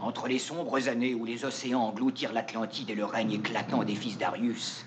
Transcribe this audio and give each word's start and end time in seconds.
Entre 0.00 0.28
les 0.28 0.38
sombres 0.38 0.88
années 0.88 1.14
où 1.14 1.24
les 1.24 1.44
océans 1.44 1.82
engloutirent 1.82 2.32
l'Atlantide 2.32 2.90
et 2.90 2.94
le 2.94 3.04
règne 3.04 3.32
éclatant 3.32 3.82
des 3.82 3.96
fils 3.96 4.16
d'Arius, 4.16 4.84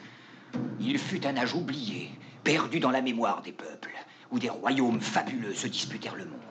il 0.80 0.98
fut 0.98 1.26
un 1.28 1.38
âge 1.38 1.54
oublié, 1.54 2.12
perdu 2.44 2.80
dans 2.80 2.92
la 2.92 3.02
mémoire 3.02 3.42
des 3.42 3.52
peuples, 3.52 3.96
où 4.32 4.40
des 4.40 4.50
royaumes 4.50 5.02
fabuleux 5.02 5.54
se 5.54 5.68
disputèrent 5.68 6.16
le 6.16 6.26
monde. 6.26 6.42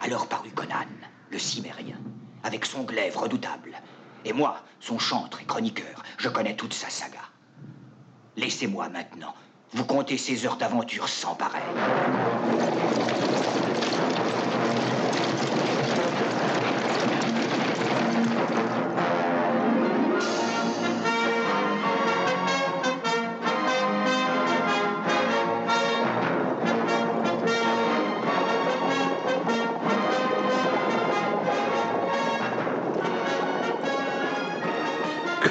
Alors 0.00 0.26
parut 0.26 0.50
Conan, 0.50 0.86
le 1.30 1.38
cimérien, 1.38 1.98
avec 2.42 2.66
son 2.66 2.82
glaive 2.82 3.16
redoutable. 3.16 3.80
Et 4.24 4.32
moi, 4.32 4.62
son 4.80 4.98
chantre 4.98 5.40
et 5.40 5.44
chroniqueur, 5.44 6.02
je 6.18 6.28
connais 6.28 6.56
toute 6.56 6.74
sa 6.74 6.90
saga. 6.90 7.22
Laissez-moi 8.36 8.88
maintenant 8.88 9.34
vous 9.72 9.84
compter 9.84 10.18
ces 10.18 10.44
heures 10.44 10.56
d'aventure 10.56 11.08
sans 11.08 11.34
pareil. 11.34 11.62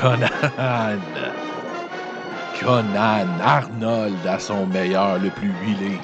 Conan. 0.01 0.27
Conan, 2.59 3.27
Arnold 3.39 4.25
à 4.25 4.39
son 4.39 4.65
meilleur, 4.65 5.19
le 5.19 5.29
plus 5.29 5.51
huilé. 5.61 5.99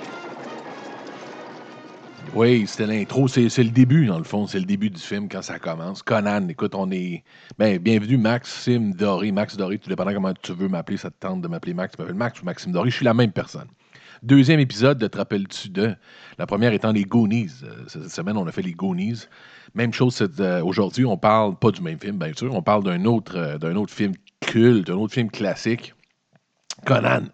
Oui, 2.35 2.67
c'était 2.67 2.85
l'intro, 2.85 3.27
c'est 3.27 3.47
le 3.57 3.71
début, 3.71 4.05
dans 4.05 4.19
le 4.19 4.23
fond, 4.23 4.45
c'est 4.45 4.59
le 4.59 4.65
début 4.65 4.91
du 4.91 5.01
film 5.01 5.27
quand 5.27 5.41
ça 5.41 5.57
commence. 5.57 6.03
Conan, 6.03 6.47
écoute, 6.47 6.75
on 6.75 6.91
est. 6.91 7.23
Ben, 7.57 7.79
bienvenue, 7.79 8.17
Maxime 8.17 8.93
Doré. 8.93 9.31
Max 9.31 9.57
Doré, 9.57 9.79
tout 9.79 9.89
dépendant 9.89 10.13
comment 10.13 10.33
tu 10.43 10.53
veux 10.53 10.67
m'appeler, 10.67 10.97
ça 10.97 11.09
te 11.09 11.15
tente 11.19 11.41
de 11.41 11.47
m'appeler 11.47 11.73
Max, 11.73 11.95
tu 11.95 12.01
m'appelles 12.03 12.15
Max 12.15 12.39
ou 12.39 12.45
Maxime 12.45 12.71
Doré, 12.73 12.91
je 12.91 12.97
suis 12.97 13.05
la 13.05 13.15
même 13.15 13.31
personne. 13.31 13.67
Deuxième 14.23 14.59
épisode 14.59 14.97
de 14.97 15.07
Te 15.07 15.17
rappelles-tu 15.17 15.69
de? 15.69 15.95
La 16.37 16.47
première 16.47 16.73
étant 16.73 16.91
les 16.91 17.03
Goonies. 17.03 17.51
Euh, 17.63 17.83
Cette 17.87 18.09
semaine, 18.09 18.37
on 18.37 18.47
a 18.47 18.51
fait 18.51 18.63
les 18.63 18.73
Goonies. 18.73 19.27
Même 19.75 19.93
chose 19.93 20.27
euh, 20.39 20.63
aujourd'hui, 20.63 21.05
on 21.05 21.17
parle 21.17 21.55
pas 21.55 21.71
du 21.71 21.81
même 21.81 21.99
film, 21.99 22.17
bien 22.17 22.33
sûr, 22.35 22.53
on 22.55 22.63
parle 22.63 22.83
d'un 22.83 23.05
autre, 23.05 23.37
euh, 23.37 23.57
d'un 23.57 23.75
autre 23.75 23.93
film 23.93 24.13
culte, 24.41 24.87
d'un 24.87 24.95
autre 24.95 25.13
film 25.13 25.29
classique, 25.29 25.93
Conan. 26.85 27.25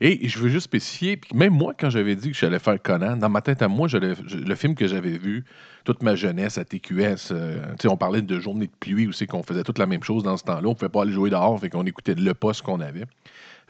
Et 0.00 0.28
je 0.28 0.38
veux 0.38 0.48
juste 0.48 0.64
spécifier, 0.64 1.20
même 1.32 1.52
moi, 1.52 1.74
quand 1.78 1.88
j'avais 1.88 2.16
dit 2.16 2.32
que 2.32 2.36
j'allais 2.36 2.58
faire 2.58 2.80
Conan, 2.80 3.16
dans 3.16 3.28
ma 3.28 3.40
tête 3.40 3.62
à 3.62 3.68
moi, 3.68 3.88
le 3.92 4.54
film 4.54 4.74
que 4.74 4.86
j'avais 4.86 5.16
vu 5.16 5.44
toute 5.84 6.02
ma 6.02 6.14
jeunesse 6.14 6.58
à 6.58 6.64
TQS, 6.64 7.30
euh, 7.30 7.74
on 7.86 7.96
parlait 7.96 8.22
de 8.22 8.40
journées 8.40 8.66
de 8.66 8.72
pluie 8.78 9.06
aussi, 9.06 9.26
qu'on 9.26 9.42
faisait 9.42 9.62
toute 9.62 9.78
la 9.78 9.86
même 9.86 10.02
chose 10.02 10.22
dans 10.22 10.36
ce 10.36 10.44
temps-là. 10.44 10.66
On 10.66 10.70
ne 10.70 10.74
pouvait 10.74 10.88
pas 10.88 11.02
aller 11.02 11.12
jouer 11.12 11.30
dehors, 11.30 11.58
fait 11.58 11.70
qu'on 11.70 11.86
écoutait 11.86 12.14
le 12.14 12.34
poste 12.34 12.62
qu'on 12.62 12.80
avait. 12.80 13.04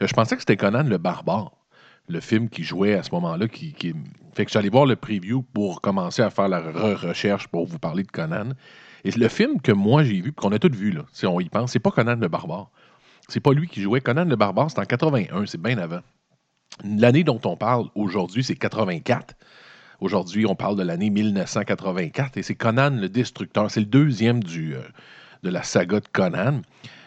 Je 0.01 0.13
pensais 0.13 0.35
que 0.35 0.41
c'était 0.41 0.57
Conan 0.57 0.83
le 0.83 0.97
barbare, 0.97 1.51
le 2.07 2.19
film 2.19 2.49
qui 2.49 2.63
jouait 2.63 2.93
à 2.93 3.03
ce 3.03 3.11
moment-là. 3.11 3.47
Qui, 3.47 3.75
Fait 4.33 4.45
que 4.45 4.51
j'allais 4.51 4.69
voir 4.69 4.85
le 4.85 4.95
preview 4.95 5.41
pour 5.53 5.81
commencer 5.81 6.21
à 6.21 6.29
faire 6.29 6.47
la 6.47 6.59
re-recherche 6.59 7.47
pour 7.47 7.65
vous 7.65 7.79
parler 7.79 8.03
de 8.03 8.11
Conan. 8.11 8.51
Et 9.05 9.11
le 9.11 9.27
film 9.27 9.59
que 9.61 9.71
moi 9.71 10.03
j'ai 10.03 10.21
vu, 10.21 10.31
qu'on 10.31 10.51
a 10.51 10.59
tous 10.59 10.75
vu, 10.75 10.91
là, 10.91 11.03
si 11.11 11.25
on 11.25 11.39
y 11.39 11.49
pense, 11.49 11.71
c'est 11.71 11.79
pas 11.79 11.91
Conan 11.91 12.15
le 12.15 12.27
barbare. 12.27 12.69
C'est 13.27 13.39
pas 13.39 13.53
lui 13.53 13.67
qui 13.67 13.81
jouait. 13.81 14.01
Conan 14.01 14.25
le 14.25 14.35
barbare, 14.35 14.71
c'est 14.71 14.79
en 14.79 14.85
81, 14.85 15.45
c'est 15.45 15.61
bien 15.61 15.77
avant. 15.77 16.01
L'année 16.83 17.23
dont 17.23 17.39
on 17.45 17.55
parle 17.55 17.87
aujourd'hui, 17.95 18.43
c'est 18.43 18.55
84. 18.55 19.35
Aujourd'hui, 19.99 20.45
on 20.45 20.55
parle 20.55 20.75
de 20.75 20.83
l'année 20.83 21.09
1984 21.09 22.37
et 22.37 22.43
c'est 22.43 22.55
Conan 22.55 22.89
le 22.89 23.07
Destructeur. 23.09 23.69
C'est 23.71 23.79
le 23.79 23.85
deuxième 23.85 24.43
du, 24.43 24.75
euh, 24.75 24.81
de 25.43 25.49
la 25.49 25.63
saga 25.63 25.99
de 25.99 26.07
Conan. 26.11 26.61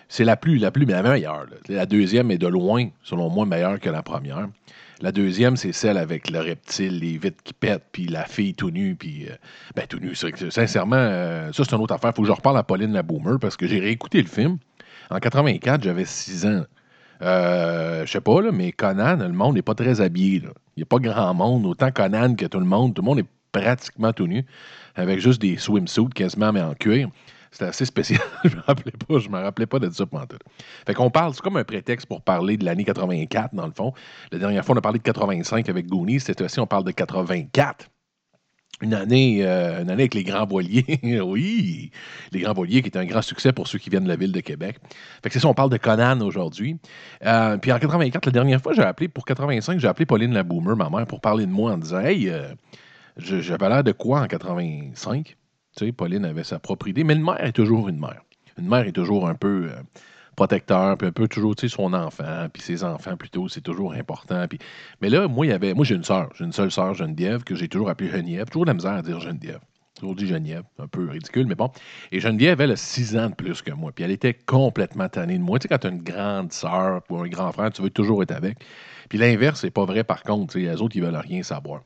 C'est 0.09 0.25
la 0.25 0.37
plus, 0.37 0.59
la 0.59 0.71
plus, 0.71 0.87
mais 0.87 0.93
la 0.93 1.03
meilleure. 1.03 1.47
La 1.69 1.85
deuxième 1.85 2.31
est 2.31 2.39
de 2.39 2.47
loin, 2.47 2.89
selon 3.03 3.29
moi, 3.29 3.45
meilleure 3.45 3.81
que 3.81 3.91
la 3.91 4.03
première. 4.03 4.49
La 5.03 5.13
deuxième, 5.13 5.57
c'est 5.57 5.73
celle 5.73 5.99
avec 5.99 6.31
le 6.31 6.39
reptile, 6.41 7.01
les 7.01 7.19
vitres 7.19 7.43
qui 7.45 7.53
pètent, 7.53 7.85
puis 7.93 8.07
la 8.07 8.25
fille 8.25 8.55
tout 8.55 8.71
nue, 8.71 8.95
puis... 8.95 9.27
euh, 9.29 9.35
ben, 9.75 9.87
tout 9.87 9.99
nue, 9.99 10.15
sincèrement, 10.15 10.97
euh, 10.97 11.53
ça, 11.53 11.65
c'est 11.65 11.75
une 11.77 11.83
autre 11.83 11.95
affaire. 11.95 12.13
Faut 12.15 12.23
que 12.23 12.29
je 12.29 12.33
reparle 12.33 12.57
à 12.57 12.63
Pauline 12.63 12.93
la 12.93 13.03
Boomer, 13.03 13.39
parce 13.39 13.57
que 13.57 13.67
j'ai 13.67 13.79
réécouté 13.79 14.23
le 14.23 14.29
film. 14.29 14.59
En 15.11 15.19
84, 15.19 15.83
j'avais 15.83 16.07
6 16.07 16.47
ans. 16.47 16.65
Euh, 17.23 18.07
je 18.07 18.11
sais 18.11 18.21
pas, 18.21 18.41
mais 18.53 18.73
Conan, 18.73 19.17
le 19.17 19.29
monde 19.29 19.55
n'est 19.55 19.63
pas 19.63 19.75
très 19.75 20.01
habillé. 20.01 20.43
Il 20.77 20.79
n'y 20.79 20.83
a 20.83 20.87
pas 20.87 20.99
grand 20.99 21.35
monde. 21.35 21.67
Autant 21.67 21.91
Conan 21.91 22.35
que 22.35 22.47
tout 22.47 22.59
le 22.59 22.67
monde. 22.67 22.95
Tout 22.95 23.03
le 23.03 23.07
monde 23.07 23.19
est 23.21 23.27
pratiquement 23.53 24.13
tout 24.13 24.27
nu, 24.27 24.45
avec 24.95 25.21
juste 25.21 25.41
des 25.41 25.57
swimsuits 25.57 26.09
quasiment, 26.15 26.53
mais 26.53 26.61
en 26.61 26.75
cuir. 26.75 27.09
C'était 27.57 27.71
assez 27.71 27.87
spécial. 27.87 28.21
je 28.45 28.55
me 28.55 28.61
rappelais 28.61 28.93
pas, 28.93 29.19
je 29.19 29.31
me 29.31 29.39
rappelais 29.39 29.65
pas 29.65 29.79
de 29.79 29.89
ça 29.89 30.05
pendant 30.05 30.27
tout. 30.27 30.37
Fait 30.87 30.93
qu'on 30.93 31.09
parle, 31.09 31.33
c'est 31.33 31.41
comme 31.41 31.57
un 31.57 31.65
prétexte 31.65 32.07
pour 32.07 32.21
parler 32.21 32.59
de 32.59 32.67
l'année 32.67 32.85
84, 32.85 33.55
dans 33.55 33.65
le 33.65 33.73
fond. 33.73 33.95
La 34.31 34.39
dernière 34.39 34.63
fois, 34.63 34.75
on 34.75 34.79
a 34.79 34.83
parlé 34.83 34.99
de 34.99 35.05
85 35.05 35.67
avec 35.71 35.87
Goonies. 35.87 36.21
Cette 36.21 36.39
fois-ci, 36.39 36.61
on 36.61 36.67
parle 36.67 36.85
de 36.85 36.91
84. 36.91 37.89
Une 38.83 38.93
année, 38.93 39.39
euh, 39.41 39.81
une 39.81 39.89
année 39.89 40.03
avec 40.03 40.13
les 40.13 40.23
grands 40.23 40.45
voiliers. 40.45 41.01
oui, 41.23 41.93
les 42.31 42.41
grands 42.41 42.53
voiliers, 42.53 42.83
qui 42.83 42.91
est 42.91 42.99
un 42.99 43.07
grand 43.07 43.23
succès 43.23 43.55
pour 43.55 43.69
ceux 43.69 43.79
qui 43.79 43.89
viennent 43.89 44.05
de 44.05 44.11
la 44.11 44.17
ville 44.17 44.33
de 44.33 44.41
Québec. 44.41 44.77
Fait 45.23 45.31
que 45.31 45.33
c'est 45.33 45.41
ça, 45.41 45.49
on 45.49 45.55
parle 45.55 45.71
de 45.71 45.79
Conan 45.79 46.21
aujourd'hui. 46.21 46.77
Euh, 47.25 47.57
puis 47.57 47.73
en 47.73 47.79
84, 47.79 48.27
la 48.27 48.33
dernière 48.33 48.61
fois, 48.61 48.75
j'ai 48.75 48.83
appelé, 48.83 49.09
pour 49.09 49.25
85, 49.25 49.81
j'ai 49.81 49.89
appelé 49.89 50.05
Pauline 50.05 50.35
la 50.35 50.43
Boomer, 50.43 50.77
ma 50.77 50.91
mère, 50.91 51.07
pour 51.07 51.23
parler 51.23 51.47
de 51.47 51.53
moi 51.53 51.73
en 51.73 51.79
disant 51.79 52.01
Hey, 52.01 52.29
euh, 52.29 52.53
j'avais 53.17 53.71
l'air 53.71 53.83
de 53.83 53.93
quoi 53.93 54.21
en 54.21 54.27
85 54.27 55.39
Pauline 55.97 56.25
avait 56.25 56.45
sa 56.45 56.59
propre 56.59 56.89
idée, 56.89 57.05
mais 57.05 57.15
une 57.15 57.23
mère 57.23 57.45
est 57.45 57.53
toujours 57.53 57.89
une 57.89 57.99
mère. 57.99 58.23
Une 58.59 58.69
mère 58.69 58.87
est 58.87 58.93
toujours 58.93 59.29
un 59.29 59.35
peu 59.35 59.69
euh, 59.71 59.83
protecteur, 60.35 60.97
puis 60.97 61.09
un 61.09 61.13
peu 61.13 61.29
toujours, 61.29 61.55
tu 61.55 61.69
sais, 61.69 61.75
son 61.75 61.93
enfant, 61.93 62.47
puis 62.53 62.63
ses 62.63 62.83
enfants 62.85 63.17
plutôt, 63.17 63.49
c'est 63.49 63.61
toujours 63.61 63.93
important. 63.93 64.47
Mais 65.01 65.11
là, 65.11 65.29
moi, 65.29 65.47
il 65.47 65.51
y 65.51 65.53
avait, 65.53 65.75
moi, 65.75 65.85
j'ai 65.85 65.95
une 65.95 66.05
sœur, 66.05 66.31
j'ai 66.35 66.45
une 66.45 66.53
seule 66.53 66.71
sœur, 66.71 66.95
Geneviève, 66.95 67.45
que 67.45 67.55
j'ai 67.55 67.69
toujours 67.69 67.91
appelée 67.91 68.11
Geneviève, 68.11 68.47
toujours 68.47 68.65
de 68.65 68.71
la 68.71 68.75
misère 68.75 68.93
à 68.93 69.03
dire 69.03 69.21
Geneviève. 69.21 69.61
Toujours 69.99 70.15
dit 70.15 70.27
Geneviève, 70.27 70.65
un 70.79 70.87
peu 70.87 71.09
ridicule, 71.09 71.47
mais 71.47 71.55
bon. 71.55 71.71
Et 72.13 72.21
Geneviève, 72.21 72.61
elle 72.61 72.73
a 72.73 72.77
six 72.77 73.17
ans 73.17 73.31
de 73.31 73.35
plus 73.35 73.63
que 73.63 73.73
moi, 73.73 73.93
puis 73.95 74.05
elle 74.05 74.11
était 74.11 74.35
complètement 74.35 75.09
tannée 75.09 75.39
de 75.39 75.43
moi. 75.43 75.59
Tu 75.59 75.65
sais, 75.65 75.69
quand 75.69 75.79
tu 75.79 75.87
as 75.87 75.91
une 75.91 76.03
grande 76.03 76.53
sœur 76.53 77.03
ou 77.09 77.19
un 77.19 77.29
grand 77.29 77.53
frère, 77.53 77.71
tu 77.71 77.81
veux 77.81 77.91
toujours 77.91 78.23
être 78.23 78.33
avec. 78.33 78.59
Puis 79.09 79.19
l'inverse, 79.19 79.61
c'est 79.61 79.71
pas 79.71 79.85
vrai 79.87 80.05
par 80.05 80.23
contre. 80.23 80.59
Les 80.59 80.83
autres, 80.83 80.97
ils 80.97 81.03
veulent 81.03 81.17
rien 81.17 81.43
savoir. 81.43 81.83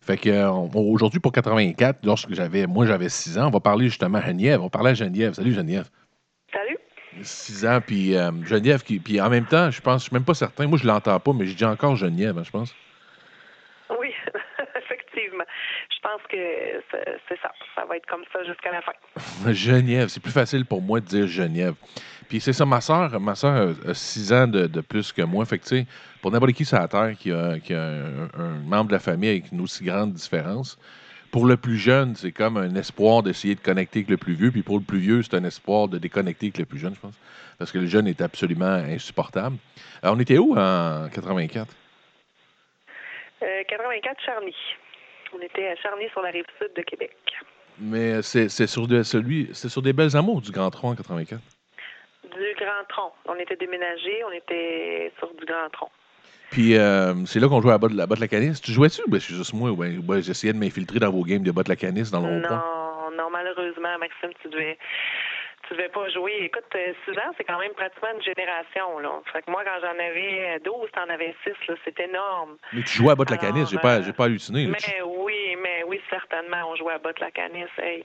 Fait 0.00 0.16
que 0.16 0.30
euh, 0.30 0.50
aujourd'hui, 0.50 1.20
pour 1.20 1.32
84, 1.32 2.04
lorsque 2.04 2.32
j'avais, 2.32 2.66
moi 2.66 2.86
j'avais 2.86 3.08
6 3.08 3.38
ans, 3.38 3.48
on 3.48 3.50
va 3.50 3.60
parler 3.60 3.86
justement 3.86 4.18
à 4.18 4.22
Geneviève. 4.22 4.62
On 4.62 4.70
parler 4.70 4.90
à 4.90 4.94
Geneviève. 4.94 5.34
Salut 5.34 5.52
Geneviève. 5.52 5.88
Salut. 6.52 6.78
6 7.20 7.66
ans, 7.66 7.80
puis 7.86 8.16
euh, 8.16 8.30
Geneviève, 8.44 8.82
qui, 8.82 8.98
puis 8.98 9.20
en 9.20 9.28
même 9.28 9.44
temps, 9.44 9.70
je 9.70 9.80
pense, 9.80 10.02
je 10.02 10.08
suis 10.08 10.14
même 10.14 10.24
pas 10.24 10.34
certain. 10.34 10.66
Moi, 10.66 10.78
je 10.78 10.86
l'entends 10.86 11.20
pas, 11.20 11.32
mais 11.32 11.46
je 11.46 11.54
dis 11.54 11.64
encore 11.64 11.96
Geneviève, 11.96 12.38
hein, 12.38 12.44
je 12.44 12.50
pense. 12.50 12.74
Oui, 14.00 14.14
effectivement. 14.76 15.44
Je 15.90 16.00
pense 16.02 16.22
que 16.30 16.82
c'est 16.90 17.20
c'est 17.28 17.38
ça. 17.42 17.52
Ça 17.74 17.84
va 17.84 17.96
être 17.96 18.06
comme 18.06 18.24
ça 18.32 18.42
jusqu'à 18.44 18.72
la 18.72 18.80
fin. 18.80 19.52
Geneviève, 19.52 20.08
c'est 20.08 20.22
plus 20.22 20.32
facile 20.32 20.64
pour 20.64 20.80
moi 20.80 21.00
de 21.00 21.06
dire 21.06 21.26
Geneviève. 21.26 21.74
Puis 22.30 22.40
c'est 22.40 22.52
ça, 22.52 22.64
ma 22.64 22.80
soeur, 22.80 23.18
ma 23.18 23.34
soeur 23.34 23.74
a 23.86 23.92
6 23.92 24.32
ans 24.32 24.46
de, 24.46 24.68
de 24.68 24.80
plus 24.80 25.12
que 25.12 25.22
moi. 25.22 25.44
Fait 25.44 25.58
que, 25.58 25.64
tu 25.64 25.80
sais, 25.80 25.86
pour 26.22 26.30
n'importe 26.30 26.52
qui 26.52 26.64
sur 26.64 26.78
la 26.78 26.86
Terre 26.86 27.14
qui 27.18 27.32
a, 27.32 27.58
qui 27.58 27.74
a 27.74 27.82
un, 27.82 28.28
un 28.38 28.54
membre 28.64 28.86
de 28.86 28.92
la 28.92 29.00
famille 29.00 29.30
avec 29.30 29.50
une 29.50 29.60
aussi 29.60 29.82
grande 29.82 30.12
différence, 30.12 30.78
pour 31.32 31.44
le 31.44 31.56
plus 31.56 31.76
jeune, 31.76 32.14
c'est 32.14 32.30
comme 32.30 32.56
un 32.56 32.72
espoir 32.76 33.24
d'essayer 33.24 33.56
de 33.56 33.60
connecter 33.60 33.98
avec 33.98 34.10
le 34.10 34.16
plus 34.16 34.34
vieux. 34.34 34.52
Puis 34.52 34.62
pour 34.62 34.78
le 34.78 34.84
plus 34.84 35.00
vieux, 35.00 35.22
c'est 35.24 35.34
un 35.34 35.42
espoir 35.42 35.88
de 35.88 35.98
déconnecter 35.98 36.46
avec 36.46 36.58
le 36.58 36.66
plus 36.66 36.78
jeune, 36.78 36.94
je 36.94 37.00
pense. 37.00 37.18
Parce 37.58 37.72
que 37.72 37.78
le 37.78 37.86
jeune 37.86 38.06
est 38.06 38.20
absolument 38.20 38.64
insupportable. 38.64 39.56
Alors, 40.00 40.14
on 40.14 40.20
était 40.20 40.38
où 40.38 40.52
en 40.56 41.08
84? 41.12 41.74
Euh, 43.42 43.46
84 43.68 44.20
Charny. 44.24 44.54
On 45.36 45.40
était 45.40 45.66
à 45.66 45.74
Charny 45.82 46.08
sur 46.12 46.22
la 46.22 46.30
rive 46.30 46.44
sud 46.60 46.70
de 46.76 46.82
Québec. 46.82 47.16
Mais 47.80 48.22
c'est 48.22 48.48
sur, 48.68 48.86
de, 48.86 49.02
celui, 49.02 49.48
c'est 49.52 49.68
sur 49.68 49.82
des 49.82 49.92
belles 49.92 50.16
amours 50.16 50.40
du 50.40 50.52
Grand 50.52 50.70
Tronc 50.70 50.90
en 50.90 50.94
84. 50.94 51.40
Du 52.30 52.54
Grand 52.56 52.84
Tronc. 52.88 53.12
On 53.26 53.34
était 53.36 53.56
déménagés, 53.56 54.22
on 54.26 54.32
était 54.32 55.12
sur 55.18 55.32
du 55.34 55.44
Grand 55.44 55.68
Tronc. 55.72 55.90
Puis 56.50 56.76
euh, 56.76 57.14
c'est 57.26 57.38
là 57.38 57.48
qu'on 57.48 57.60
jouait 57.62 57.72
à 57.72 57.78
bas 57.78 57.88
de 57.88 57.96
la, 57.96 58.06
de 58.06 58.20
la 58.20 58.28
canisse. 58.28 58.60
Tu 58.60 58.72
jouais-tu? 58.72 59.02
Ben, 59.08 59.20
c'est 59.20 59.34
juste 59.34 59.54
moi. 59.54 59.70
Ben, 59.72 60.00
ben, 60.00 60.20
j'essayais 60.20 60.52
de 60.52 60.58
m'infiltrer 60.58 60.98
dans 60.98 61.10
vos 61.10 61.22
games 61.22 61.42
de 61.42 61.52
de 61.52 61.68
la 61.68 61.76
canisse 61.76 62.10
dans 62.10 62.20
le 62.20 62.26
rond-point. 62.26 62.56
Non, 62.56 63.16
non, 63.16 63.30
malheureusement, 63.30 63.96
Maxime, 63.98 64.30
tu 64.42 64.48
devais 64.48 64.76
tu 65.68 65.76
devais 65.76 65.88
pas 65.88 66.08
jouer. 66.08 66.32
Écoute, 66.40 66.64
euh, 66.74 66.92
6 67.08 67.12
ans, 67.18 67.30
c'est 67.36 67.44
quand 67.44 67.58
même 67.60 67.72
pratiquement 67.74 68.08
une 68.16 68.22
génération. 68.22 68.98
Là. 68.98 69.20
Fait 69.32 69.42
que 69.42 69.50
moi, 69.50 69.62
quand 69.64 69.78
j'en 69.80 70.04
avais 70.04 70.58
12, 70.64 70.90
t'en 70.92 71.08
avais 71.08 71.34
6, 71.44 71.52
là, 71.68 71.74
c'est 71.84 72.00
énorme. 72.00 72.56
Mais 72.72 72.82
tu 72.82 72.98
jouais 72.98 73.12
à 73.12 73.14
de 73.14 73.30
la 73.30 73.36
canisse. 73.36 73.70
J'ai 73.70 73.78
pas, 73.78 73.98
euh, 73.98 74.02
j'ai 74.02 74.12
pas 74.12 74.24
halluciné. 74.24 74.66
là. 74.66 74.72
Mais 74.72 75.02
oui, 75.02 75.56
mais 75.62 75.84
oui, 75.86 76.00
certainement, 76.10 76.68
on 76.68 76.74
jouait 76.74 76.94
à 76.94 76.98
botte 76.98 77.20
la 77.20 77.30
canisse. 77.30 77.70
Hey. 77.78 78.02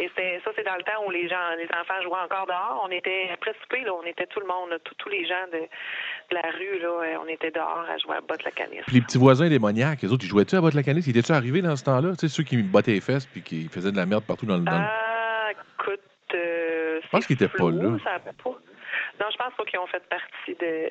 Et 0.00 0.10
c'est- 0.16 0.40
ça, 0.44 0.50
c'est 0.54 0.62
dans 0.64 0.76
le 0.76 0.82
temps 0.82 1.04
où 1.06 1.10
les 1.10 1.28
gens, 1.28 1.36
les 1.58 1.66
enfants 1.66 2.00
jouaient 2.02 2.20
encore 2.24 2.46
dehors. 2.46 2.80
On 2.86 2.90
était 2.90 3.28
après 3.32 3.52
souper, 3.62 3.80
là, 3.80 3.92
on 3.94 4.02
était 4.04 4.26
tout 4.26 4.40
le 4.40 4.46
monde, 4.46 4.70
là, 4.70 4.78
tous 4.84 4.94
tous 4.94 5.08
les 5.08 5.26
gens 5.26 5.44
de, 5.52 5.58
de 5.58 6.34
la 6.34 6.42
rue, 6.52 6.78
là, 6.80 6.88
euh, 6.88 7.16
on 7.24 7.28
était 7.28 7.50
dehors 7.50 7.84
à 7.88 7.98
jouer 7.98 8.16
à 8.16 8.20
botte 8.20 8.44
la 8.44 8.50
canisse. 8.52 8.84
Puis 8.86 8.96
les 8.96 9.02
petits 9.02 9.18
voisins 9.18 9.48
démoniaques, 9.48 10.02
les 10.02 10.12
autres, 10.12 10.24
ils 10.24 10.28
jouaient-tu 10.28 10.56
à 10.56 10.60
de 10.60 10.76
la 10.76 10.82
canisse? 10.82 11.06
Ils 11.06 11.10
étaient-tu 11.10 11.32
arrivés 11.32 11.62
dans 11.62 11.74
ce 11.76 11.84
temps-là? 11.84 12.10
Tu 12.12 12.28
sais, 12.28 12.28
ceux 12.28 12.42
qui 12.44 12.62
battaient 12.62 12.92
les 12.92 13.00
fesses 13.00 13.26
puis 13.26 13.42
qui 13.42 13.68
faisaient 13.68 13.90
de 13.92 13.96
la 13.96 14.06
merde 14.06 14.24
partout 14.24 14.46
dans 14.46 14.56
le 14.56 14.60
le- 14.64 14.70
Ah, 14.70 15.48
écoute, 15.50 16.00
Euh, 16.34 17.00
Je 17.02 17.08
pense 17.08 17.22
c'est 17.22 17.26
qu'il 17.28 17.36
était 17.36 17.48
pas 17.48 17.70
là. 17.70 17.96
ça 18.04 18.14
a 18.16 18.18
pas- 18.18 18.32
Non, 18.44 19.26
je 19.32 19.36
pense 19.38 19.54
pas 19.56 19.64
qu'ils 19.64 19.78
ont 19.78 19.86
fait 19.86 20.02
partie 20.10 20.54
de. 20.60 20.90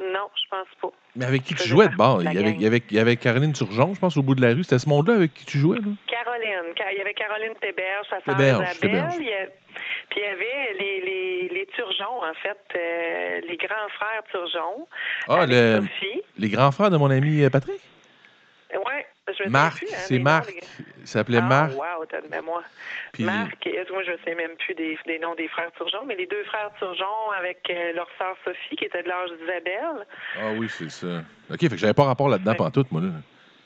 Non, 0.00 0.28
je 0.36 0.48
pense 0.50 0.68
pas. 0.80 0.96
Mais 1.16 1.24
avec 1.24 1.42
qui 1.42 1.54
tu 1.54 1.66
jouais? 1.68 1.88
de 1.88 1.96
bord? 1.96 2.22
Il 2.22 2.32
y, 2.32 2.38
avait, 2.38 2.50
il, 2.52 2.62
y 2.62 2.66
avait, 2.66 2.82
il 2.90 2.96
y 2.96 3.00
avait 3.00 3.16
Caroline 3.16 3.52
Turgeon, 3.52 3.94
je 3.94 4.00
pense, 4.00 4.16
au 4.16 4.22
bout 4.22 4.34
de 4.36 4.40
la 4.42 4.54
rue. 4.54 4.62
C'était 4.62 4.78
ce 4.78 4.88
monde-là 4.88 5.14
avec 5.14 5.34
qui 5.34 5.44
tu 5.44 5.58
jouais, 5.58 5.78
là? 5.78 5.88
Caroline, 6.06 6.72
Ca- 6.76 6.92
il 6.92 6.98
y 6.98 7.00
avait 7.00 7.14
Caroline 7.14 7.54
Théberge, 7.60 8.06
sa 8.08 8.20
sœur 8.20 8.40
Isabelle. 8.40 8.76
Il 9.18 9.26
y 9.26 9.32
a- 9.32 9.46
Puis 10.10 10.20
il 10.20 10.22
y 10.22 10.26
avait 10.26 10.72
les, 10.78 11.00
les, 11.00 11.48
les 11.48 11.66
Turgeons, 11.74 12.22
en 12.22 12.34
fait, 12.34 12.58
euh, 12.76 13.40
les 13.48 13.56
grands 13.56 13.88
frères 13.96 14.22
Turgeon. 14.30 14.86
Ah, 15.28 15.46
le- 15.46 15.82
les 16.38 16.48
grands 16.48 16.70
frères 16.70 16.90
de 16.90 16.96
mon 16.96 17.10
ami 17.10 17.42
euh, 17.42 17.50
Patrick? 17.50 17.80
Me 18.72 18.78
Marc, 19.48 19.82
hein, 19.82 19.86
c'est 20.06 20.14
des 20.18 20.22
Marc. 20.22 20.52
Il 21.00 21.06
s'appelait 21.06 21.38
Ah, 21.38 21.46
Marc. 21.46 21.72
wow, 21.74 22.04
t'as 22.08 22.20
de 22.20 22.28
mémoire. 22.28 22.62
Puis- 23.12 23.24
Marc, 23.24 23.66
moi 23.90 24.02
je 24.04 24.12
ne 24.12 24.16
sais 24.24 24.34
même 24.34 24.56
plus 24.58 24.74
des, 24.74 24.98
des 25.06 25.18
noms 25.18 25.34
des 25.34 25.48
frères 25.48 25.70
Turgeon, 25.76 26.04
mais 26.06 26.16
les 26.16 26.26
deux 26.26 26.44
frères 26.44 26.70
Turgeon 26.78 27.30
avec 27.38 27.58
euh, 27.70 27.92
leur 27.94 28.08
sœur 28.18 28.34
Sophie, 28.44 28.76
qui 28.76 28.84
était 28.84 29.02
de 29.02 29.08
l'âge 29.08 29.30
d'Isabelle. 29.40 30.06
Ah 30.38 30.50
oui, 30.56 30.68
c'est 30.68 30.90
ça. 30.90 31.22
OK, 31.50 31.60
fait 31.60 31.68
que 31.70 31.76
j'avais 31.76 31.94
pas 31.94 32.04
rapport 32.04 32.28
là-dedans 32.28 32.50
Ouais. 32.52 32.56
pantoute, 32.56 32.90
moi, 32.92 33.00
là. 33.00 33.08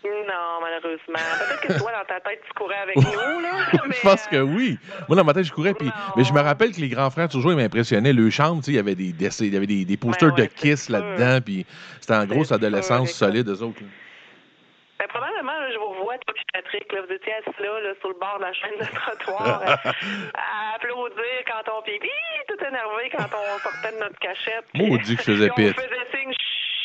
Non, 0.05 0.61
malheureusement. 0.61 0.99
Peut-être 1.38 1.61
que 1.61 1.79
toi, 1.79 1.93
dans 1.93 2.05
ta 2.06 2.20
tête, 2.20 2.41
tu 2.47 2.53
courais 2.55 2.79
avec 2.79 2.97
nous, 2.97 3.41
là. 3.41 3.67
mais, 3.88 3.94
je 3.97 4.00
pense 4.03 4.26
que 4.26 4.37
euh, 4.37 4.43
oui. 4.43 4.76
Moi, 5.08 5.17
dans 5.17 5.23
ma 5.25 5.32
tête, 5.32 5.44
je 5.44 5.53
courais. 5.53 5.75
Puis, 5.75 5.91
mais 6.17 6.25
je 6.25 6.32
me 6.32 6.41
rappelle 6.41 6.73
que 6.73 6.81
les 6.81 6.88
grands 6.88 7.08
frères, 7.11 7.29
toujours, 7.29 7.53
ils 7.53 7.56
m'impressionnaient. 7.56 8.12
Le 8.12 8.29
chambre, 8.31 8.62
il 8.67 8.75
y 8.75 8.79
avait 8.79 8.97
des, 8.97 9.12
dessins- 9.12 9.44
il 9.44 9.55
y 9.55 9.56
avait 9.56 9.67
des, 9.67 9.85
des 9.85 9.97
posters 9.97 10.35
ouais, 10.35 10.43
de 10.43 10.47
Kiss 10.47 10.88
là-dedans. 10.88 11.41
Puis 11.44 11.65
c'était 12.00 12.15
en 12.15 12.25
grosse 12.26 12.50
adolescence 12.50 13.11
sûr, 13.11 13.26
solide, 13.29 13.49
eux 13.49 13.62
autres. 13.62 13.81
là. 13.81 13.87
Ben, 15.02 15.08
probablement, 15.08 15.58
là, 15.58 15.66
je 15.72 15.78
vous 15.78 15.94
vois, 16.04 16.16
toi 16.19 16.34
Patrick, 16.52 16.93
là, 16.93 17.00
vous 17.02 17.12
étiez 17.12 17.34
assis 17.34 17.58
là, 17.60 17.81
là, 17.81 17.90
sur 17.99 18.10
le 18.10 18.14
bord 18.20 18.38
de 18.38 18.44
la 18.44 18.52
chaîne 18.52 18.78
de 18.78 18.87
trottoir, 18.94 19.60
à, 19.66 19.72
à 20.38 20.76
applaudir 20.76 21.43
quand 21.44 21.72
on 21.76 21.82
pipi, 21.82 22.08
tout 22.46 22.64
énervé 22.64 23.10
quand 23.10 23.26
on 23.34 23.58
sortait 23.58 23.96
de 23.96 24.00
notre 24.00 24.19
cachette. 24.20 24.64
Maudit 24.75 25.16
que 25.16 25.22
je 25.22 25.32
faisais 25.32 25.50
puis 25.56 25.70
on 25.70 25.72
faisait 25.75 26.06
signe, 26.14 26.32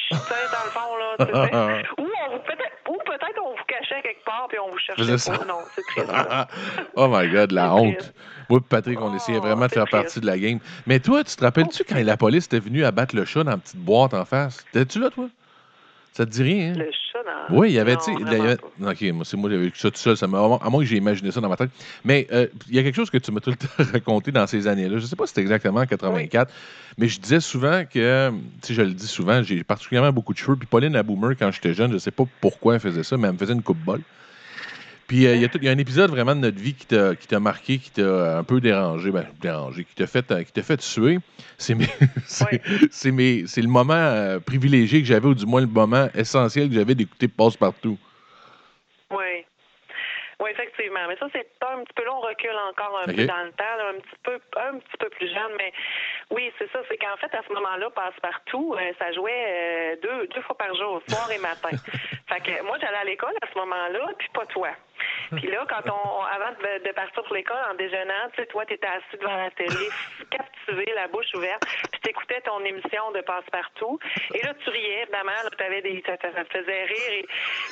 dans 0.10 0.66
le 0.66 0.72
fond, 0.72 0.96
là, 0.98 1.16
tu 1.20 1.26
sais. 1.26 1.90
ou, 2.02 2.08
on 2.26 2.32
vous, 2.32 2.40
peut-être, 2.40 2.78
ou 2.90 2.98
peut-être 3.06 3.40
on 3.46 3.52
vous 3.52 3.64
cachait 3.68 4.02
quelque 4.02 4.26
part 4.26 4.48
puis 4.50 4.58
on 4.58 4.72
vous 4.72 4.80
cherchait 4.80 5.12
pas. 5.12 5.18
ça. 5.20 5.46
Non, 5.46 5.60
c'est 5.76 5.84
triste. 5.84 6.12
oh 6.96 7.08
my 7.10 7.30
God, 7.30 7.52
la 7.52 7.72
honte. 7.76 8.14
Moi 8.50 8.62
Patrick, 8.68 9.00
on 9.00 9.12
Oh, 9.12 9.16
essayait 9.16 9.40
vraiment 9.40 9.68
de 9.68 9.72
faire 9.74 9.86
triste. 9.86 9.92
partie 10.04 10.22
de 10.22 10.26
la 10.26 10.40
game. 10.40 10.58
Mais 10.88 11.00
toi, 11.00 11.24
tu 11.24 11.36
te 11.36 11.44
rappelles-tu 11.44 11.84
quand 11.84 12.04
la 12.04 12.18
police 12.18 12.46
était 12.48 12.60
venue 12.60 12.84
abattre 12.84 13.16
le 13.16 13.26
chat 13.26 13.44
dans 13.44 13.52
la 13.52 13.58
petite 13.58 13.78
boîte 13.78 14.16
en 14.16 14.26
face? 14.26 14.66
T'étais-tu 14.72 15.00
là, 15.02 15.12
toi? 15.12 15.28
Ça 16.14 16.26
te 16.26 16.32
dit 16.32 16.42
rien, 16.42 16.72
hein? 16.72 16.78
Le 16.78 16.92
Oui, 17.50 17.70
il 17.70 17.74
y 17.74 17.80
avait, 17.80 17.98
tu 17.98 18.04
sais. 18.04 18.12
OK, 18.14 19.02
moi, 19.14 19.26
c'est 19.26 19.38
moi, 19.38 19.50
j'avais 19.50 19.72
ça 19.76 19.92
tout 19.92 19.98
seul. 19.98 20.18
Ça 20.18 20.26
à 20.26 20.28
moins 20.28 20.80
que 20.80 20.86
j'ai 20.86 20.98
imaginé 20.98 21.32
ça 21.32 21.42
dans 21.42 21.50
ma 21.50 21.58
tête. 21.58 21.70
Mais 22.04 22.28
euh, 22.32 22.48
il 22.68 22.76
y 22.76 22.80
a 22.80 22.84
quelque 22.84 22.96
chose 22.96 23.10
que 23.10 23.18
tu 23.18 23.32
m'as 23.32 23.40
tout 23.40 23.52
le 23.52 23.56
temps 23.84 23.92
raconté 23.92 24.32
dans 24.32 24.48
ces 24.48 24.68
années-là. 24.68 24.98
Je 24.98 25.04
ne 25.04 25.08
sais 25.08 25.16
pas 25.16 25.26
si 25.26 25.30
c'était 25.30 25.42
exactement 25.42 25.80
en 25.80 25.86
84, 25.86 26.52
mais 26.98 27.08
je 27.08 27.20
disais 27.20 27.40
souvent 27.40 27.84
que, 27.86 28.32
tu 28.62 28.68
sais, 28.68 28.74
je 28.74 28.82
le 28.82 28.94
dis 28.94 29.08
souvent, 29.08 29.44
j'ai 29.44 29.64
particulièrement 29.64 30.12
beaucoup 30.12 30.34
de 30.34 30.38
cheveux. 30.38 30.56
Puis 30.56 30.68
Pauline, 30.68 30.94
la 30.94 31.04
boomer, 31.04 31.36
quand 31.38 31.52
j'étais 31.52 31.74
jeune, 31.74 31.90
je 31.90 31.96
ne 31.96 32.00
sais 32.00 32.12
pas 32.12 32.26
pourquoi 32.42 32.76
elle 32.76 32.80
faisait 32.80 33.04
ça, 33.04 33.18
mais 33.18 33.28
elle 33.28 33.34
me 33.34 33.40
faisait 33.40 33.54
une 33.54 33.64
coupe 33.64 33.78
Puis 35.08 35.26
euh, 35.26 35.36
il 35.36 35.42
y, 35.42 35.46
a 35.46 35.50
y 35.62 35.70
un 35.70 35.78
épisode 35.78 36.12
vraiment 36.12 36.36
de 36.36 36.42
notre 36.42 36.60
vie 36.60 36.74
qui 36.74 36.86
t'a 36.86 37.40
marqué, 37.40 37.78
qui 37.78 37.92
t'a 37.92 38.38
un 38.38 38.44
peu 38.44 38.60
dérangé, 38.60 39.10
ben, 39.12 39.26
dérangé, 39.42 39.86
qui 39.86 39.96
t'a 39.96 40.06
fait, 40.06 40.30
euh, 40.32 40.44
qui 40.44 40.52
t'a 40.52 40.64
fait 40.64 40.78
tuer. 40.78 41.20
C'est 41.58 41.74
Oui. 42.52 43.46
le 43.56 43.68
moment 43.68 43.94
euh, 43.94 44.40
privilégié 44.40 45.00
que 45.02 45.08
j'avais, 45.08 45.28
ou 45.28 45.34
du 45.34 45.46
moins 45.46 45.62
le 45.62 45.68
moment 45.68 46.10
essentiel 46.14 46.68
que 46.68 46.76
j'avais 46.76 46.94
d'écouter 46.94 47.30
Passe-Partout. 47.30 47.98
Oui. 49.12 49.46
Oui, 50.40 50.52
effectivement. 50.52 51.00
Mais 51.08 51.16
ça, 51.18 51.28
c'est 51.34 51.48
un 51.62 51.84
petit 51.84 51.94
peu 51.96 52.04
là, 52.04 52.14
on 52.14 52.20
recule 52.20 52.56
encore 52.70 53.00
un 53.00 53.06
peu 53.06 53.26
dans 53.26 53.44
le 53.44 53.52
temps, 53.52 53.76
là, 53.78 53.90
un 53.96 54.00
petit 54.00 54.20
peu 54.24 54.40
un 54.58 54.78
petit 54.78 54.98
peu 55.00 55.10
plus 55.10 55.28
jeune, 55.28 55.52
mais 55.58 55.74
oui, 56.30 56.52
c'est 56.60 56.70
ça, 56.72 56.80
c'est 56.90 56.98
qu'en 56.98 57.18
fait, 57.18 57.34
à 57.36 57.42
ce 57.48 57.54
moment-là, 57.54 57.90
passe-partout, 57.92 58.76
euh, 58.78 58.92
ça 59.00 59.12
jouait 59.14 59.46
euh, 59.48 59.96
deux, 60.04 60.28
deux 60.28 60.42
fois 60.42 60.58
par 60.58 60.76
jour, 60.76 61.02
soir 61.08 61.32
et 61.32 61.40
matin. 61.40 61.70
fait 62.28 62.42
que 62.42 62.64
moi, 62.64 62.78
j'allais 62.80 62.98
à 62.98 63.04
l'école 63.06 63.34
à 63.42 63.48
ce 63.52 63.58
moment-là, 63.58 64.12
puis 64.20 64.28
pas 64.34 64.46
toi. 64.48 64.70
Puis 65.36 65.48
là, 65.48 65.66
quand 65.68 65.90
on, 65.92 66.22
avant 66.24 66.52
de, 66.52 66.92
partir 66.92 67.24
pour 67.24 67.34
l'école, 67.34 67.58
en 67.70 67.76
déjeunant, 67.76 68.30
tu 68.34 68.42
sais, 68.42 68.48
toi, 68.48 68.66
t'étais 68.66 68.88
assis 68.88 69.18
devant 69.20 69.36
la 69.36 69.52
télé, 69.52 69.90
captivé, 70.32 70.86
la 70.96 71.08
bouche 71.08 71.34
ouverte, 71.36 71.64
puis 71.92 72.02
t'écoutais 72.02 72.42
ton 72.42 72.64
émission 72.64 73.12
de 73.12 73.22
passe-partout. 73.22 74.00
Et 74.34 74.42
là, 74.46 74.54
tu 74.64 74.70
riais, 74.70 75.04
évidemment, 75.04 75.32
t'avais 75.58 75.82
des, 75.82 76.04
ça, 76.06 76.18
te 76.18 76.28
faisait 76.28 76.84
rire. 76.84 77.12
Et, 77.12 77.26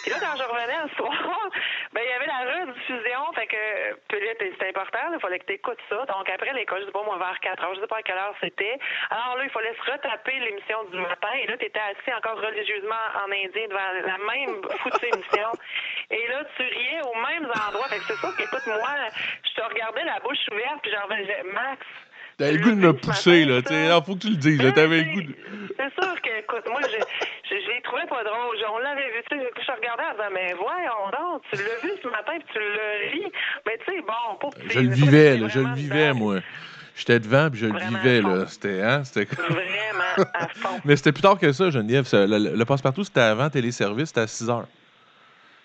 puis 0.04 0.12
là, 0.12 0.18
quand 0.20 0.38
je 0.38 0.44
revenais 0.44 0.84
le 0.84 0.90
soir, 0.96 1.50
ben, 1.94 2.02
il 2.04 2.10
y 2.10 2.14
avait 2.14 2.28
la 2.28 2.60
rediffusion, 2.60 3.34
fait 3.34 3.48
que, 3.48 3.94
puis 4.08 4.20
là, 4.20 4.34
c'était 4.40 4.70
important, 4.70 5.14
il 5.14 5.20
fallait 5.20 5.40
que 5.40 5.46
t'écoutes 5.46 5.80
ça. 5.90 6.06
Donc, 6.06 6.30
après 6.30 6.54
l'école, 6.54 6.82
je 6.82 6.86
sais 6.86 6.92
pas, 6.92 7.04
moi, 7.04 7.18
vers 7.18 7.40
4 7.40 7.64
heures, 7.64 7.76
je 7.76 7.82
sais 7.82 7.88
pas 7.88 7.98
à 7.98 8.04
quelle 8.04 8.18
heure 8.18 8.36
c'était. 8.42 8.78
Alors 9.10 9.38
là, 9.38 9.44
il 9.44 9.50
fallait 9.50 9.76
se 9.76 9.92
retaper 9.92 10.40
l'émission 10.40 10.84
du 10.86 10.98
matin. 10.98 11.32
Et 11.42 11.48
là, 11.48 11.58
t'étais 11.58 11.80
assis 11.80 12.14
encore 12.14 12.40
religieusement 12.40 13.04
en 13.24 13.32
indien 13.32 13.68
devant 13.68 13.92
la 14.06 14.18
même 14.18 14.62
foutue 14.80 15.08
émission. 15.14 15.52
Et 16.12 16.28
là, 16.28 16.44
tu 16.56 16.64
riais 16.64 17.02
aux 17.16 17.22
mêmes 17.26 17.50
endroits. 17.68 17.88
Fait 17.90 17.98
que 18.00 18.04
c'est 18.08 18.20
sûr 18.20 18.36
qu'écoute, 18.36 18.62
moi, 18.68 18.90
je 19.44 19.62
te 19.62 19.66
regardais 19.68 20.04
la 20.04 20.20
bouche 20.20 20.38
ouverte, 20.52 20.80
puis 20.82 20.92
j'en 20.92 21.04
revenais, 21.04 21.44
Max. 21.54 21.82
T'avais 22.38 22.52
le 22.52 22.58
goût 22.60 22.72
de 22.72 22.76
me 22.76 22.92
pousser, 22.94 23.46
là. 23.46 23.62
Tu 23.62 23.70
sais, 23.70 23.84
ça? 23.86 23.90
là, 23.96 24.02
faut 24.02 24.16
que 24.16 24.20
tu 24.20 24.30
le 24.30 24.36
dises. 24.36 24.58
là, 24.62 24.66
Ben, 24.72 24.74
T'avais 24.74 24.98
le 24.98 25.04
c'est- 25.06 25.12
goût 25.14 25.22
de. 25.22 25.36
C'est 25.78 26.04
sûr 26.04 26.22
que, 26.22 26.40
écoute, 26.40 26.68
moi, 26.68 26.82
je, 26.84 26.98
je, 27.50 27.62
je 27.62 27.68
les 27.72 27.82
trouvais 27.82 28.06
pas 28.08 28.24
drôles. 28.26 28.58
On 28.74 28.78
l'avait 28.80 29.08
vu, 29.08 29.24
tu 29.32 29.38
sais, 29.38 29.50
je 29.66 29.72
regardais 29.72 30.04
en 30.04 30.12
disant, 30.12 30.30
mais 30.34 30.54
voyons 30.54 31.12
donc, 31.18 31.44
tu 31.50 31.56
l'as 31.56 31.80
vu 31.82 31.92
ce 32.04 32.08
matin, 32.10 32.34
puis 32.36 32.48
tu 32.52 32.60
l'as 32.60 33.12
ri. 33.12 33.32
Mais 33.66 33.78
tu 33.86 33.94
sais, 33.96 34.02
bon, 34.02 34.36
pour 34.42 34.52
Je 34.68 34.80
le 34.82 34.90
vivais, 34.94 35.38
là. 35.38 35.48
Je 35.48 35.60
le 35.60 35.74
vivais, 35.76 36.12
moi. 36.12 36.40
J'étais 36.98 37.20
devant, 37.20 37.50
puis 37.50 37.60
je 37.62 37.66
le 37.68 37.80
vivais, 37.80 38.22
là. 38.22 38.46
C'était, 38.48 38.82
hein? 38.82 39.04
C'était. 39.06 39.34
Vraiment 39.34 40.30
à 40.34 40.48
fond. 40.50 40.80
Mais 40.86 40.98
c'était 40.98 41.12
plus 41.14 41.22
tard 41.22 41.38
que 41.40 41.54
ça, 41.54 41.70
Geneviève. 41.70 42.04
Ça- 42.06 42.26
Le, 42.28 42.38
le- 42.38 42.56
le 42.58 42.66
passe-partout, 42.66 43.06
c'était 43.06 43.22
avant 43.22 43.50
téléservice, 43.50 44.10
c'était 44.10 44.22
à 44.22 44.28
6 44.28 44.50
heures. 44.50 44.68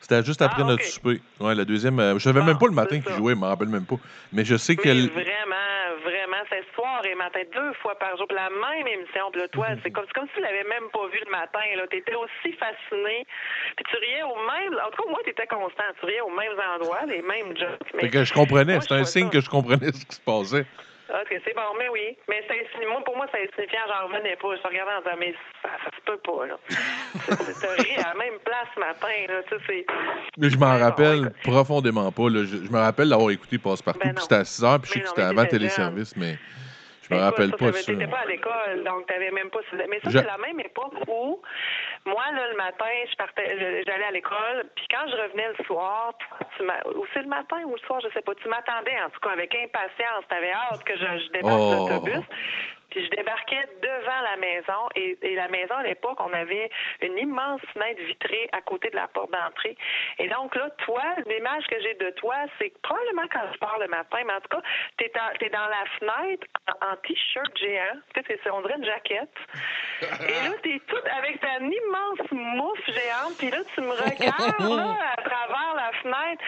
C'était 0.00 0.24
juste 0.24 0.40
après 0.42 0.62
Ah, 0.64 0.68
notre 0.68 0.82
souper. 0.84 1.20
Ouais, 1.38 1.54
la 1.54 1.64
deuxième. 1.64 1.98
euh, 2.00 2.14
je 2.18 2.24
savais 2.24 2.40
Bon, 2.40 2.46
même 2.46 2.58
pas 2.58 2.66
le 2.66 2.72
matin 2.72 3.00
qu'il 3.00 3.12
jouait, 3.14 3.34
je 3.34 3.38
m'en 3.38 3.48
rappelle 3.48 3.68
même 3.68 3.84
pas. 3.86 3.96
Mais 4.32 4.44
je 4.44 4.56
sais 4.56 4.74
qu'elle. 4.74 5.08
vraiment, 5.10 6.00
vraiment, 6.02 6.42
c'est 6.48 6.64
soir 6.74 7.04
et 7.04 7.14
matin, 7.14 7.40
deux 7.54 7.72
fois 7.74 7.94
par 7.98 8.16
jour, 8.16 8.26
la 8.34 8.48
même 8.48 8.86
émission. 8.86 9.30
Puis 9.30 9.40
là, 9.42 9.48
toi, 9.48 9.68
Mhm. 9.70 9.80
c'est 9.84 9.90
comme, 9.90 10.06
comme 10.14 10.26
si 10.28 10.34
tu 10.34 10.40
l'avais 10.40 10.64
même 10.64 10.88
pas 10.92 11.06
vu 11.12 11.20
le 11.24 11.30
matin. 11.30 11.60
Là, 11.76 11.86
t'étais 11.86 12.14
aussi 12.14 12.52
fasciné. 12.56 13.26
Puis 13.76 13.84
tu 13.90 13.96
riais 13.96 14.22
au 14.22 14.36
même. 14.36 14.74
En 14.84 14.90
tout 14.90 15.02
cas, 15.02 15.10
moi, 15.10 15.20
t'étais 15.24 15.46
constant. 15.46 15.84
Tu 16.00 16.06
riais 16.06 16.22
aux 16.22 16.30
mêmes 16.34 16.58
endroits, 16.74 17.04
les 17.06 17.22
mêmes 17.22 17.56
jokes. 17.56 17.78
Mais... 17.94 18.00
Fait 18.00 18.08
que 18.10 18.24
je 18.24 18.32
comprenais, 18.32 18.80
c'était 18.80 18.94
un 18.94 19.04
signe 19.04 19.26
ça- 19.26 19.32
que 19.32 19.40
je 19.40 19.50
comprenais 19.50 19.92
ce 19.92 20.06
qui 20.06 20.16
se 20.16 20.20
passait. 20.20 20.66
Ah, 21.12 21.22
Ok, 21.22 21.40
c'est 21.44 21.54
bon, 21.54 21.62
mais 21.78 21.88
oui. 21.88 22.16
Mais 22.28 22.42
moi, 22.88 23.02
pour 23.04 23.16
moi, 23.16 23.26
c'est 23.32 23.42
insignifiant, 23.42 23.80
j'en 23.88 24.06
revenais 24.08 24.36
pas. 24.36 24.54
Je 24.56 24.62
te 24.62 24.68
regardais 24.68 24.92
en 24.94 25.00
disant, 25.00 25.16
mais 25.18 25.34
ça, 25.62 25.68
ça 25.84 25.90
se 25.96 26.00
peut 26.02 26.18
pas, 26.18 26.46
là. 26.46 26.58
C'est- 27.26 27.60
T'as 27.60 27.74
ri 27.74 27.90
à 27.96 28.08
la 28.08 28.14
même 28.14 28.38
place 28.44 28.68
ce 28.74 28.80
matin, 28.80 29.08
là. 29.28 29.42
Tu 29.42 29.56
sais, 29.56 29.62
c'est. 29.66 29.86
Mais 30.38 30.50
je 30.50 30.58
m'en 30.58 30.74
bon, 30.74 30.80
rappelle 30.84 31.32
profondément 31.42 32.10
pas. 32.12 32.28
là. 32.30 32.44
Je, 32.44 32.64
je 32.64 32.70
me 32.70 32.78
rappelle 32.78 33.08
d'avoir 33.08 33.30
écouté 33.30 33.58
Passe-Partout, 33.58 34.00
Ben 34.00 34.14
puis 34.14 34.22
c'était 34.22 34.34
à 34.36 34.44
6 34.44 34.64
heures, 34.64 34.80
puis 34.80 34.88
je 34.88 34.92
sais 34.94 34.98
Mais 35.00 35.02
que 35.04 35.08
c'était 35.10 35.22
avant 35.22 35.44
téléservice, 35.46 36.16
mais 36.16 36.38
je 37.02 37.14
me 37.14 37.18
Écoute, 37.20 37.30
rappelle 37.32 37.50
ça, 37.50 37.56
pas 37.56 37.66
de 37.66 37.72
ça. 37.72 37.82
ça. 37.82 37.92
T'étais 37.92 38.06
pas 38.06 38.18
à 38.18 38.26
l'école, 38.26 38.84
donc 38.84 39.06
t'avais 39.06 39.30
même 39.32 39.50
pas. 39.50 39.58
Mais 39.88 40.00
ça, 40.04 40.10
Je- 40.10 40.18
c'est 40.18 40.24
la 40.26 40.38
même 40.38 40.60
époque 40.60 40.94
où, 41.08 41.42
moi, 42.06 42.24
là, 42.32 42.48
le 42.48 42.56
matin, 42.56 42.86
je 43.10 43.16
partais, 43.16 43.82
j'allais 43.86 44.04
à 44.04 44.10
l'école, 44.10 44.64
puis 44.74 44.86
quand 44.90 45.06
je 45.08 45.16
revenais 45.16 45.48
le 45.58 45.64
soir, 45.64 46.12
tu 46.56 46.62
ou 46.96 47.06
c'est 47.14 47.22
le 47.22 47.28
matin 47.28 47.62
ou 47.64 47.72
le 47.74 47.78
soir, 47.80 48.00
je 48.00 48.08
sais 48.12 48.22
pas, 48.22 48.34
tu 48.34 48.48
m'attendais, 48.48 48.98
en 49.02 49.10
tout 49.10 49.20
cas, 49.20 49.30
avec 49.30 49.54
impatience. 49.54 50.24
T'avais 50.28 50.52
hâte 50.52 50.82
que 50.84 50.96
je, 50.96 51.04
je 51.24 51.28
débarque 51.32 51.58
Oh. 51.60 51.88
l'autobus. 51.88 52.24
Puis 52.90 53.04
je 53.04 53.10
débarquais 53.10 53.68
devant 53.82 54.20
la 54.32 54.36
maison 54.38 54.88
et, 54.96 55.16
et 55.22 55.36
la 55.36 55.46
maison 55.46 55.74
à 55.76 55.84
l'époque, 55.84 56.18
on 56.18 56.32
avait 56.32 56.68
une 57.02 57.16
immense 57.18 57.60
fenêtre 57.72 58.02
vitrée 58.02 58.48
à 58.50 58.60
côté 58.62 58.90
de 58.90 58.96
la 58.96 59.06
porte 59.06 59.30
d'entrée. 59.30 59.76
Et 60.18 60.26
donc 60.28 60.56
là, 60.56 60.68
toi, 60.78 61.00
l'image 61.28 61.64
que 61.68 61.80
j'ai 61.82 61.94
de 61.94 62.10
toi, 62.16 62.34
c'est 62.58 62.70
que 62.70 62.78
probablement 62.82 63.28
quand 63.32 63.44
je 63.52 63.58
pars 63.58 63.78
le 63.78 63.86
matin, 63.86 64.18
mais 64.26 64.32
en 64.32 64.40
tout 64.40 64.48
cas, 64.48 64.62
t'es, 64.98 65.12
t'es 65.38 65.50
dans 65.50 65.68
la 65.68 65.84
fenêtre 66.00 66.44
en, 66.82 66.86
en 66.92 66.96
t-shirt 66.96 67.56
géant. 67.58 67.94
Tu 68.12 68.20
sais, 68.22 68.26
c'est- 68.26 68.40
c'est- 68.42 68.50
on 68.50 68.60
dirait 68.62 68.74
une 68.78 68.84
jaquette. 68.84 69.36
Et 70.02 70.48
là, 70.48 70.56
t'es 70.64 70.80
toute 70.88 71.06
avec 71.16 71.40
ta 71.40 71.58
immense 71.58 71.70
mouffe 72.34 72.86
géante. 72.86 73.36
Puis 73.38 73.50
là, 73.50 73.58
tu 73.74 73.80
me 73.80 73.90
regardes 73.92 74.76
là, 74.76 74.96
à 75.16 75.22
travers 75.22 75.74
la 75.76 75.92
fenêtre. 76.02 76.42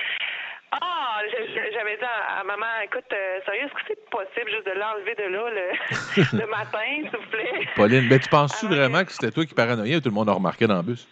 Ah, 0.81 1.21
j'avais 1.73 1.97
dit 1.99 2.05
à, 2.05 2.43
maman, 2.45 2.67
écoute, 2.83 3.05
euh, 3.13 3.41
sérieux, 3.45 3.65
est-ce 3.65 3.75
que 3.75 3.81
c'est 3.89 4.11
possible 4.11 4.51
juste 4.51 4.67
de 4.67 4.73
l'enlever 4.73 5.15
de 5.15 5.25
là 5.25 5.51
le, 5.51 6.39
le 6.39 6.47
matin, 6.47 6.79
s'il 6.97 7.11
vous 7.11 7.31
plaît? 7.31 7.69
Pauline, 7.77 8.09
ben, 8.09 8.19
tu 8.19 8.29
penses-tu 8.31 8.69
vraiment 8.69 9.05
que 9.05 9.13
c'était 9.13 9.31
toi 9.31 9.45
qui 9.45 9.53
paranoïais 9.53 9.97
ou 9.97 10.01
tout 10.01 10.09
le 10.09 10.15
monde 10.15 10.31
a 10.31 10.33
remarqué 10.33 10.67
dans 10.67 10.77
le 10.77 10.83
bus? 10.83 11.07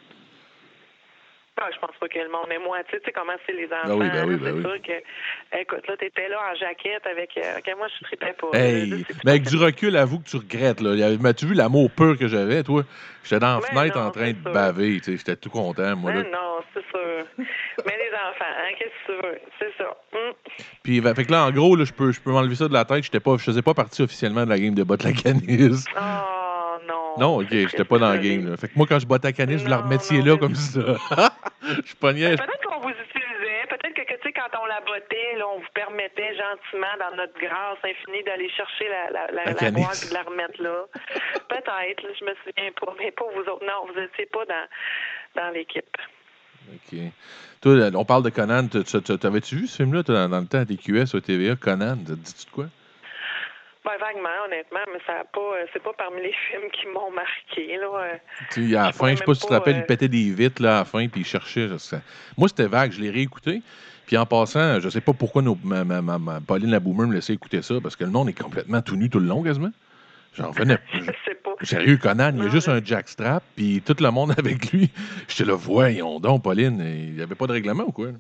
Ah, 1.62 1.68
je 1.74 1.78
pense 1.78 1.94
pas 2.00 2.08
que 2.08 2.18
le 2.18 2.30
monde 2.30 2.46
mais 2.48 2.58
moi. 2.58 2.78
Tu 2.88 2.96
sais, 3.04 3.12
comment 3.12 3.34
c'est 3.46 3.52
les 3.52 3.66
enfants. 3.66 3.88
Ben 3.88 3.94
oui, 3.96 4.08
ben 4.10 4.28
oui, 4.28 4.36
ben 4.36 4.44
c'est 4.46 4.52
oui. 4.52 4.62
sûr 4.62 4.82
que, 4.82 5.58
écoute, 5.60 5.86
là, 5.86 5.96
t'étais 5.98 6.28
là 6.28 6.38
en 6.50 6.56
jaquette 6.56 7.06
avec. 7.06 7.36
euh, 7.36 7.58
ok, 7.58 7.76
moi, 7.76 7.86
je 7.98 8.04
tripais 8.04 8.32
pas. 8.32 8.58
Hey, 8.58 8.86
Là, 8.86 8.96
mais 9.24 9.30
avec 9.32 9.42
du 9.42 9.56
recul, 9.56 9.96
avoue 9.96 10.20
que 10.20 10.28
tu 10.28 10.36
regrettes. 10.38 10.80
Là. 10.80 10.94
M'as-tu 11.20 11.46
vu 11.46 11.54
l'amour 11.54 11.90
pur 11.90 12.16
que 12.18 12.28
j'avais, 12.28 12.62
toi? 12.62 12.82
J'étais 13.24 13.40
dans 13.40 13.60
la 13.60 13.60
fenêtre 13.60 13.98
non, 13.98 14.06
en 14.06 14.10
train 14.10 14.30
de 14.32 14.40
sûr. 14.42 14.52
baver. 14.52 14.96
tu 14.98 15.12
sais, 15.12 15.16
J'étais 15.18 15.36
tout 15.36 15.50
content, 15.50 15.94
moi. 15.96 16.14
Là. 16.14 16.22
non, 16.22 16.62
c'est 16.72 16.80
sûr. 16.90 17.26
Mais 17.38 17.96
les 17.98 18.10
enfants, 18.14 18.44
hein, 18.58 18.72
qu'est-ce 18.78 19.12
que 19.12 19.20
tu 19.20 19.26
veux? 19.28 19.38
C'est 19.58 19.72
ça. 19.76 19.96
Hum. 20.14 20.32
Puis, 20.82 21.00
fait 21.02 21.24
que 21.26 21.32
là, 21.32 21.44
en 21.44 21.50
gros, 21.50 21.76
là, 21.76 21.84
je 21.84 21.92
peux, 21.92 22.10
je 22.12 22.20
peux 22.20 22.30
m'enlever 22.30 22.54
ça 22.54 22.68
de 22.68 22.72
la 22.72 22.86
tête. 22.86 23.18
Pas, 23.20 23.36
je 23.36 23.42
faisais 23.44 23.60
pas 23.62 23.74
partie 23.74 24.02
officiellement 24.02 24.44
de 24.44 24.48
la 24.50 24.58
game 24.58 24.74
de 24.74 24.82
botte 24.82 25.02
la 25.02 25.12
canisse. 25.12 25.84
Oh, 25.94 26.39
non. 27.18 27.36
Ok, 27.40 27.48
j'étais 27.50 27.84
pas 27.84 27.98
dans 27.98 28.10
la 28.10 28.18
game. 28.18 28.50
Là. 28.50 28.56
Fait 28.56 28.68
que 28.68 28.72
moi, 28.76 28.86
quand 28.88 28.98
je 28.98 29.06
botte 29.06 29.24
la 29.24 29.32
canisse, 29.32 29.62
vous 29.62 29.68
la 29.68 29.78
remettiez 29.78 30.22
là 30.22 30.36
comme 30.36 30.54
ça. 30.54 30.80
je 31.62 31.94
pognais. 31.96 32.36
Peut-être 32.36 32.66
qu'on 32.66 32.80
vous 32.80 32.90
utilisait, 32.90 33.66
peut-être 33.68 33.94
que, 33.94 34.02
tu 34.14 34.22
sais, 34.22 34.32
quand 34.32 34.58
on 34.62 34.66
la 34.66 34.80
bottait, 34.80 35.36
là, 35.38 35.44
on 35.54 35.58
vous 35.58 35.72
permettait 35.74 36.34
gentiment, 36.36 36.92
dans 36.98 37.16
notre 37.16 37.38
grâce 37.40 37.78
infinie, 37.84 38.22
d'aller 38.24 38.48
chercher 38.50 38.88
la, 38.88 39.10
la, 39.10 39.26
la, 39.32 39.44
La 39.44 39.50
et 39.50 39.54
de 39.54 40.14
la 40.14 40.22
remettre 40.22 40.62
là. 40.62 40.84
peut-être, 41.48 42.02
là, 42.02 42.08
je 42.18 42.24
me 42.24 42.34
souviens 42.44 42.70
pas, 42.80 42.94
mais 42.98 43.10
pas 43.10 43.24
vous 43.34 43.40
autres. 43.50 43.64
Non, 43.64 43.86
vous 43.92 44.00
étiez 44.00 44.26
pas 44.26 44.44
dans, 44.46 45.42
dans 45.42 45.50
l'équipe. 45.50 45.96
OK. 46.72 46.98
Toi, 47.62 47.90
on 47.94 48.04
parle 48.04 48.22
de 48.22 48.30
Conan. 48.30 48.66
Tu- 48.68 48.84
tu- 48.84 49.02
tu- 49.02 49.18
T'avais-tu 49.18 49.56
vu 49.56 49.66
ce 49.66 49.76
film-là 49.82 50.02
dans, 50.02 50.28
dans 50.28 50.40
le 50.40 50.46
temps 50.46 50.58
à 50.60 50.64
TQS 50.66 51.14
au 51.14 51.20
TVA, 51.20 51.56
Conan? 51.56 51.96
Dit-tu 51.96 52.46
de 52.46 52.50
quoi? 52.50 52.66
Ben, 53.84 53.92
vaguement, 53.98 54.28
honnêtement, 54.46 54.80
mais 54.92 54.98
ça 55.06 55.20
a 55.20 55.24
pas, 55.24 55.40
euh, 55.40 55.64
c'est 55.72 55.82
pas 55.82 55.92
parmi 55.96 56.20
les 56.22 56.32
films 56.50 56.70
qui 56.72 56.86
m'ont 56.88 57.10
marqué, 57.10 57.76
là. 57.78 57.86
euh. 57.86 58.16
Tu 58.52 58.76
à 58.76 58.82
la 58.86 58.90
Je 58.90 58.96
fin, 58.96 59.10
je 59.12 59.16
sais 59.16 59.24
pas 59.24 59.34
si 59.34 59.40
tu 59.40 59.46
te 59.46 59.52
rappelles, 59.54 59.72
pas, 59.74 59.78
il 59.78 59.82
euh, 59.82 59.86
pétait 59.86 60.08
des 60.08 60.30
vitres 60.30 60.62
là, 60.62 60.76
à 60.76 60.78
la 60.80 60.84
fin, 60.84 61.08
puis 61.08 61.22
il 61.22 61.26
cherchait. 61.26 61.68
je 61.68 61.78
sais- 61.78 62.00
Moi, 62.36 62.48
c'était 62.48 62.66
vague, 62.66 62.92
je 62.92 63.00
l'ai 63.00 63.10
réécouté. 63.10 63.62
Puis 64.06 64.16
en 64.18 64.26
passant, 64.26 64.80
je 64.80 64.88
sais 64.88 65.00
pas 65.00 65.12
pourquoi 65.12 65.40
nos- 65.40 65.56
ma, 65.64 65.84
ma- 65.84 66.02
ma- 66.02 66.18
ma- 66.18 66.40
Pauline 66.40 66.70
la 66.70 66.80
Boomer 66.80 67.06
me 67.06 67.14
laissait 67.14 67.32
écouter 67.32 67.62
ça, 67.62 67.74
parce 67.82 67.94
que 67.96 68.04
le 68.04 68.10
monde 68.10 68.28
est 68.28 68.38
complètement 68.38 68.82
tout 68.82 68.96
nu 68.96 69.08
tout 69.08 69.20
le 69.20 69.26
long, 69.26 69.42
quasiment. 69.42 69.70
J'en 70.36 70.48
revenais. 70.50 70.78
Je 70.92 71.00
sais 71.24 71.34
pas. 71.36 71.52
Sérieux, 71.62 71.96
Conan, 71.96 72.32
il 72.36 72.42
y 72.44 72.46
a 72.46 72.50
juste 72.50 72.68
un 72.68 72.84
jackstrap, 72.84 73.42
puis 73.56 73.82
tout 73.84 73.96
le 74.00 74.10
monde 74.10 74.32
avec 74.38 74.72
lui. 74.72 74.90
J'étais 75.28 75.44
là, 75.44 75.54
voyons 75.56 76.20
donc, 76.20 76.42
Pauline, 76.42 76.80
il 76.80 77.14
n'y 77.14 77.22
avait 77.22 77.34
pas 77.34 77.46
de 77.46 77.52
règlement 77.52 77.84
ou 77.84 77.92
quoi? 77.92 78.06
là? 78.08 78.12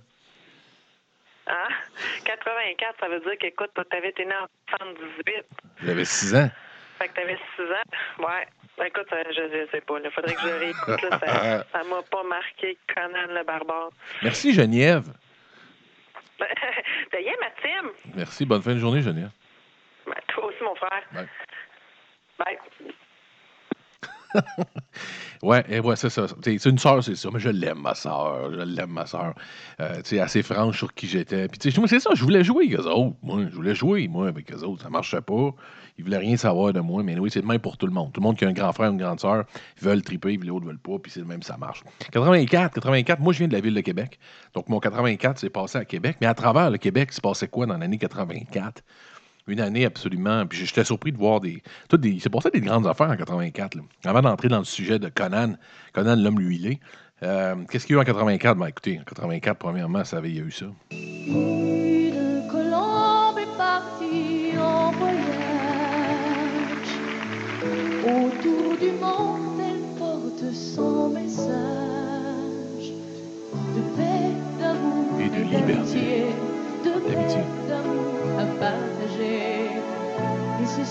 Hein? 2.00 2.22
84, 2.24 2.94
ça 3.00 3.08
veut 3.08 3.20
dire 3.20 3.38
qu'écoute, 3.38 3.70
toi, 3.74 3.84
t'avais 3.90 4.10
été 4.10 4.24
né 4.24 4.34
en 4.34 4.46
78. 4.76 5.44
J'avais 5.84 6.04
6 6.04 6.34
ans. 6.34 6.50
Fait 6.98 7.08
que 7.08 7.14
t'avais 7.14 7.38
6 7.56 7.62
ans. 7.62 8.26
Ouais. 8.26 8.46
Ben, 8.78 8.86
écoute, 8.86 9.06
euh, 9.12 9.22
je, 9.28 9.42
je 9.66 9.70
sais 9.70 9.80
pas. 9.82 9.98
Il 10.02 10.10
faudrait 10.10 10.34
que 10.34 10.40
je 10.40 10.48
réécoute. 10.48 11.02
Là, 11.02 11.18
ça, 11.18 11.64
ça 11.72 11.84
m'a 11.84 12.02
pas 12.02 12.22
marqué 12.22 12.78
Conan 12.94 13.26
le 13.28 13.44
barbare. 13.44 13.90
Merci, 14.22 14.54
Geneviève. 14.54 15.04
T'as 16.38 17.18
rien, 17.18 17.34
Maxime? 17.40 17.90
Merci, 18.14 18.46
bonne 18.46 18.62
fin 18.62 18.74
de 18.74 18.78
journée, 18.78 19.02
Geneviève. 19.02 19.30
Ben, 20.06 20.14
toi 20.28 20.46
aussi, 20.46 20.62
mon 20.62 20.74
frère. 20.74 21.02
Bye. 21.12 21.28
Bye. 22.38 22.58
Ouais, 25.42 25.64
et 25.70 25.80
ouais, 25.80 25.96
c'est 25.96 26.10
ça. 26.10 26.26
C'est 26.42 26.66
une 26.66 26.78
sœur, 26.78 27.02
c'est 27.02 27.14
ça. 27.14 27.30
Mais 27.32 27.40
je 27.40 27.48
l'aime, 27.48 27.80
ma 27.80 27.94
sœur. 27.94 28.52
Je 28.52 28.60
l'aime, 28.60 28.90
ma 28.90 29.06
sœur. 29.06 29.34
Euh, 29.80 30.02
assez 30.20 30.42
franche 30.42 30.76
sur 30.76 30.92
qui 30.92 31.06
j'étais. 31.06 31.48
Puis, 31.48 31.72
c'est 31.72 31.98
ça. 31.98 32.10
Je 32.14 32.22
voulais 32.22 32.44
jouer 32.44 32.66
avec 32.66 32.78
eux 32.78 32.86
autres. 32.86 33.16
Moi, 33.22 33.46
je 33.48 33.54
voulais 33.54 33.74
jouer, 33.74 34.06
moi, 34.06 34.28
avec 34.28 34.52
eux 34.52 34.62
autres. 34.64 34.82
Ça 34.82 34.90
marchait 34.90 35.22
pas. 35.22 35.54
Ils 35.96 36.04
voulaient 36.04 36.18
rien 36.18 36.36
savoir 36.36 36.74
de 36.74 36.80
moi. 36.80 37.02
Mais 37.02 37.18
oui, 37.18 37.30
c'est 37.32 37.40
le 37.40 37.46
même 37.46 37.58
pour 37.58 37.78
tout 37.78 37.86
le 37.86 37.92
monde. 37.92 38.12
Tout 38.12 38.20
le 38.20 38.24
monde 38.24 38.36
qui 38.36 38.44
a 38.44 38.48
un 38.48 38.52
grand 38.52 38.72
frère, 38.74 38.90
une 38.90 38.98
grande 38.98 39.20
sœur, 39.20 39.44
ils 39.80 39.84
veulent 39.84 40.02
triper, 40.02 40.36
les 40.36 40.50
autres 40.50 40.66
veulent 40.66 40.78
pas. 40.78 40.98
Puis 40.98 41.10
c'est 41.10 41.20
le 41.20 41.26
même, 41.26 41.42
ça 41.42 41.56
marche. 41.56 41.82
84, 42.12 42.74
84. 42.74 43.20
Moi, 43.20 43.32
je 43.32 43.38
viens 43.38 43.48
de 43.48 43.54
la 43.54 43.60
ville 43.60 43.74
de 43.74 43.80
Québec. 43.80 44.18
Donc, 44.52 44.68
mon 44.68 44.78
84 44.78 45.38
s'est 45.38 45.48
passé 45.48 45.78
à 45.78 45.86
Québec. 45.86 46.18
Mais 46.20 46.26
à 46.26 46.34
travers 46.34 46.70
le 46.70 46.76
Québec, 46.76 47.12
se 47.14 47.20
passait 47.22 47.48
quoi 47.48 47.64
dans 47.64 47.78
l'année 47.78 47.96
84? 47.96 48.82
Une 49.50 49.60
année 49.60 49.84
absolument. 49.84 50.46
Puis 50.46 50.64
j'étais 50.64 50.84
surpris 50.84 51.12
de 51.12 51.18
voir 51.18 51.40
des. 51.40 51.62
Des 51.92 52.08
il 52.10 52.20
s'est 52.20 52.30
passé 52.30 52.50
des 52.50 52.60
grandes 52.60 52.86
affaires 52.86 53.10
en 53.10 53.16
84. 53.16 53.74
là. 53.74 53.82
Avant 54.04 54.22
d'entrer 54.22 54.48
dans 54.48 54.58
le 54.58 54.64
sujet 54.64 54.98
de 54.98 55.08
Conan, 55.08 55.54
Conan 55.92 56.16
l'homme 56.16 56.38
huilé. 56.38 56.78
euh, 57.22 57.56
Qu'est-ce 57.70 57.86
qu'il 57.86 57.96
y 57.96 57.98
a 57.98 58.00
eu 58.00 58.02
en 58.02 58.06
84? 58.06 58.56
Ben 58.58 58.66
écoutez, 58.66 58.98
en 59.00 59.04
84, 59.04 59.58
premièrement, 59.58 60.04
ça 60.04 60.18
avait, 60.18 60.30
il 60.30 60.36
y 60.36 60.40
a 60.40 60.44
eu 60.44 60.50
ça. 60.52 60.66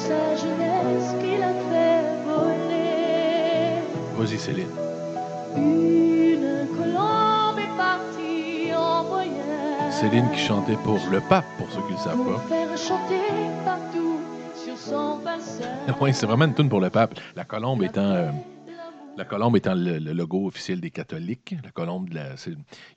Sa 0.07 0.35
jeunesse 0.35 1.15
qui 1.21 1.37
l'a 1.37 1.53
fait 1.69 2.03
voler. 2.25 3.81
Vas-y, 4.17 4.37
Céline. 4.39 4.67
Une 5.55 6.67
colombe 6.77 7.59
est 7.59 7.77
partie 7.77 8.73
en 8.75 9.03
voyage. 9.03 9.93
Céline 9.93 10.29
qui 10.31 10.39
chantait 10.39 10.77
pour 10.83 10.99
le 11.11 11.19
pape, 11.21 11.45
pour 11.57 11.69
ceux 11.71 11.81
qui 11.81 11.93
ne 11.93 11.97
le 11.97 12.03
savent 12.03 12.15
Pour 12.17 12.33
pas. 12.33 12.47
faire 12.47 12.77
chanter 12.77 13.21
partout 13.65 14.19
sur 14.55 14.77
son 14.77 15.19
passage. 15.23 15.95
oui, 16.01 16.13
c'est 16.13 16.25
vraiment 16.25 16.45
une 16.45 16.53
tune 16.53 16.69
pour 16.69 16.81
le 16.81 16.89
pape. 16.89 17.19
La 17.35 17.43
colombe 17.45 17.83
étant. 17.83 18.01
euh, 18.11 18.31
La 19.17 19.25
colombe 19.25 19.57
étant 19.57 19.73
le, 19.75 19.97
le 19.99 20.13
logo 20.13 20.47
officiel 20.47 20.79
des 20.79 20.91
catholiques. 20.91 21.55
La 21.63 21.71
colombe, 21.71 22.09
de 22.09 22.15
la, 22.15 22.35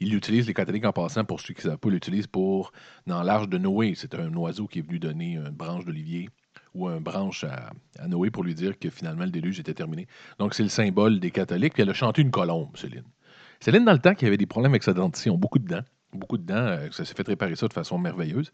ils 0.00 0.10
l'utilisent, 0.10 0.46
les 0.46 0.54
catholiques, 0.54 0.84
en 0.86 0.92
passant, 0.92 1.24
pour 1.24 1.40
ceux 1.40 1.52
qui 1.54 1.66
ne 1.66 1.70
savent 1.72 1.78
pas, 1.78 1.88
l'utilisent 1.90 2.28
pour, 2.28 2.72
dans 3.06 3.22
l'arche 3.24 3.48
de 3.48 3.58
Noé. 3.58 3.94
C'est 3.96 4.14
un 4.14 4.32
oiseau 4.34 4.66
qui 4.68 4.78
est 4.80 4.86
venu 4.86 4.98
donner 5.00 5.32
une 5.34 5.50
branche 5.50 5.84
d'olivier 5.84 6.28
ou 6.74 6.88
une 6.88 7.00
branche 7.00 7.44
à, 7.44 7.70
à 7.98 8.08
Noé 8.08 8.30
pour 8.30 8.44
lui 8.44 8.54
dire 8.54 8.78
que 8.78 8.88
finalement 8.90 9.24
le 9.24 9.30
déluge 9.30 9.60
était 9.60 9.74
terminé. 9.74 10.06
Donc, 10.38 10.54
c'est 10.54 10.62
le 10.62 10.68
symbole 10.68 11.20
des 11.20 11.30
catholiques. 11.30 11.74
Puis 11.74 11.82
elle 11.82 11.90
a 11.90 11.94
chanté 11.94 12.22
une 12.22 12.30
colombe, 12.30 12.76
Céline. 12.76 13.04
Céline, 13.60 13.84
dans 13.84 13.92
le 13.92 13.98
temps, 13.98 14.14
qui 14.14 14.26
avait 14.26 14.36
des 14.36 14.46
problèmes 14.46 14.72
avec 14.72 14.82
sa 14.82 14.92
dentition, 14.92 15.36
beaucoup 15.36 15.58
de 15.58 15.68
dents. 15.68 15.84
Beaucoup 16.12 16.36
de 16.36 16.44
dents, 16.44 16.54
euh, 16.56 16.88
ça 16.90 17.04
s'est 17.04 17.14
fait 17.14 17.26
réparer 17.26 17.54
ça 17.56 17.68
de 17.68 17.72
façon 17.72 17.96
merveilleuse. 17.98 18.50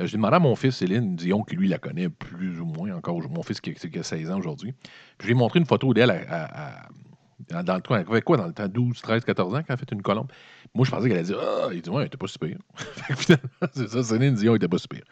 Euh, 0.00 0.06
J'ai 0.06 0.16
demandé 0.16 0.36
à 0.36 0.38
mon 0.40 0.56
fils, 0.56 0.76
Céline 0.76 1.14
Dion, 1.14 1.42
qui 1.44 1.54
lui 1.56 1.68
la 1.68 1.78
connaît 1.78 2.08
plus 2.08 2.60
ou 2.60 2.64
moins 2.66 2.92
encore, 2.96 3.20
mon 3.30 3.42
fils 3.42 3.60
qui, 3.60 3.70
a- 3.70 3.74
qui 3.74 3.98
a 3.98 4.02
16 4.02 4.30
ans 4.30 4.38
aujourd'hui. 4.38 4.74
Je 5.20 5.26
lui 5.26 5.32
ai 5.32 5.34
montré 5.36 5.58
une 5.60 5.66
photo 5.66 5.92
d'elle 5.94 6.10
à- 6.10 6.24
à- 6.28 7.62
dans- 7.62 7.74
le 7.76 7.80
temps. 7.82 7.94
Elle 7.96 8.06
avait 8.08 8.22
quoi 8.22 8.36
dans 8.36 8.46
le 8.46 8.52
temps? 8.52 8.66
12, 8.66 9.00
13, 9.02 9.24
14 9.24 9.54
ans 9.54 9.62
quand 9.66 9.74
a 9.74 9.76
fait 9.76 9.92
une 9.92 10.02
colombe. 10.02 10.28
Moi, 10.76 10.84
je 10.84 10.90
pensais 10.90 11.08
qu'elle 11.08 11.16
allait 11.16 11.26
dire 11.26 11.40
Ah, 11.40 11.68
il 11.72 11.80
dit 11.80 11.88
Ouais, 11.88 12.04
était 12.04 12.18
pas 12.18 12.26
si 12.26 12.38
pire. 12.38 12.58
Fait 12.76 13.14
que 13.14 13.18
finalement, 13.18 13.48
c'est 13.72 13.88
ça, 13.88 14.02
Céline 14.02 14.34
Dion 14.34 14.56
était 14.56 14.68
pas 14.68 14.76
si 14.76 14.86
pire. 14.86 15.04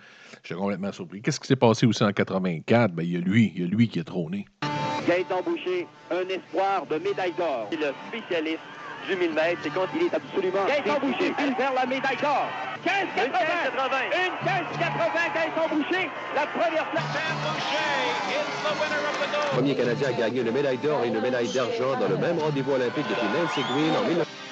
J'étais 0.42 0.60
complètement 0.60 0.92
surpris. 0.92 1.22
Qu'est-ce 1.22 1.40
qui 1.40 1.46
s'est 1.46 1.56
passé 1.56 1.86
aussi 1.86 2.04
en 2.04 2.12
84 2.12 2.92
ben, 2.92 3.02
Il 3.02 3.12
y 3.12 3.16
a 3.16 3.20
lui, 3.20 3.50
il 3.56 3.62
y 3.62 3.64
a 3.64 3.68
lui 3.68 3.88
qui 3.88 3.98
est 3.98 4.04
trôné. 4.04 4.44
Gaëtan 5.08 5.40
Boucher, 5.42 5.86
un 6.10 6.28
espoir 6.28 6.84
de 6.84 6.98
médaille 6.98 7.32
d'or. 7.38 7.68
C'est 7.70 7.78
le 7.78 7.92
spécialiste 8.08 8.60
du 9.08 9.16
1000 9.16 9.32
mètres. 9.32 9.60
C'est 9.62 9.72
quand 9.72 9.86
il 9.96 10.02
est 10.02 10.14
absolument... 10.14 10.66
Gaëtan 10.66 11.00
Boucher 11.00 11.32
file 11.38 11.54
vers 11.56 11.72
la 11.72 11.86
médaille 11.86 12.20
d'or. 12.20 12.46
15,80! 12.84 12.92
Une 13.24 14.36
15,80, 14.44 15.34
Gaëtan 15.34 15.74
Boucher, 15.74 16.10
la 16.36 16.46
première 16.46 16.90
place. 16.90 17.04
Premier 19.52 19.74
Canadien 19.74 20.08
à 20.08 20.12
gagner 20.12 20.42
une 20.42 20.50
médaille 20.50 20.78
d'or 20.78 21.04
et 21.04 21.08
une 21.08 21.20
médaille 21.22 21.50
d'argent 21.54 21.98
dans 21.98 22.08
le 22.08 22.18
même 22.18 22.38
rendez-vous 22.38 22.72
olympique 22.72 23.06
depuis 23.08 23.28
Nancy 23.32 23.60
Green 23.72 23.96
en 23.96 24.08
19... 24.08 24.43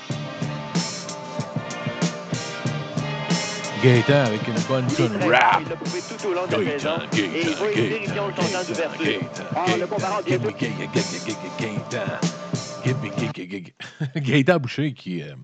Gaëtan 3.83 4.27
avec 4.27 4.47
une 4.47 4.61
bonne 4.69 4.87
tune 4.87 5.17
rap. 5.29 5.65
tout 5.65 6.29
au 6.29 6.35
long 6.35 6.47
de 6.47 6.53
la 6.53 6.61
Et 7.19 8.05
il 8.05 8.09
va 8.13 8.15
son 8.15 8.53
temps 8.53 8.69
d'ouverture. 8.69 9.21
Ah, 9.57 9.65
le 9.77 9.87
comparant. 9.89 10.21
Gaëtan 14.15 14.59
Boucher 14.61 14.93
qui, 14.95 15.21
euh, 15.23 15.35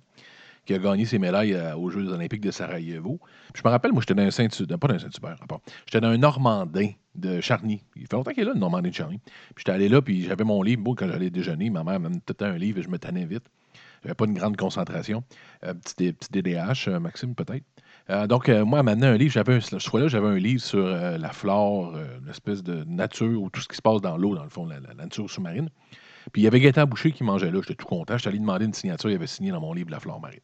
qui 0.65 0.73
a 0.73 0.79
gagné 0.79 1.05
ses 1.05 1.19
médailles 1.19 1.55
euh, 1.55 1.75
aux 1.75 1.91
Jeux 1.91 2.07
olympiques 2.13 2.41
de 2.41 2.53
Sarajevo. 2.53 3.19
Puis 3.53 3.61
je 3.61 3.69
me 3.69 3.73
rappelle, 3.73 3.91
moi, 3.91 4.03
j'étais 4.03 4.15
dans 4.15 4.23
un 4.23 4.31
Saint-Hubert, 4.31 4.79
pas 4.79 4.87
dans 4.87 4.95
un 4.95 4.99
Saint-Hubert. 5.01 5.37
J'étais 5.87 6.01
dans 6.01 6.11
un 6.11 6.19
Normandin 6.19 6.91
de 7.17 7.41
Charny. 7.41 7.83
Il 7.97 8.03
fait 8.03 8.13
longtemps 8.13 8.31
qu'il 8.31 8.45
est 8.45 8.47
là, 8.47 8.53
le 8.55 8.61
Normandin 8.61 8.91
de 8.91 8.95
Charny. 8.95 9.19
Puis 9.19 9.65
j'étais 9.65 9.73
allé 9.73 9.89
là, 9.89 10.01
puis 10.01 10.23
j'avais 10.23 10.45
mon 10.45 10.63
livre. 10.63 10.83
Moi, 10.83 10.95
quand 10.97 11.09
j'allais 11.09 11.31
déjeuner, 11.31 11.71
ma 11.71 11.83
mère 11.83 11.99
m'amenait 11.99 12.21
tout 12.21 12.29
le 12.29 12.35
temps 12.35 12.47
un 12.47 12.59
livre 12.59 12.79
et 12.79 12.83
je 12.83 12.89
me 12.89 13.01
tannais 13.01 13.25
vite. 13.25 13.49
J'avais 14.05 14.15
pas 14.15 14.27
une 14.27 14.35
grande 14.35 14.57
concentration. 14.57 15.25
Euh, 15.65 15.75
petit, 15.75 16.13
petit 16.13 16.31
DDH, 16.31 16.89
euh, 16.89 17.01
Maxime, 17.01 17.35
peut-être. 17.35 17.65
Euh, 18.11 18.27
donc, 18.27 18.49
euh, 18.49 18.65
moi, 18.65 18.83
maintenant, 18.83 19.09
un 19.09 19.17
livre, 19.17 19.33
j'avais 19.33 19.55
un, 19.55 19.61
ce 19.61 19.79
fois-là, 19.79 20.09
j'avais 20.09 20.29
un 20.29 20.39
livre 20.39 20.63
sur 20.63 20.85
euh, 20.85 21.19
la 21.19 21.31
flore, 21.31 21.95
euh, 21.95 22.07
l'espèce 22.27 22.63
de 22.63 22.85
nature, 22.85 23.43
ou 23.43 23.51
tout 23.51 23.61
ce 23.61 23.69
qui 23.69 23.77
se 23.77 23.83
passe 23.83 24.01
dans 24.01 24.17
l'eau, 24.17 24.35
dans 24.35 24.45
le 24.45 24.49
fond, 24.49 24.67
la, 24.67 24.81
nature 24.95 25.29
sous-marine. 25.29 25.69
Puis 26.33 26.43
il 26.43 26.45
y 26.45 26.49
avait 26.49 26.61
Gaëtan 26.61 26.87
Boucher 26.87 27.13
qui 27.13 27.25
mangeait 27.25 27.51
là, 27.51 27.61
j'étais 27.61 27.75
tout 27.75 27.87
content. 27.87 28.17
J'étais 28.17 28.29
allé 28.29 28.39
demander 28.39 28.65
une 28.65 28.75
signature, 28.75 29.11
il 29.11 29.15
avait 29.15 29.27
signé 29.27 29.51
dans 29.51 29.61
mon 29.61 29.73
livre 29.73 29.91
La 29.91 30.01
flore 30.01 30.21
marine. 30.21 30.41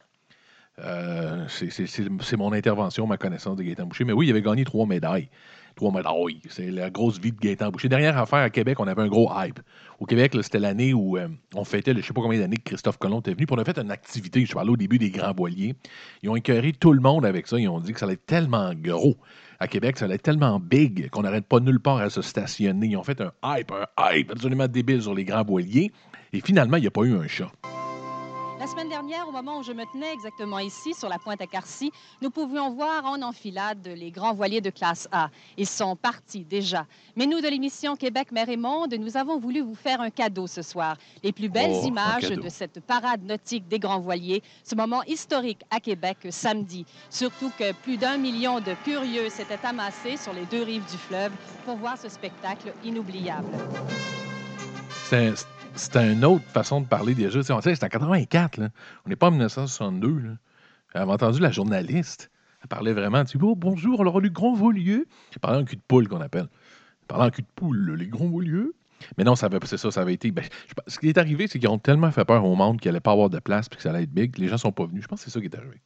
C'est 1.47 2.37
mon 2.37 2.53
intervention, 2.53 3.07
ma 3.07 3.17
connaissance 3.17 3.55
de 3.55 3.63
Gaëtan 3.63 3.85
Boucher. 3.85 4.03
Mais 4.03 4.13
oui, 4.13 4.27
il 4.27 4.31
avait 4.31 4.41
gagné 4.41 4.63
trois 4.63 4.85
médailles. 4.85 5.29
Trois 5.75 5.91
médailles. 5.91 6.39
C'est 6.49 6.71
la 6.71 6.89
grosse 6.89 7.19
vie 7.19 7.33
de 7.33 7.37
Gaëtan 7.37 7.69
Boucher. 7.69 7.89
Dernière 7.89 8.17
affaire 8.17 8.39
à 8.39 8.49
Québec, 8.49 8.79
on 8.79 8.87
avait 8.87 9.01
un 9.01 9.07
gros 9.07 9.29
hype. 9.35 9.59
Au 9.99 10.05
Québec, 10.05 10.33
c'était 10.41 10.59
l'année 10.59 10.93
où 10.93 11.17
euh, 11.17 11.27
on 11.53 11.65
fêtait, 11.65 11.91
je 11.91 11.97
ne 11.97 12.01
sais 12.01 12.13
pas 12.13 12.21
combien 12.21 12.39
d'années 12.39 12.55
que 12.55 12.63
Christophe 12.63 12.97
Colomb 12.97 13.19
était 13.19 13.33
venu. 13.33 13.45
Puis 13.45 13.55
on 13.57 13.61
a 13.61 13.65
fait 13.65 13.77
une 13.77 13.91
activité. 13.91 14.45
Je 14.45 14.53
parlais 14.53 14.71
au 14.71 14.77
début 14.77 14.99
des 14.99 15.09
grands 15.09 15.33
voiliers. 15.33 15.75
Ils 16.23 16.29
ont 16.29 16.35
écœuré 16.37 16.71
tout 16.71 16.93
le 16.93 17.01
monde 17.01 17.25
avec 17.25 17.47
ça. 17.47 17.59
Ils 17.59 17.67
ont 17.67 17.81
dit 17.81 17.91
que 17.91 17.99
ça 17.99 18.05
allait 18.05 18.13
être 18.13 18.25
tellement 18.25 18.73
gros. 18.73 19.17
À 19.59 19.67
Québec, 19.67 19.97
ça 19.97 20.05
allait 20.05 20.15
être 20.15 20.23
tellement 20.23 20.59
big 20.59 21.09
qu'on 21.09 21.23
n'arrête 21.23 21.45
pas 21.45 21.59
nulle 21.59 21.79
part 21.79 21.97
à 21.97 22.09
se 22.09 22.21
stationner. 22.21 22.87
Ils 22.87 22.97
ont 22.97 23.03
fait 23.03 23.19
un 23.19 23.31
hype, 23.43 23.71
un 23.71 24.13
hype 24.13 24.31
absolument 24.31 24.67
débile 24.67 25.01
sur 25.01 25.13
les 25.13 25.25
grands 25.25 25.43
voiliers. 25.43 25.91
Et 26.31 26.39
finalement, 26.39 26.77
il 26.77 26.81
n'y 26.81 26.87
a 26.87 26.91
pas 26.91 27.03
eu 27.03 27.17
un 27.17 27.27
chat. 27.27 27.51
La 28.65 28.71
semaine 28.71 28.89
dernière, 28.89 29.27
au 29.27 29.31
moment 29.31 29.59
où 29.59 29.63
je 29.63 29.73
me 29.73 29.85
tenais 29.85 30.11
exactement 30.11 30.57
ici, 30.57 30.95
sur 30.95 31.07
la 31.07 31.19
pointe 31.19 31.39
à 31.39 31.45
Carcy, 31.45 31.91
nous 32.19 32.31
pouvions 32.31 32.71
voir 32.71 33.05
en 33.05 33.21
enfilade 33.21 33.87
les 33.95 34.09
grands 34.09 34.33
voiliers 34.33 34.59
de 34.59 34.71
classe 34.71 35.07
A. 35.11 35.29
Ils 35.55 35.67
sont 35.67 35.95
partis 35.95 36.43
déjà. 36.43 36.87
Mais 37.15 37.27
nous, 37.27 37.41
de 37.41 37.47
l'émission 37.47 37.95
Québec 37.95 38.31
Mer 38.31 38.49
et 38.49 38.57
Monde, 38.57 38.95
nous 38.97 39.17
avons 39.17 39.37
voulu 39.37 39.61
vous 39.61 39.75
faire 39.75 40.01
un 40.01 40.09
cadeau 40.09 40.47
ce 40.47 40.63
soir. 40.63 40.97
Les 41.21 41.31
plus 41.31 41.47
belles 41.47 41.79
Oh, 41.83 41.85
images 41.85 42.27
de 42.27 42.49
cette 42.49 42.79
parade 42.79 43.21
nautique 43.23 43.67
des 43.67 43.77
grands 43.77 43.99
voiliers, 43.99 44.41
ce 44.63 44.73
moment 44.73 45.03
historique 45.03 45.61
à 45.69 45.79
Québec 45.79 46.17
samedi. 46.31 46.87
Surtout 47.11 47.51
que 47.59 47.71
plus 47.71 47.97
d'un 47.97 48.17
million 48.17 48.61
de 48.61 48.73
curieux 48.83 49.29
s'étaient 49.29 49.63
amassés 49.63 50.17
sur 50.17 50.33
les 50.33 50.47
deux 50.47 50.63
rives 50.63 50.89
du 50.89 50.97
fleuve 50.97 51.33
pour 51.65 51.75
voir 51.75 51.99
ce 51.99 52.09
spectacle 52.09 52.73
inoubliable. 52.83 53.45
C'était 55.07 55.35
c'était 55.75 56.11
une 56.11 56.25
autre 56.25 56.45
façon 56.45 56.81
de 56.81 56.87
parler 56.87 57.13
déjà. 57.15 57.41
C'était 57.41 57.53
en 57.53 57.59
84, 57.89 58.57
là. 58.57 58.69
On 59.05 59.09
n'est 59.09 59.15
pas 59.15 59.27
en 59.27 59.31
1962, 59.31 60.19
là. 60.19 60.31
J'avais 60.93 61.11
entendu 61.11 61.39
la 61.39 61.51
journaliste. 61.51 62.31
Elle 62.61 62.67
parlait 62.69 62.93
vraiment, 62.93 63.23
tu 63.25 63.37
oh, 63.41 63.55
bonjour, 63.55 64.01
alors 64.01 64.19
les 64.21 64.29
grands 64.29 64.55
volieux. 64.55 65.07
Elle 65.33 65.39
parlait 65.39 65.59
en 65.61 65.65
cul 65.65 65.75
de 65.75 65.81
poule 65.87 66.07
qu'on 66.07 66.21
appelle. 66.21 66.47
Elle 67.01 67.07
parlait 67.07 67.25
en 67.25 67.29
cul 67.29 67.41
de 67.41 67.47
poule, 67.55 67.95
les 67.95 68.07
grands 68.07 68.29
volieux. 68.29 68.73
Mais 69.17 69.23
non, 69.23 69.35
ça 69.35 69.47
avait- 69.47 69.59
c'est 69.65 69.77
ça, 69.77 69.91
ça 69.91 70.01
avait 70.01 70.13
été. 70.13 70.31
ben, 70.31 70.43
ce 70.87 70.97
qui 70.97 71.09
est 71.09 71.17
arrivé, 71.17 71.47
c'est 71.47 71.59
qu'ils 71.59 71.69
ont 71.69 71.77
tellement 71.77 72.11
fait 72.11 72.25
peur 72.25 72.43
au 72.45 72.55
monde 72.55 72.79
qu'il 72.79 72.89
n'allait 72.89 73.01
pas 73.01 73.11
avoir 73.11 73.29
de 73.29 73.39
place 73.39 73.67
puis 73.69 73.77
que 73.77 73.83
ça 73.83 73.89
allait 73.89 74.03
être 74.03 74.13
big. 74.13 74.37
Les 74.37 74.47
gens 74.47 74.57
sont 74.57 74.71
pas 74.71 74.85
venus. 74.85 75.03
Je 75.03 75.07
pense 75.07 75.19
que 75.19 75.25
c'est 75.25 75.31
ça 75.31 75.39
qui 75.41 75.47
est 75.47 75.55
arrivé. 75.55 75.81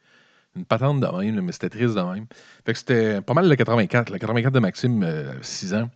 Une 0.55 0.65
patente 0.65 0.99
de 1.01 1.07
même, 1.07 1.41
mais 1.41 1.51
c'était 1.51 1.69
triste 1.69 1.95
de 1.95 2.01
même. 2.01 2.25
Fait 2.65 2.73
que 2.73 2.79
c'était 2.79 3.21
pas 3.21 3.33
mal 3.33 3.49
le 3.49 3.55
84. 3.55 4.11
Le 4.11 4.19
84 4.19 4.53
de 4.53 4.59
Maxime, 4.59 5.05
6 5.41 5.73
ans, 5.73 5.89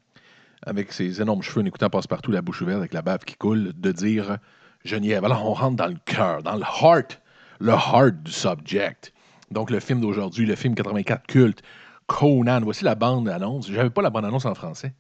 avec 0.66 0.92
ses 0.92 1.22
énormes 1.22 1.42
cheveux, 1.42 1.62
en 1.62 1.66
écoutant 1.66 1.90
passe-partout, 1.90 2.32
la 2.32 2.42
bouche 2.42 2.62
ouverte, 2.62 2.80
avec 2.80 2.94
la 2.94 3.02
bave 3.02 3.20
qui 3.26 3.36
coule, 3.36 3.74
de 3.76 3.92
dire 3.92 4.38
Geneviève. 4.86 5.24
Alors, 5.26 5.46
on 5.46 5.54
rentre 5.54 5.78
dans 5.78 5.88
le 5.88 5.98
cœur, 6.06 6.44
dans 6.44 6.56
le 6.56 6.64
heart, 6.64 7.22
le 7.60 7.72
heart 7.72 8.24
du 8.24 8.32
subject. 8.32 9.14
Donc, 9.52 9.70
le 9.70 9.80
film 9.80 10.02
d'aujourd'hui, 10.02 10.46
le 10.46 10.56
film 10.56 10.76
84 10.76 11.28
culte, 11.28 11.62
Conan. 12.08 12.62
Voici 12.62 12.84
la 12.84 12.96
bande-annonce. 12.96 13.72
J'avais 13.72 13.90
pas 13.90 14.02
la 14.02 14.10
bande-annonce 14.10 14.46
en 14.46 14.56
français. 14.56 14.94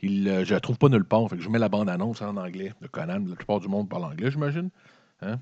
Il, 0.00 0.28
euh, 0.28 0.44
je 0.44 0.54
la 0.54 0.60
trouve 0.60 0.78
pas 0.78 0.88
nulle 0.88 1.04
part. 1.04 1.28
Fait 1.28 1.36
que 1.36 1.42
je 1.42 1.48
mets 1.48 1.58
la 1.58 1.68
bande-annonce 1.68 2.22
en 2.22 2.36
anglais 2.36 2.72
de 2.80 2.86
Conan. 2.86 3.24
La 3.28 3.36
plupart 3.36 3.60
du 3.60 3.68
monde 3.68 3.88
parle 3.88 4.04
anglais, 4.04 4.30
j'imagine. 4.30 4.70
Hein? 5.22 5.38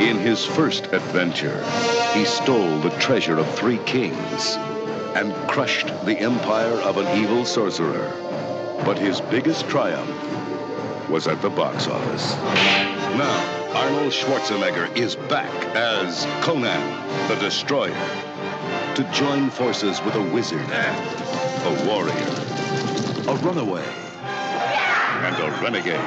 In 0.00 0.18
his 0.18 0.44
first 0.44 0.92
adventure, 0.92 1.62
he 2.14 2.24
stole 2.24 2.80
the 2.80 2.90
treasure 2.98 3.38
of 3.38 3.46
three 3.54 3.78
kings 3.86 4.58
and 5.14 5.32
crushed 5.48 5.86
the 6.04 6.18
empire 6.18 6.74
of 6.82 6.96
an 6.96 7.18
evil 7.18 7.44
sorcerer. 7.44 8.12
But 8.84 8.98
his 8.98 9.20
biggest 9.20 9.68
triumph 9.68 10.10
was 11.08 11.26
at 11.26 11.40
the 11.40 11.50
box 11.50 11.86
office. 11.86 12.34
Now, 13.16 13.72
Arnold 13.74 14.12
Schwarzenegger 14.12 14.94
is 14.96 15.16
back 15.16 15.52
as 15.76 16.26
Conan 16.42 17.28
the 17.28 17.36
Destroyer 17.36 17.92
to 18.94 19.02
join 19.12 19.50
forces 19.50 20.00
with 20.02 20.14
a 20.14 20.22
wizard, 20.22 20.60
a 20.70 21.86
warrior, 21.86 22.12
a 23.28 23.36
runaway, 23.44 23.84
and 25.24 25.36
a 25.42 25.50
renegade. 25.62 26.00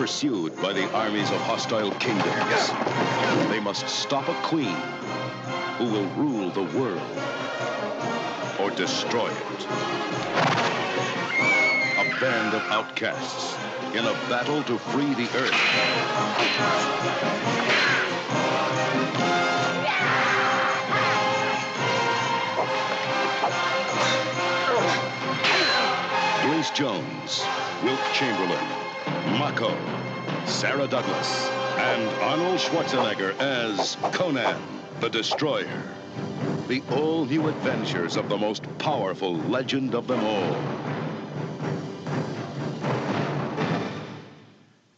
Pursued 0.00 0.56
by 0.62 0.72
the 0.72 0.90
armies 0.94 1.30
of 1.30 1.42
hostile 1.42 1.90
kingdoms, 2.00 2.72
they 3.50 3.60
must 3.60 3.86
stop 3.86 4.26
a 4.28 4.34
queen 4.48 4.74
who 5.76 5.84
will 5.84 6.06
rule 6.16 6.48
the 6.52 6.62
world 6.78 7.02
or 8.58 8.70
destroy 8.70 9.28
it. 9.28 9.66
A 11.98 12.18
band 12.18 12.54
of 12.54 12.62
outcasts 12.70 13.54
in 13.94 14.06
a 14.06 14.14
battle 14.30 14.62
to 14.62 14.78
free 14.78 15.12
the 15.12 15.28
earth. 15.36 15.52
Grace 26.42 26.70
Jones, 26.70 27.44
Wilt 27.84 28.00
Chamberlain, 28.14 28.89
Mako, 29.38 29.76
Sarah 30.46 30.88
Douglas, 30.88 31.48
and 31.78 32.08
Arnold 32.22 32.58
Schwarzenegger 32.58 33.38
as 33.38 33.96
Conan 34.12 34.60
the 35.00 35.08
Destroyer. 35.08 35.82
The 36.68 36.82
all 36.90 37.24
new 37.24 37.48
adventures 37.48 38.16
of 38.16 38.28
the 38.28 38.36
most 38.36 38.62
powerful 38.78 39.34
legend 39.34 39.94
of 39.94 40.06
them 40.06 40.20
all. 40.22 40.56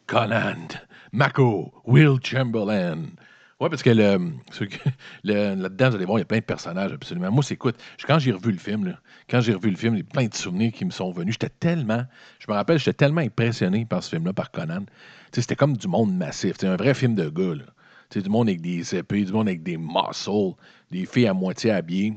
Conan, 0.09 0.71
Mako, 1.13 1.83
Will 1.85 2.19
Chamberlain. 2.19 3.17
Ouais, 3.63 3.69
parce 3.69 3.85
que 3.85 3.91
là-dedans, 5.25 5.91
vous 5.91 5.95
allez 5.95 6.05
voir, 6.05 6.19
il 6.19 6.23
y 6.23 6.25
a 6.25 6.25
plein 6.25 6.41
de 6.41 6.45
personnages, 6.45 6.93
absolument. 6.93 7.31
Moi, 7.31 7.45
c'est 7.45 7.55
écoute, 7.55 7.77
quand 8.05 8.19
j'ai 8.19 8.33
revu 8.33 8.51
le 8.51 8.59
film, 8.59 8.99
quand 9.31 9.41
j'ai 9.41 9.55
revu 9.55 9.71
le 9.71 9.77
film, 9.77 9.95
il 9.95 9.99
y 9.99 10.01
a 10.01 10.05
plein 10.05 10.27
de 10.27 10.35
souvenirs 10.35 10.73
qui 10.73 10.85
me 10.85 10.91
sont 10.91 11.13
venus. 11.13 11.35
J'étais 11.35 11.55
tellement, 11.61 12.03
je 12.41 12.47
me 12.51 12.57
rappelle, 12.57 12.81
j'étais 12.81 12.95
tellement 12.95 13.21
impressionné 13.21 13.85
par 13.85 14.03
ce 14.03 14.11
film-là, 14.11 14.33
par 14.33 14.51
Conan. 14.51 14.85
C'était 15.31 15.55
comme 15.55 15.77
du 15.77 15.87
monde 15.87 16.13
massif. 16.13 16.57
C'est 16.59 16.67
un 16.67 16.75
vrai 16.75 16.93
film 16.93 17.15
de 17.15 17.29
gars, 17.29 17.55
là. 17.55 18.21
Du 18.21 18.29
monde 18.29 18.49
avec 18.49 18.63
des 18.63 18.97
épées, 18.97 19.25
du 19.25 19.33
monde 19.33 19.47
avec 19.47 19.63
des 19.63 19.77
muscles, 19.77 20.57
des 20.91 21.07
filles 21.07 21.29
à 21.29 21.33
moitié 21.33 21.71
habillées 21.71 22.15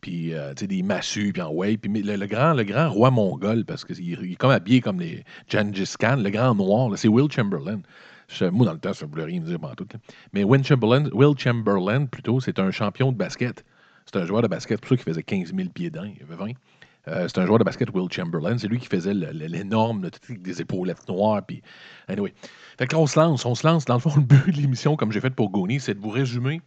puis 0.00 0.32
euh, 0.32 0.54
des 0.54 0.82
massues, 0.82 1.32
puis 1.32 1.42
en 1.42 1.50
way. 1.50 1.76
Puis 1.76 2.02
le, 2.02 2.26
grand, 2.26 2.54
le 2.54 2.64
grand 2.64 2.90
roi 2.90 3.10
mongol, 3.10 3.64
parce 3.64 3.84
qu'il 3.84 4.00
il 4.00 4.32
est 4.32 4.36
comme 4.36 4.50
habillé 4.50 4.80
comme 4.80 5.00
les 5.00 5.24
Gengis 5.48 5.94
Khan, 5.98 6.16
le 6.16 6.30
grand 6.30 6.54
noir, 6.54 6.96
c'est 6.96 7.08
Will 7.08 7.30
Chamberlain. 7.30 7.80
Moi, 8.52 8.66
dans 8.66 8.72
le 8.72 8.78
temps, 8.78 8.92
ça 8.92 9.06
ne 9.06 9.10
voulait 9.10 9.24
rien 9.24 9.40
dire 9.40 9.58
tout. 9.76 9.88
Mais 10.32 10.44
Will 10.44 10.64
Chamberlain, 10.64 11.08
Will 11.12 11.38
Chamberlain, 11.38 12.06
plutôt, 12.06 12.40
c'est 12.40 12.58
un 12.58 12.70
champion 12.70 13.12
de 13.12 13.16
basket. 13.16 13.64
C'est 14.06 14.18
un 14.18 14.24
joueur 14.24 14.42
de 14.42 14.48
basket, 14.48 14.80
pour 14.80 14.88
ça 14.88 14.96
qu'il 14.96 15.04
faisait 15.04 15.22
15 15.22 15.54
000 15.54 15.68
pieds 15.70 15.90
d'un, 15.90 16.06
il 16.06 16.22
avait 16.22 16.36
20. 16.36 16.52
Euh, 17.08 17.28
c'est 17.28 17.38
un 17.38 17.46
joueur 17.46 17.58
de 17.58 17.64
basket, 17.64 17.90
Will 17.94 18.10
Chamberlain. 18.10 18.58
C'est 18.58 18.68
lui 18.68 18.78
qui 18.78 18.86
faisait 18.86 19.14
l'énorme, 19.14 20.02
là, 20.02 20.10
des 20.28 20.60
épaulettes 20.60 21.08
noires. 21.08 21.42
Anyway. 22.08 22.34
Fait 22.78 22.86
qu'on 22.86 23.06
se 23.06 23.18
lance, 23.18 23.44
on 23.44 23.54
se 23.54 23.66
lance. 23.66 23.84
Dans 23.84 23.94
le 23.94 24.00
fond, 24.00 24.12
le 24.16 24.22
but 24.22 24.54
de 24.54 24.60
l'émission, 24.60 24.96
comme 24.96 25.12
j'ai 25.12 25.20
fait 25.20 25.30
pour 25.30 25.50
Goni, 25.50 25.80
c'est 25.80 25.94
de 25.94 26.00
vous 26.00 26.10
résumer 26.10 26.60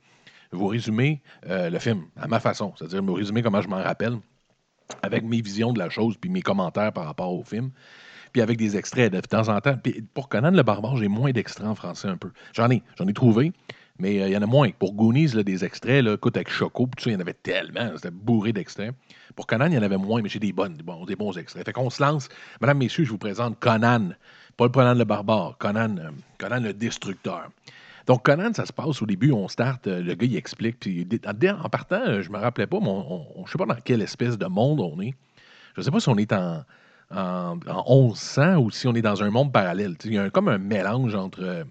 vous 0.54 0.67
résumer 0.67 1.21
euh, 1.49 1.69
le 1.69 1.80
film 1.80 2.06
à 2.15 2.28
ma 2.28 2.39
façon, 2.39 2.73
c'est-à-dire 2.78 3.04
vous 3.04 3.13
résumer 3.13 3.41
comment 3.41 3.62
je 3.62 3.67
m'en 3.67 3.82
rappelle, 3.82 4.17
avec 5.02 5.23
mes 5.23 5.41
visions 5.41 5.73
de 5.73 5.80
la 5.80 5.89
chose, 5.89 6.15
puis 6.17 6.30
mes 6.30 6.41
commentaires 6.41 6.93
par 6.93 7.06
rapport 7.06 7.34
au 7.34 7.43
film, 7.43 7.71
puis 8.34 8.41
avec 8.41 8.58
des 8.58 8.76
extraits 8.76 9.13
de 9.13 9.22
temps 9.22 9.48
en 9.48 9.62
temps. 9.62 9.78
Puis 9.82 10.04
pour 10.13 10.28
Conan 10.28 10.52
le 10.52 10.63
Barbare, 10.63 10.98
j'ai 10.98 11.08
moins 11.08 11.32
d'extraits 11.32 11.67
en 11.67 11.76
français 11.76 12.08
un 12.10 12.17
peu. 12.17 12.32
J'en 12.54 12.69
ai, 12.72 12.82
j'en 12.98 13.08
ai 13.08 13.13
trouvé, 13.13 13.54
mais 14.00 14.22
euh, 14.22 14.28
il 14.28 14.34
y 14.34 14.38
en 14.38 14.41
a 14.41 14.48
moins. 14.48 14.69
Pour 14.72 14.93
Goonies, 14.93 15.28
là, 15.36 15.43
des 15.43 15.63
extraits, 15.63 16.04
là, 16.04 16.15
écoute, 16.15 16.36
avec 16.36 16.50
Choco, 16.50 16.89
tout 16.98 17.04
ça, 17.04 17.12
il 17.12 17.13
y 17.13 17.15
en 17.15 17.19
avait 17.19 17.36
tellement, 17.36 17.91
c'était 17.96 18.12
bourré 18.12 18.52
d'extraits. 18.52 18.93
Pour 19.36 19.48
Conan, 19.48 19.67
il 19.67 19.74
y 19.74 19.78
en 19.78 19.84
avait 19.84 19.98
moins, 19.98 20.22
mais 20.22 20.30
j'ai 20.30 20.39
des 20.39 20.52
bonnes, 20.52 20.74
des 20.76 20.84
bons, 20.84 21.06
des 21.06 21.15
bons 21.15 21.38
extraits. 21.38 21.63
Fait 21.65 21.74
qu'on 21.74 21.89
se 21.89 22.02
lance. 22.02 22.28
Mesdames, 22.60 22.80
Messieurs, 22.80 23.06
je 23.06 23.12
vous 23.12 23.17
présente 23.19 23.60
Conan, 23.60 24.10
pas 24.58 24.65
le 24.65 24.72
Conan 24.72 24.96
le 24.96 25.06
Barbare, 25.06 25.56
Conan, 25.60 25.96
euh, 26.00 26.10
Conan 26.39 26.60
le 26.60 26.74
Destructeur. 26.74 27.50
Donc, 28.08 28.26
Conan, 28.26 28.52
ça 28.54 28.65
se 28.65 28.74
passe 28.74 29.02
au 29.02 29.06
début, 29.06 29.32
on 29.32 29.48
start, 29.48 29.88
euh, 29.88 30.02
le 30.02 30.15
gars, 30.15 30.26
il 30.26 30.36
explique. 30.36 30.80
Puis, 30.80 31.08
en, 31.26 31.69
partant, 31.69 32.22
je 32.22 32.30
me 32.32 32.38
rappelais 32.38 32.67
pas, 32.67 32.80
mais 32.82 32.89
on, 32.89 33.26
on- 33.39 33.46
je 33.46 33.52
sais 33.52 33.58
pas 33.58 33.65
dans 33.65 33.80
quelle 33.82 34.02
espèce 34.02 34.38
de 34.38 34.46
monde 34.48 34.82
on 34.82 35.00
est. 35.02 35.13
Je 35.78 35.82
sais 35.82 35.91
pas 35.91 36.00
si 36.00 36.10
on 36.10 36.17
est 36.17 36.34
en, 36.34 36.63
en, 37.12 37.60
en 37.68 38.10
1100 38.10 38.58
ou 38.58 38.72
si 38.72 38.88
on 38.88 38.96
est 38.96 39.02
dans 39.02 39.24
un 39.24 39.30
monde 39.30 39.52
parallèle. 39.52 39.98
Tu 39.98 40.08
Il 40.08 40.13
y 40.13 40.18
a 40.18 40.24
un- 40.24 40.30
comme 40.30 40.48
un 40.48 40.58
mélange 40.58 41.16
entre 41.16 41.44
euh, 41.44 41.63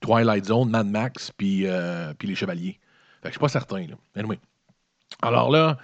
Twilight 0.00 0.46
Zone, 0.46 0.70
Mad 0.70 0.86
Max, 0.86 1.32
puis, 1.36 1.66
euh, 1.66 2.12
puis 2.18 2.28
les 2.28 2.34
Chevaliers. 2.34 2.78
Fait 3.22 3.28
que 3.28 3.28
je 3.28 3.32
suis 3.32 3.40
pas 3.40 3.48
certain. 3.48 3.84
Alors 5.22 5.50
là, 5.50 5.78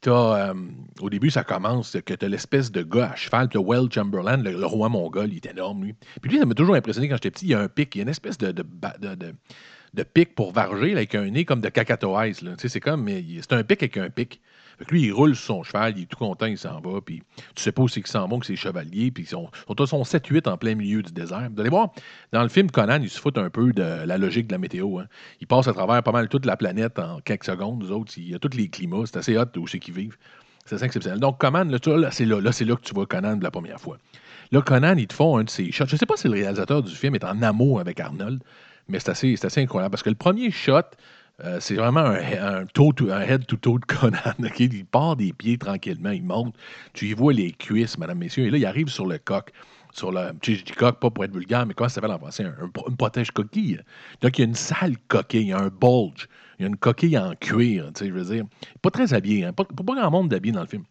t'as, 0.00 0.50
euh, 0.50 0.54
au 1.00 1.08
début, 1.08 1.30
ça 1.30 1.44
commence 1.44 1.96
que 2.04 2.14
tu 2.14 2.24
as 2.24 2.28
l'espèce 2.28 2.70
de 2.70 2.82
gars 2.82 3.10
à 3.12 3.16
cheval, 3.16 3.48
le 3.52 3.60
Well 3.60 3.88
Chamberlain, 3.90 4.36
le, 4.36 4.66
roi 4.66 4.88
mongol, 4.88 5.30
il 5.32 5.36
est 5.36 5.46
énorme, 5.46 5.84
lui. 5.84 5.94
Puis 6.20 6.30
lui, 6.30 6.38
ça 6.38 6.46
m'a 6.46 6.54
toujours 6.54 6.74
impressionné 6.74 7.08
quand 7.08 7.16
j'étais 7.16 7.30
petit. 7.30 7.46
Il 7.46 7.50
y 7.50 7.54
a 7.54 7.60
un 7.60 7.68
pic, 7.68 7.94
il 7.94 7.98
y 7.98 8.00
a 8.00 8.02
une 8.02 8.08
espèce 8.10 8.36
de, 8.36 8.52
de, 8.52 10.02
pic 10.02 10.34
pour 10.34 10.52
varger, 10.52 10.92
avec 10.92 11.14
un 11.14 11.30
nez 11.30 11.44
comme 11.44 11.60
de 11.60 11.68
cacatoès. 11.68 12.44
Tu 12.58 12.68
C'est 12.68 12.80
comme, 12.80 13.08
c'est 13.08 13.52
un 13.52 13.64
pic 13.64 13.82
avec 13.82 13.96
un 13.96 14.10
pic. 14.10 14.40
Lui, 14.90 15.02
il 15.02 15.12
roule 15.12 15.34
sur 15.34 15.46
son 15.46 15.62
cheval, 15.62 15.94
il 15.96 16.02
est 16.02 16.06
tout 16.06 16.16
content, 16.16 16.46
il 16.46 16.58
s'en 16.58 16.80
va, 16.80 17.00
puis 17.00 17.22
tu 17.54 17.62
sais 17.62 17.72
pas 17.72 17.82
où 17.82 17.88
c'est 17.88 18.00
qu'il 18.00 18.10
s'en 18.10 18.26
va, 18.26 18.38
que 18.38 18.46
c'est 18.46 18.56
chevalier, 18.56 19.10
puis 19.10 19.24
ils 19.24 19.28
sont, 19.28 19.48
sont, 19.66 19.86
sont 19.86 20.02
7-8 20.02 20.48
en 20.48 20.56
plein 20.56 20.74
milieu 20.74 21.02
du 21.02 21.12
désert. 21.12 21.48
Vous 21.52 21.60
allez 21.60 21.70
voir, 21.70 21.92
dans 22.32 22.42
le 22.42 22.48
film 22.48 22.70
Conan, 22.70 23.00
ils 23.00 23.10
se 23.10 23.20
foutent 23.20 23.38
un 23.38 23.50
peu 23.50 23.72
de 23.72 23.82
la 23.82 24.18
logique 24.18 24.46
de 24.48 24.52
la 24.52 24.58
météo. 24.58 24.98
Hein. 24.98 25.06
Ils 25.40 25.46
passent 25.46 25.68
à 25.68 25.72
travers 25.72 26.02
pas 26.02 26.12
mal 26.12 26.28
toute 26.28 26.46
la 26.46 26.56
planète 26.56 26.98
en 26.98 27.20
quelques 27.20 27.44
secondes, 27.44 27.78
nous 27.80 27.92
autres. 27.92 28.12
Il 28.16 28.30
y 28.30 28.34
a 28.34 28.38
tous 28.38 28.56
les 28.56 28.68
climats, 28.68 29.04
c'est 29.06 29.16
assez 29.16 29.36
hot 29.36 29.46
où 29.56 29.66
c'est 29.66 29.78
qu'ils 29.78 29.94
vivent. 29.94 30.16
C'est 30.66 30.78
ça 30.78 30.86
exceptionnel. 30.86 31.20
Donc, 31.20 31.38
Conan, 31.38 31.64
là, 31.64 31.78
là, 31.96 32.10
c'est 32.10 32.24
là, 32.24 32.40
là, 32.40 32.52
c'est 32.52 32.64
là 32.64 32.74
que 32.76 32.82
tu 32.82 32.94
vois 32.94 33.06
Conan 33.06 33.36
de 33.36 33.44
la 33.44 33.50
première 33.50 33.78
fois. 33.78 33.98
Là, 34.50 34.62
Conan, 34.62 34.96
ils 34.96 35.06
te 35.06 35.14
font 35.14 35.36
un 35.36 35.44
de 35.44 35.50
ses 35.50 35.70
shots. 35.72 35.86
Je 35.88 35.94
ne 35.94 35.98
sais 35.98 36.06
pas 36.06 36.16
si 36.16 36.28
le 36.28 36.34
réalisateur 36.34 36.82
du 36.82 36.94
film 36.94 37.14
est 37.14 37.24
en 37.24 37.42
amour 37.42 37.80
avec 37.80 38.00
Arnold, 38.00 38.42
mais 38.88 38.98
c'est 38.98 39.10
assez, 39.10 39.36
c'est 39.36 39.46
assez 39.46 39.60
incroyable 39.60 39.90
parce 39.90 40.02
que 40.02 40.10
le 40.10 40.16
premier 40.16 40.50
shot, 40.50 40.82
euh, 41.42 41.58
c'est 41.60 41.74
vraiment 41.74 42.00
un, 42.00 42.14
un, 42.14 43.20
head 43.22 43.46
to 43.46 43.56
toe 43.56 43.78
de 43.80 43.84
Conan. 43.86 44.18
Il 44.58 44.86
part 44.86 45.16
des 45.16 45.32
pieds 45.32 45.58
tranquillement, 45.58 46.10
il 46.10 46.22
monte. 46.24 46.54
Tu 46.92 47.06
y 47.08 47.12
vois 47.14 47.32
les 47.32 47.50
cuisses, 47.52 47.98
mesdames, 47.98 48.18
messieurs. 48.18 48.46
Et 48.46 48.50
là, 48.50 48.58
il 48.58 48.66
arrive 48.66 48.88
sur 48.88 49.06
le 49.06 49.18
coq. 49.18 49.50
Sur 49.92 50.12
le, 50.12 50.32
je 50.42 50.52
dis 50.52 50.72
coq, 50.72 50.98
pas 51.00 51.10
pour 51.10 51.24
être 51.24 51.32
vulgaire, 51.34 51.66
mais 51.66 51.74
comment 51.74 51.88
ça 51.88 51.96
s'appelle 51.96 52.12
en 52.12 52.18
français? 52.18 52.44
Un, 52.44 52.54
un- 52.64 52.88
une 52.88 52.96
protège 52.96 53.30
coquille. 53.32 53.80
Donc, 54.20 54.38
il 54.38 54.42
y 54.42 54.44
a 54.44 54.48
une 54.48 54.54
sale 54.54 54.96
coquille, 55.08 55.42
il 55.42 55.48
y 55.48 55.52
a 55.52 55.58
un 55.58 55.68
bulge, 55.68 56.28
il 56.58 56.62
y 56.62 56.64
a 56.64 56.68
une 56.68 56.76
coquille 56.76 57.18
en 57.18 57.34
cuir, 57.34 57.90
je 57.98 58.04
veux 58.06 58.24
dire. 58.24 58.44
Pas 58.82 58.90
très 58.90 59.12
habillé, 59.14 59.44
hein? 59.44 59.52
pas, 59.52 59.64
pas 59.64 59.82
grand 59.94 60.10
monde 60.10 60.28
d'habillé 60.28 60.52
dans 60.52 60.60
le 60.62 60.66
film. 60.68 60.84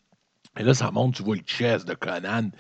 Et 0.60 0.64
là, 0.64 0.74
ça 0.74 0.92
monte, 0.92 1.16
tu 1.16 1.24
vois 1.24 1.36
le 1.36 1.42
chest 1.42 1.88
de 1.88 1.96
Conan, 1.96 2.52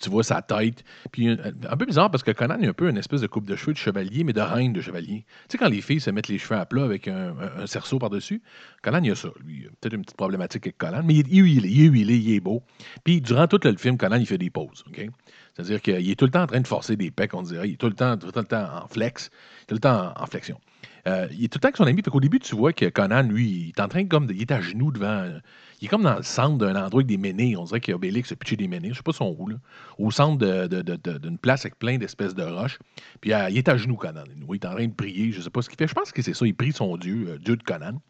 tu 0.00 0.08
vois 0.08 0.22
sa 0.22 0.40
tête. 0.40 0.84
Puis 1.10 1.28
un, 1.28 1.36
un 1.68 1.76
peu 1.76 1.84
bizarre 1.84 2.10
parce 2.10 2.22
que 2.22 2.30
Conan, 2.30 2.62
a 2.62 2.66
un 2.66 2.72
peu 2.72 2.88
une 2.88 2.96
espèce 2.96 3.20
de 3.20 3.26
coupe 3.26 3.44
de 3.44 3.56
cheveux 3.56 3.74
de 3.74 3.78
chevalier, 3.78 4.24
mais 4.24 4.32
de 4.32 4.40
reine 4.40 4.72
de 4.72 4.80
chevalier. 4.80 5.26
Tu 5.48 5.52
sais, 5.52 5.58
quand 5.58 5.68
les 5.68 5.82
filles 5.82 6.00
se 6.00 6.10
mettent 6.10 6.28
les 6.28 6.38
cheveux 6.38 6.58
à 6.58 6.64
plat 6.64 6.84
avec 6.84 7.08
un, 7.08 7.34
cerceau 7.66 7.98
par-dessus, 7.98 8.42
Conan, 8.82 9.02
il 9.02 9.10
a 9.10 9.14
ça. 9.14 9.28
Lui, 9.44 9.68
peut-être 9.80 9.94
une 9.94 10.02
petite 10.02 10.16
problématique 10.16 10.66
avec 10.66 10.78
Conan, 10.78 11.02
mais 11.04 11.14
il 11.14 11.20
est 11.20 11.24
il 11.30 11.66
est 11.66 12.18
il 12.18 12.34
est 12.34 12.40
beau. 12.40 12.62
Puis 13.04 13.20
durant 13.20 13.46
tout 13.46 13.60
le 13.62 13.76
film, 13.76 13.98
Conan, 13.98 14.16
il 14.16 14.26
fait 14.26 14.38
des 14.38 14.50
pauses. 14.50 14.84
OK? 14.88 15.08
C'est-à-dire 15.54 15.82
qu'il 15.82 16.10
est 16.10 16.14
tout 16.14 16.24
le 16.24 16.30
temps 16.30 16.42
en 16.42 16.46
train 16.46 16.60
de 16.60 16.66
forcer 16.66 16.96
des 16.96 17.10
pecs, 17.10 17.34
on 17.34 17.42
dirait. 17.42 17.68
Il 17.68 17.74
est 17.74 17.76
tout 17.76 17.86
le 17.86 17.94
temps, 17.94 18.16
tout 18.16 18.26
le 18.26 18.32
temps 18.32 18.82
en 18.82 18.86
flex, 18.88 19.30
tout 19.66 19.74
le 19.74 19.80
temps 19.80 20.12
en, 20.16 20.26
flexion. 20.26 20.58
Euh, 21.06 21.26
il 21.32 21.44
est 21.44 21.48
tout 21.48 21.58
le 21.58 21.60
temps 21.60 21.68
avec 21.68 21.76
son 21.76 21.84
ami. 21.84 22.02
Fait 22.02 22.10
qu'au 22.10 22.20
début, 22.20 22.38
tu 22.38 22.54
vois 22.54 22.72
que 22.72 22.86
Conan, 22.86 23.22
lui, 23.22 23.48
il 23.48 23.68
est 23.68 23.80
en 23.80 23.88
train 23.88 24.06
comme 24.06 24.28
il 24.30 24.40
est 24.40 24.50
à 24.50 24.60
genoux 24.60 24.90
devant. 24.92 25.28
il 25.80 25.84
est 25.84 25.88
comme 25.88 26.02
dans 26.02 26.16
le 26.16 26.22
centre 26.22 26.56
d'un 26.56 26.76
endroit 26.76 27.00
avec 27.00 27.06
des 27.06 27.18
menhirs. 27.18 27.60
On 27.60 27.64
dirait 27.64 27.80
qu'Obélix 27.80 28.32
a 28.32 28.36
pitché 28.36 28.56
des 28.56 28.68
menhirs. 28.68 28.92
Je 28.92 28.98
sais 28.98 29.02
pas 29.02 29.12
son 29.12 29.36
où, 29.38 29.48
là. 29.48 29.56
Au 29.98 30.10
centre 30.10 30.38
d'une 31.18 31.38
place 31.38 31.66
avec 31.66 31.78
plein 31.78 31.98
d'espèces 31.98 32.34
de 32.34 32.44
roches. 32.44 32.78
Puis 33.20 33.34
euh, 33.34 33.50
il 33.50 33.58
est 33.58 33.68
à 33.68 33.76
genoux, 33.76 33.96
Conan. 33.96 34.24
Il 34.36 34.54
est 34.54 34.64
en 34.64 34.72
train 34.72 34.86
de 34.86 34.94
prier. 34.94 35.32
Je 35.32 35.42
sais 35.42 35.50
pas 35.50 35.60
ce 35.60 35.68
qu'il 35.68 35.76
fait. 35.76 35.88
Je 35.88 35.94
pense 35.94 36.12
que 36.12 36.22
c'est 36.22 36.34
ça. 36.34 36.46
Il 36.46 36.54
prie 36.54 36.72
son 36.72 36.96
Dieu, 36.96 37.26
euh, 37.28 37.38
Dieu 37.38 37.56
de 37.56 37.62
Conan. 37.62 38.00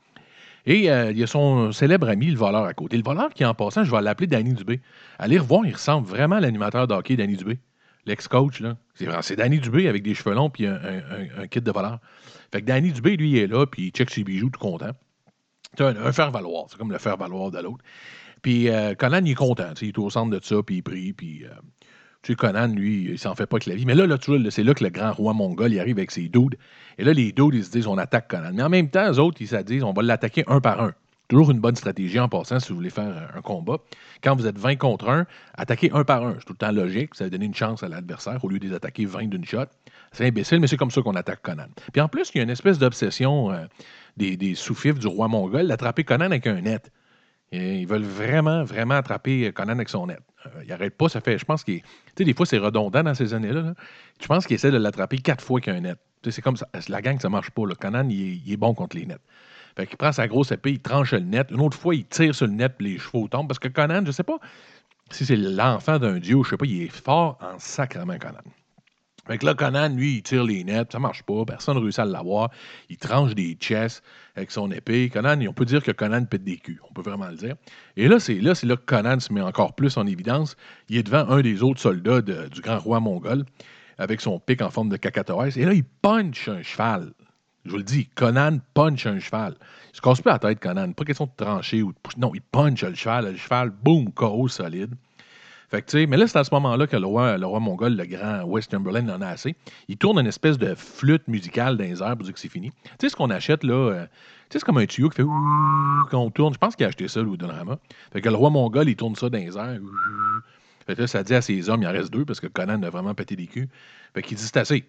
Et 0.67 0.91
euh, 0.91 1.11
il 1.11 1.19
y 1.19 1.23
a 1.23 1.27
son 1.27 1.73
célèbre 1.73 2.09
ami, 2.09 2.27
le 2.27 2.37
voleur, 2.37 2.65
à 2.65 2.75
côté. 2.75 2.97
Le 2.97 3.03
voleur 3.03 3.31
qui, 3.35 3.45
en 3.45 3.55
passant, 3.55 3.85
je 3.85 3.91
vais 3.91 4.01
l'appeler 4.01 4.27
Danny 4.27 4.55
Dubé. 4.55 4.81
Allez 5.19 5.39
revoir, 5.39 5.67
il 5.67 5.73
ressemble 5.73 6.07
vraiment 6.07 6.37
à 6.37 6.41
l'animateur 6.41 6.87
de 6.87 6.95
hockey 6.95 7.17
Danny 7.17 7.37
Dubé. 7.37 7.59
L'ex-coach, 8.07 8.61
là. 8.61 8.77
C'est 8.95 9.37
Danny 9.37 9.59
Dubé 9.59 9.89
avec 9.89 10.03
des 10.03 10.15
cheveux 10.15 10.35
longs 10.35 10.51
puis 10.51 10.67
un, 10.67 11.47
kit 11.51 11.61
de 11.61 11.71
voleur. 11.71 11.99
Fait 12.53 12.61
que 12.61 12.67
Danny 12.67 12.93
Dubé, 12.93 13.17
lui, 13.17 13.31
il 13.31 13.39
est 13.39 13.47
là, 13.47 13.67
puis 13.67 13.87
il 13.87 13.91
check 13.91 14.11
ses 14.11 14.25
bijoux, 14.25 14.51
tout 14.51 14.61
content. 14.61 14.91
C'est 15.77 15.85
un, 15.85 16.13
faire-valoir. 16.13 16.67
C'est 16.69 16.79
comme 16.79 16.93
le 16.93 16.99
faire-valoir 16.99 17.51
de 17.51 17.61
l'autre. 17.61 17.85
Puis 18.43 18.69
euh, 18.69 18.95
Conan, 18.95 19.25
il 19.25 19.33
est 19.33 19.35
content. 19.35 19.73
Il 19.81 19.89
est 19.89 19.99
au 19.99 20.11
centre 20.11 20.37
de 20.37 20.45
ça, 20.45 20.63
puis 20.63 20.77
il 20.77 20.83
prie, 20.83 21.13
puis... 21.13 21.45
euh, 21.45 21.51
tu 22.23 22.33
sais, 22.33 22.37
Conan, 22.37 22.69
lui, 22.69 23.11
il 23.13 23.19
s'en 23.19 23.35
fait 23.35 23.47
pas 23.47 23.59
que 23.59 23.69
la 23.69 23.75
vie. 23.77 23.85
Mais 23.85 23.95
là, 23.95 24.07
là, 24.07 24.17
c'est 24.51 24.63
là 24.63 24.75
que 24.75 24.85
le 24.85 24.91
grand 24.91 25.13
roi 25.13 25.33
mongol, 25.35 25.73
il 25.73 25.81
arrive 25.81 25.99
avec 25.99 26.11
ses 26.13 26.29
dudes. 26.29 26.57
Et 26.99 27.05
là, 27.05 27.13
les 27.13 27.33
dudes, 27.33 27.55
ils 27.55 27.65
se 27.65 27.71
disent, 27.71 27.87
on 27.89 27.99
attaque 27.99 28.29
Conan. 28.29 28.51
Mais 28.55 28.63
en 28.63 28.69
même 28.69 28.89
temps, 28.91 29.11
eux 29.13 29.19
autres, 29.19 29.39
ils 29.41 29.49
se 29.49 29.57
disent, 29.57 29.83
on 29.83 29.93
va 29.93 30.03
l'attaquer 30.03 30.45
un 30.47 30.61
par 30.61 30.81
un. 30.81 30.93
Toujours 31.29 31.51
une 31.51 31.61
bonne 31.61 31.77
stratégie 31.77 32.21
en 32.21 32.29
passant 32.29 32.61
si 32.61 32.69
vous 32.69 32.75
voulez 32.77 32.91
faire 32.91 33.31
un- 33.35 33.41
combat. 33.41 33.79
Quand 34.23 34.37
vous 34.37 34.47
êtes 34.47 34.59
20 34.59 34.77
contre 34.77 35.09
1, 35.09 35.27
attaquez 35.55 35.91
un 35.93 36.05
par 36.05 36.25
un. 36.27 36.35
C'est 36.39 36.45
tout 36.45 36.53
le 36.53 36.59
temps 36.59 36.73
logique. 36.73 37.15
Ça 37.15 37.25
va 37.25 37.31
donner 37.31 37.47
une 37.47 37.55
chance 37.55 37.83
à 37.83 37.89
l'adversaire 37.89 38.45
au 38.45 38.49
lieu 38.49 38.59
de 38.59 38.67
les 38.69 38.75
attaquer 38.75 39.07
20 39.07 39.29
d'une 39.31 39.45
shot. 39.45 39.65
C'est 40.13 40.27
imbécile, 40.27 40.61
mais 40.61 40.67
c'est 40.67 40.77
comme 40.77 40.91
ça 40.91 41.01
qu'on 41.01 41.15
attaque 41.17 41.41
Conan. 41.43 41.69
Puis 41.93 42.03
en 42.03 42.09
plus, 42.09 42.31
il 42.35 42.39
y 42.39 42.41
a 42.41 42.45
une 42.45 42.51
espèce 42.51 42.79
d'obsession 42.79 43.51
euh, 43.51 43.65
des, 44.19 44.37
des 44.37 44.55
sous-fifs 44.55 44.99
du 44.99 45.07
roi 45.07 45.27
mongol 45.27 45.67
d'attraper 45.69 46.05
Conan 46.05 46.27
avec 46.27 46.47
un 46.47 46.61
net. 46.61 46.93
Ils 47.53 47.87
veulent 47.87 48.03
vraiment, 48.03 48.65
vraiment 48.65 48.95
attraper 48.95 49.53
Conan 49.53 49.73
avec 49.73 49.91
son 49.91 50.07
net. 50.07 50.21
Euh, 50.47 50.49
il 50.63 50.69
n'arrête 50.69 50.97
pas, 50.97 51.09
ça 51.09 51.21
fait, 51.21 51.39
je 51.39 51.45
pense 51.45 51.65
qu'il. 51.65 51.81
Tu 51.81 51.87
sais, 52.19 52.25
des 52.25 52.33
fois, 52.35 52.47
c'est 52.47 52.59
redondant 52.59 53.03
dans 53.03 53.15
ces 53.15 53.35
années-là. 53.35 53.61
là. 53.61 53.75
Je 54.21 54.27
pense 54.27 54.47
qu'il 54.47 54.55
essaie 54.55 54.71
de 54.71 54.79
l'attraper 54.79 55.19
quatre 55.19 55.45
fois 55.45 55.61
qu'un 55.61 55.81
net. 55.81 55.99
Tu 56.23 56.31
sais, 56.31 56.37
c'est 56.37 56.43
comme 56.43 56.57
ça. 56.57 56.67
La 56.89 57.03
gang, 57.03 57.21
ça 57.21 57.29
marche 57.29 57.51
pas. 57.51 57.63
Conan, 57.79 58.09
il 58.09 58.23
est, 58.23 58.41
il 58.47 58.53
est 58.53 58.57
bon 58.57 58.75
contre 58.75 58.97
les 58.97 59.07
nets. 59.07 59.21
Fait 59.77 59.87
qu'il 59.87 59.97
prend 59.97 60.13
sa 60.13 60.29
grosse 60.29 60.51
épée, 60.51 60.73
il 60.73 60.81
tranche 60.81 61.13
le 61.13 61.21
net. 61.21 61.49
Une 61.51 61.61
autre 61.61 61.79
fois, 61.79 61.95
il 61.95 62.05
tire 62.07 62.35
sur 62.35 62.47
le 62.47 62.53
net, 62.53 62.75
puis 62.79 62.93
les 62.93 62.99
chevaux 62.99 63.29
tombent. 63.29 63.49
Parce 63.49 63.59
que 63.59 63.69
Conan, 63.69 64.03
je 64.05 64.13
sais 64.13 64.23
pas 64.23 64.39
si 65.11 65.27
c'est 65.27 65.37
l'enfant 65.37 65.99
d'un 65.99 66.19
dieu, 66.19 66.39
je 66.43 66.51
sais 66.51 66.57
pas, 66.57 66.67
il 66.67 66.83
est 66.83 66.89
fort 66.89 67.39
en 67.41 67.59
sacrement, 67.59 68.19
Conan. 68.19 68.41
Fait 69.27 69.39
que 69.39 69.47
là, 69.47 69.55
Conan, 69.55 69.89
lui, 69.89 70.17
il 70.17 70.23
tire 70.23 70.43
les 70.43 70.65
nets, 70.65 70.91
ça 70.91 70.99
marche 70.99 71.23
pas, 71.23 71.45
personne 71.45 71.77
ne 71.77 71.81
réussit 71.81 72.01
à 72.01 72.05
l'avoir. 72.05 72.51
Il 72.89 72.97
tranche 72.97 73.35
des 73.37 73.55
chests 73.55 74.03
avec 74.35 74.51
son 74.51 74.71
épée. 74.73 75.11
Conan, 75.11 75.39
on 75.49 75.53
peut 75.53 75.65
dire 75.65 75.83
que 75.83 75.93
Conan 75.93 76.25
pète 76.25 76.43
des 76.43 76.57
culs, 76.57 76.81
on 76.91 76.93
peut 76.93 77.03
vraiment 77.03 77.29
le 77.29 77.37
dire. 77.37 77.55
Et 77.97 78.09
là, 78.09 78.19
c'est 78.19 78.35
là, 78.35 78.55
là 78.65 78.77
que 78.77 78.85
Conan 78.85 79.21
se 79.21 79.33
met 79.33 79.41
encore 79.41 79.75
plus 79.75 79.97
en 79.97 80.09
évidence. 80.09 80.57
Il 80.89 80.97
est 80.97 81.05
devant 81.05 81.29
un 81.29 81.41
des 81.41 81.63
autres 81.63 81.81
soldats 81.81 82.21
du 82.21 82.61
grand 82.61 82.81
roi 82.81 82.99
mongol 82.99 83.45
avec 83.99 84.21
son 84.21 84.41
pic 84.41 84.61
en 84.61 84.71
forme 84.71 84.89
de 84.89 84.97
cacatoès. 84.97 85.57
Et 85.57 85.65
là, 85.65 85.73
il 85.73 85.85
punch 85.85 86.49
un 86.49 86.63
cheval. 86.63 87.13
Je 87.65 87.71
vous 87.71 87.77
le 87.77 87.85
dis, 87.85 88.07
Conan 88.07 88.59
punch 88.75 89.07
un 89.07 89.21
cheval. 89.21 89.55
Il 89.93 89.97
se 89.97 90.01
casse 90.01 90.21
pas 90.21 90.33
la 90.33 90.39
tête, 90.41 90.59
Conan. 90.59 90.93
Pas 90.95 91.05
question 91.05 91.27
de 91.27 91.45
trancher 91.45 91.83
ou 91.83 91.93
de. 91.93 91.99
Non, 92.17 92.33
il 92.35 92.43
punch 92.43 92.83
le 92.83 92.95
cheval. 92.97 93.31
Le 93.31 93.37
cheval, 93.37 93.71
boum, 93.71 94.13
KO 94.13 94.49
solide. 94.49 94.97
Fait 95.73 95.81
que, 95.81 96.05
mais 96.05 96.19
là, 96.19 96.27
c'est 96.27 96.37
à 96.37 96.45
ce 96.45 96.53
moment-là 96.53 96.87
que 96.87 96.99
le 96.99 97.07
roi, 97.07 97.39
le 97.39 97.47
roi 97.47 97.59
mongol, 97.59 97.97
le 97.97 98.05
grand 98.05 98.45
Westmoreland, 98.45 99.09
en 99.09 99.23
a 99.23 99.29
assez. 99.29 99.57
Il 99.89 99.97
tourne 99.97 100.19
une 100.19 100.27
espèce 100.27 100.59
de 100.59 100.75
flûte 100.75 101.27
musicale 101.29 101.79
dans 101.79 101.85
les 101.85 102.03
airs 102.03 102.15
pour 102.15 102.25
dire 102.25 102.35
que 102.35 102.39
c'est 102.39 102.51
fini. 102.51 102.71
Tu 102.83 102.91
sais, 103.01 103.09
ce 103.09 103.17
qu'on 103.17 103.31
achète, 103.31 103.65
là, 103.65 103.73
euh, 103.73 104.03
tu 104.05 104.09
sais, 104.51 104.59
c'est 104.59 104.65
comme 104.65 104.77
un 104.77 104.85
tuyau 104.85 105.09
qui 105.09 105.17
fait 105.17 105.23
quand 106.11 106.21
on 106.21 106.31
tourne. 106.31 106.53
Je 106.53 106.59
pense 106.59 106.77
qu'il 106.77 106.85
a 106.85 106.91
acheté 106.91 107.09
ça, 107.09 107.23
le 107.23 107.39
Dolorama. 107.39 107.79
Fait 108.13 108.21
que 108.21 108.29
le 108.29 108.35
roi 108.35 108.51
mongol, 108.51 108.87
il 108.87 108.97
tourne 108.97 109.17
ça 109.17 109.31
dans 109.31 109.39
les 109.39 109.57
airs. 109.57 109.81
Fait 110.87 110.95
que 110.95 111.01
là, 111.01 111.07
ça 111.07 111.23
dit 111.23 111.35
à 111.35 111.41
ses 111.41 111.71
hommes, 111.71 111.81
il 111.81 111.89
en 111.89 111.93
reste 111.93 112.13
deux 112.13 112.27
parce 112.27 112.41
que 112.41 112.49
Conan 112.49 112.83
a 112.83 112.91
vraiment 112.91 113.15
pété 113.15 113.35
des 113.35 113.47
culs. 113.47 113.71
Fait 114.13 114.21
qu'il 114.21 114.37
dit 114.37 114.43
c'est 114.43 114.59
assez. 114.59 114.85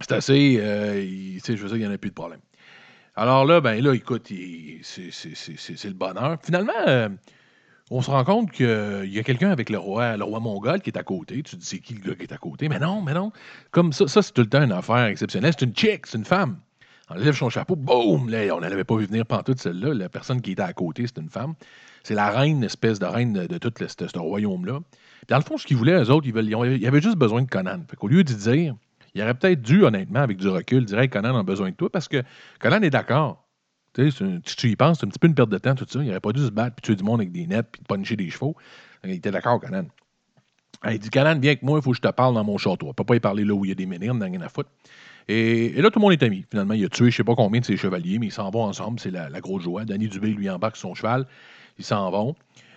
C'est 0.00 0.12
assez. 0.12 0.56
euh, 0.58 1.02
je 1.44 1.52
veux 1.52 1.68
dire, 1.68 1.76
il 1.76 1.80
n'y 1.80 1.86
en 1.86 1.92
a 1.92 1.98
plus 1.98 2.08
de 2.08 2.14
problème. 2.14 2.40
Alors 3.14 3.44
là, 3.44 3.60
ben 3.60 3.78
là, 3.84 3.92
écoute, 3.92 4.28
c'est 4.82 5.04
le 5.84 5.92
bonheur. 5.92 6.38
Finalement, 6.42 6.72
euh, 6.86 7.10
on 7.90 8.02
se 8.02 8.10
rend 8.10 8.24
compte 8.24 8.52
qu'il 8.52 9.10
y 9.10 9.18
a 9.18 9.22
quelqu'un 9.22 9.50
avec 9.50 9.68
le 9.68 9.78
roi, 9.78 10.16
le 10.16 10.24
roi 10.24 10.38
mongol 10.38 10.80
qui 10.80 10.90
est 10.90 10.98
à 10.98 11.02
côté. 11.02 11.42
Tu 11.42 11.42
te 11.42 11.56
dis, 11.56 11.66
c'est 11.66 11.78
qui 11.80 11.94
le 11.94 12.00
gars 12.00 12.14
qui 12.14 12.22
est 12.22 12.32
à 12.32 12.38
côté? 12.38 12.68
Mais 12.68 12.78
non, 12.78 13.02
mais 13.02 13.14
non. 13.14 13.32
Comme 13.72 13.92
ça, 13.92 14.06
ça 14.06 14.22
c'est 14.22 14.32
tout 14.32 14.42
le 14.42 14.48
temps 14.48 14.62
une 14.62 14.72
affaire 14.72 15.06
exceptionnelle. 15.06 15.52
C'est 15.58 15.66
une 15.66 15.74
chick, 15.74 16.06
c'est 16.06 16.18
une 16.18 16.24
femme. 16.24 16.58
On 17.08 17.14
enlève 17.14 17.34
son 17.34 17.50
chapeau, 17.50 17.74
boum! 17.74 18.32
On 18.32 18.60
n'avait 18.60 18.84
pas 18.84 18.96
vu 18.96 19.06
venir 19.06 19.26
pantoute 19.26 19.60
celle-là. 19.60 19.92
La 19.94 20.08
personne 20.08 20.40
qui 20.40 20.52
était 20.52 20.62
à 20.62 20.72
côté, 20.72 21.04
c'est 21.06 21.20
une 21.20 21.28
femme. 21.28 21.54
C'est 22.04 22.14
la 22.14 22.30
reine, 22.30 22.62
espèce 22.62 23.00
de 23.00 23.06
reine 23.06 23.32
de, 23.32 23.58
tout 23.58 23.72
le- 23.80 23.88
ce, 23.88 24.18
royaume-là. 24.18 24.78
Dans 25.28 25.36
le 25.36 25.42
fond, 25.42 25.58
ce 25.58 25.66
qu'ils 25.66 25.76
voulaient, 25.76 26.00
eux 26.00 26.10
autres, 26.10 26.28
ils, 26.28 26.86
avaient 26.86 27.00
juste 27.00 27.16
besoin 27.16 27.42
de 27.42 27.48
Conan. 27.48 27.80
Fait 27.88 27.96
qu'au 27.96 28.08
lieu 28.08 28.22
de 28.22 28.32
dire, 28.32 28.76
il 29.14 29.22
aurait 29.22 29.34
peut-être 29.34 29.60
dû, 29.60 29.82
honnêtement, 29.84 30.20
avec 30.20 30.36
du 30.36 30.48
recul, 30.48 30.84
dire, 30.84 31.00
hey, 31.00 31.08
Conan 31.08 31.36
a 31.36 31.42
besoin 31.42 31.70
de 31.70 31.74
toi, 31.74 31.90
parce 31.90 32.06
que 32.06 32.22
Conan 32.60 32.80
est 32.82 32.90
d'accord. 32.90 33.39
Tu 33.94 34.10
sais, 34.10 34.24
tu, 34.44 34.70
y 34.70 34.76
penses, 34.76 35.00
c'est 35.00 35.06
un 35.06 35.08
petit 35.08 35.18
peu 35.18 35.26
une 35.26 35.34
perte 35.34 35.50
de 35.50 35.58
temps, 35.58 35.74
tout 35.74 35.86
ça. 35.88 36.00
Il 36.00 36.06
n'aurait 36.06 36.20
pas 36.20 36.32
dû 36.32 36.44
se 36.44 36.50
battre, 36.50 36.76
puis 36.76 36.82
tuer 36.82 36.96
du 36.96 37.02
monde 37.02 37.20
avec 37.20 37.32
des 37.32 37.46
nets, 37.46 37.66
puis 37.70 37.82
puncher 37.88 38.16
des 38.16 38.30
chevaux. 38.30 38.54
Il 39.04 39.10
était 39.10 39.30
d'accord, 39.30 39.60
Conan. 39.60 39.86
Il 40.88 40.98
dit, 40.98 41.10
Conan, 41.10 41.38
viens 41.38 41.50
avec 41.50 41.62
moi, 41.62 41.78
il 41.78 41.82
faut 41.82 41.90
que 41.90 41.96
je 41.96 42.02
te 42.02 42.08
parle 42.08 42.34
dans 42.34 42.44
mon 42.44 42.56
château. 42.56 42.88
On 42.88 42.94
peut 42.94 43.04
pas 43.04 43.16
y 43.16 43.20
parler 43.20 43.44
là 43.44 43.52
où 43.52 43.64
il 43.64 43.68
y 43.68 43.72
a 43.72 43.74
des 43.74 43.86
menhirs, 43.86 44.14
dans 44.14 44.26
rien 44.26 44.40
à 44.40 44.48
foutre. 44.48 44.70
Et, 45.28 45.70
là, 45.80 45.90
tout 45.90 45.98
le 45.98 46.02
monde 46.02 46.12
est 46.12 46.22
ami. 46.22 46.44
Finalement, 46.50 46.74
il 46.74 46.84
a 46.84 46.88
tué 46.88 47.10
je 47.10 47.16
sais 47.16 47.24
pas 47.24 47.34
combien 47.34 47.60
de 47.60 47.64
ses 47.64 47.76
chevaliers, 47.76 48.18
mais 48.18 48.26
ils 48.26 48.32
s'en 48.32 48.50
vont 48.50 48.62
ensemble. 48.62 48.98
C'est 49.00 49.10
la, 49.10 49.28
grosse 49.40 49.62
joie. 49.62 49.84
Danny 49.84 50.08
Dubé, 50.08 50.28
lui, 50.28 50.48
embarque 50.48 50.76
son 50.76 50.94
cheval. 50.94 51.26
Ils 51.78 51.84
s'en 51.84 52.10
vont. 52.10 52.34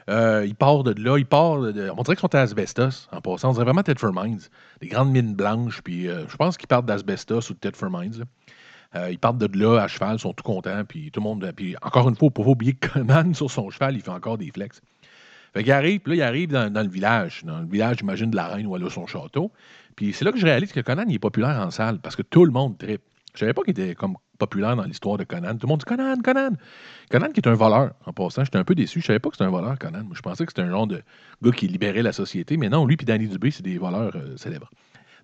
Euh, 0.09 0.45
il 0.45 0.55
part 0.55 0.83
de 0.83 1.01
là, 1.01 1.17
il 1.17 1.25
part 1.25 1.61
de, 1.61 1.89
On 1.91 2.03
dirait 2.03 2.15
qu'ils 2.15 2.19
sont 2.19 2.35
à 2.35 2.41
Asbestos, 2.41 3.07
en 3.11 3.21
passant. 3.21 3.49
On 3.49 3.53
dirait 3.53 3.63
vraiment 3.63 3.83
Ted 3.83 3.99
Mines. 4.03 4.41
Des 4.81 4.87
grandes 4.87 5.11
mines 5.11 5.33
blanches, 5.33 5.81
puis 5.81 6.09
euh, 6.09 6.27
je 6.27 6.35
pense 6.35 6.57
qu'ils 6.57 6.67
partent 6.67 6.85
d'Asbestos 6.85 7.49
ou 7.49 7.53
de 7.53 7.59
Ted 7.59 7.77
Mines. 7.89 8.25
Euh, 8.95 9.09
ils 9.11 9.19
partent 9.19 9.37
de 9.37 9.59
là 9.59 9.79
à 9.79 9.87
cheval, 9.87 10.15
ils 10.17 10.19
sont 10.19 10.33
tout 10.33 10.43
contents, 10.43 10.83
puis 10.87 11.11
tout 11.11 11.19
le 11.19 11.23
monde. 11.23 11.51
Puis 11.55 11.75
encore 11.81 12.07
une 12.09 12.15
fois, 12.15 12.29
pour 12.29 12.45
pas 12.45 12.51
oublier 12.51 12.73
que 12.73 12.87
Conan, 12.87 13.33
sur 13.33 13.49
son 13.49 13.69
cheval, 13.69 13.95
il 13.95 14.01
fait 14.01 14.09
encore 14.09 14.37
des 14.37 14.51
flex. 14.51 14.81
Fait 15.53 15.63
qu'il 15.63 15.71
arrive, 15.71 15.99
puis 15.99 16.11
là, 16.11 16.15
il 16.15 16.27
arrive 16.27 16.49
dans, 16.49 16.83
le 16.83 16.89
village. 16.89 17.43
Dans 17.43 17.59
le 17.59 17.67
village, 17.67 17.97
j'imagine, 17.99 18.31
de 18.31 18.35
la 18.35 18.47
reine 18.47 18.65
où 18.65 18.75
elle 18.75 18.83
a 18.83 18.89
son 18.89 19.05
château. 19.05 19.51
Puis 19.95 20.13
c'est 20.13 20.25
là 20.25 20.31
que 20.31 20.39
je 20.39 20.45
réalise 20.45 20.71
que 20.71 20.79
Conan, 20.79 21.05
il 21.07 21.15
est 21.15 21.19
populaire 21.19 21.59
en 21.59 21.69
salle, 21.69 21.99
parce 21.99 22.15
que 22.15 22.23
tout 22.23 22.45
le 22.45 22.51
monde 22.51 22.77
tripe. 22.77 23.01
Je 23.33 23.39
savais 23.39 23.53
pas 23.53 23.63
qu'il 23.63 23.71
était 23.71 23.95
comme 23.95 24.15
populaire 24.37 24.75
dans 24.75 24.83
l'histoire 24.83 25.17
de 25.17 25.23
Conan. 25.23 25.53
Tout 25.53 25.67
le 25.67 25.69
monde 25.69 25.79
dit 25.79 25.85
Conan, 25.85 26.17
Conan. 26.23 26.51
Conan 27.09 27.29
qui 27.31 27.39
est 27.39 27.47
un 27.47 27.53
voleur. 27.53 27.93
En 28.05 28.13
passant, 28.13 28.43
j'étais 28.43 28.57
un 28.57 28.63
peu 28.63 28.75
déçu. 28.75 29.01
Je 29.01 29.05
savais 29.05 29.19
pas 29.19 29.29
que 29.29 29.35
c'était 29.35 29.47
un 29.47 29.51
voleur, 29.51 29.77
Conan. 29.79 30.03
Moi, 30.03 30.15
je 30.15 30.21
pensais 30.21 30.45
que 30.45 30.51
c'était 30.51 30.63
un 30.63 30.69
genre 30.69 30.87
de 30.87 31.01
gars 31.41 31.51
qui 31.51 31.67
libérait 31.67 32.03
la 32.03 32.13
société. 32.13 32.57
Mais 32.57 32.69
non, 32.69 32.85
lui 32.85 32.97
et 32.99 33.05
Danny 33.05 33.27
Dubé, 33.27 33.51
c'est 33.51 33.63
des 33.63 33.77
voleurs 33.77 34.15
euh, 34.15 34.37
célèbres. 34.37 34.69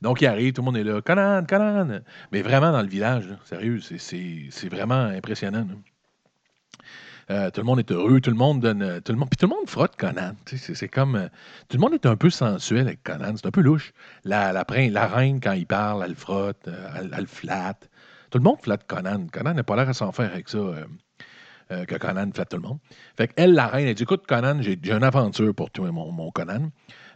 Donc, 0.01 0.21
il 0.21 0.27
arrive, 0.27 0.53
tout 0.53 0.62
le 0.62 0.65
monde 0.65 0.77
est 0.77 0.83
là. 0.83 1.01
Conan, 1.01 1.43
Conan. 1.47 1.99
Mais 2.31 2.41
vraiment 2.41 2.71
dans 2.71 2.81
le 2.81 2.88
village, 2.88 3.25
sérieux, 3.45 3.79
c'est- 3.81 4.69
vraiment 4.69 4.95
impressionnant. 5.05 5.65
Euh, 7.31 7.51
tout 7.51 7.62
le 7.62 7.65
monde 7.65 7.79
est 7.79 7.91
heureux, 7.91 8.19
tout 8.21 8.31
le 8.31 8.35
monde 8.35 8.59
donne. 8.59 8.81
euh, 8.81 8.99
Tout 9.01 9.12
le 9.12 9.19
monde, 9.19 9.29
puis 9.29 9.38
tout 9.38 9.45
le 9.45 9.55
monde 9.55 9.69
frotte 9.69 9.95
Conan. 9.95 10.33
C'est 10.47 10.88
comme. 10.88 11.15
euh, 11.15 11.27
tout 11.67 11.77
le 11.77 11.81
monde 11.81 11.93
est 11.93 12.05
un 12.07 12.15
peu 12.15 12.29
sensuel 12.31 12.88
avec 12.88 13.03
Conan. 13.03 13.33
C'est 13.35 13.45
un 13.45 13.51
peu 13.51 13.62
louche. 13.62 13.93
La, 14.23 14.51
la, 14.51 14.65
la 14.67 15.07
reine, 15.07 15.39
quand 15.39 15.51
il 15.51 15.67
parle, 15.67 16.01
elle 16.03 16.09
le 16.12 16.15
frotte, 16.15 16.67
elle, 16.67 17.12
elle 17.13 17.21
le 17.21 17.27
flatte. 17.27 17.88
Tout 18.31 18.39
le 18.39 18.43
monde 18.43 18.57
flatte 18.63 18.88
Conan. 18.88 19.27
Conan 19.31 19.53
n'a 19.53 19.63
pas 19.63 19.75
l'air 19.75 19.89
à 19.89 19.93
s'en 19.93 20.12
faire 20.12 20.31
avec 20.31 20.49
ça. 20.49 20.57
que 21.69 21.95
Conan 21.97 22.31
flatte 22.33 22.49
tout 22.49 22.57
le 22.57 22.63
monde. 22.63 22.79
Fait 23.15 23.27
qu'elle, 23.27 23.53
la 23.53 23.67
reine, 23.67 23.88
elle 23.88 23.93
dit 23.95 24.03
Écoute, 24.03 24.25
Conan, 24.25 24.59
j'ai 24.62 24.79
j'ai 24.81 24.93
une 24.93 25.03
aventure 25.03 25.53
pour 25.53 25.69
toi, 25.69 25.91
mon, 25.91 26.12
mon 26.12 26.31
Conan. 26.31 26.71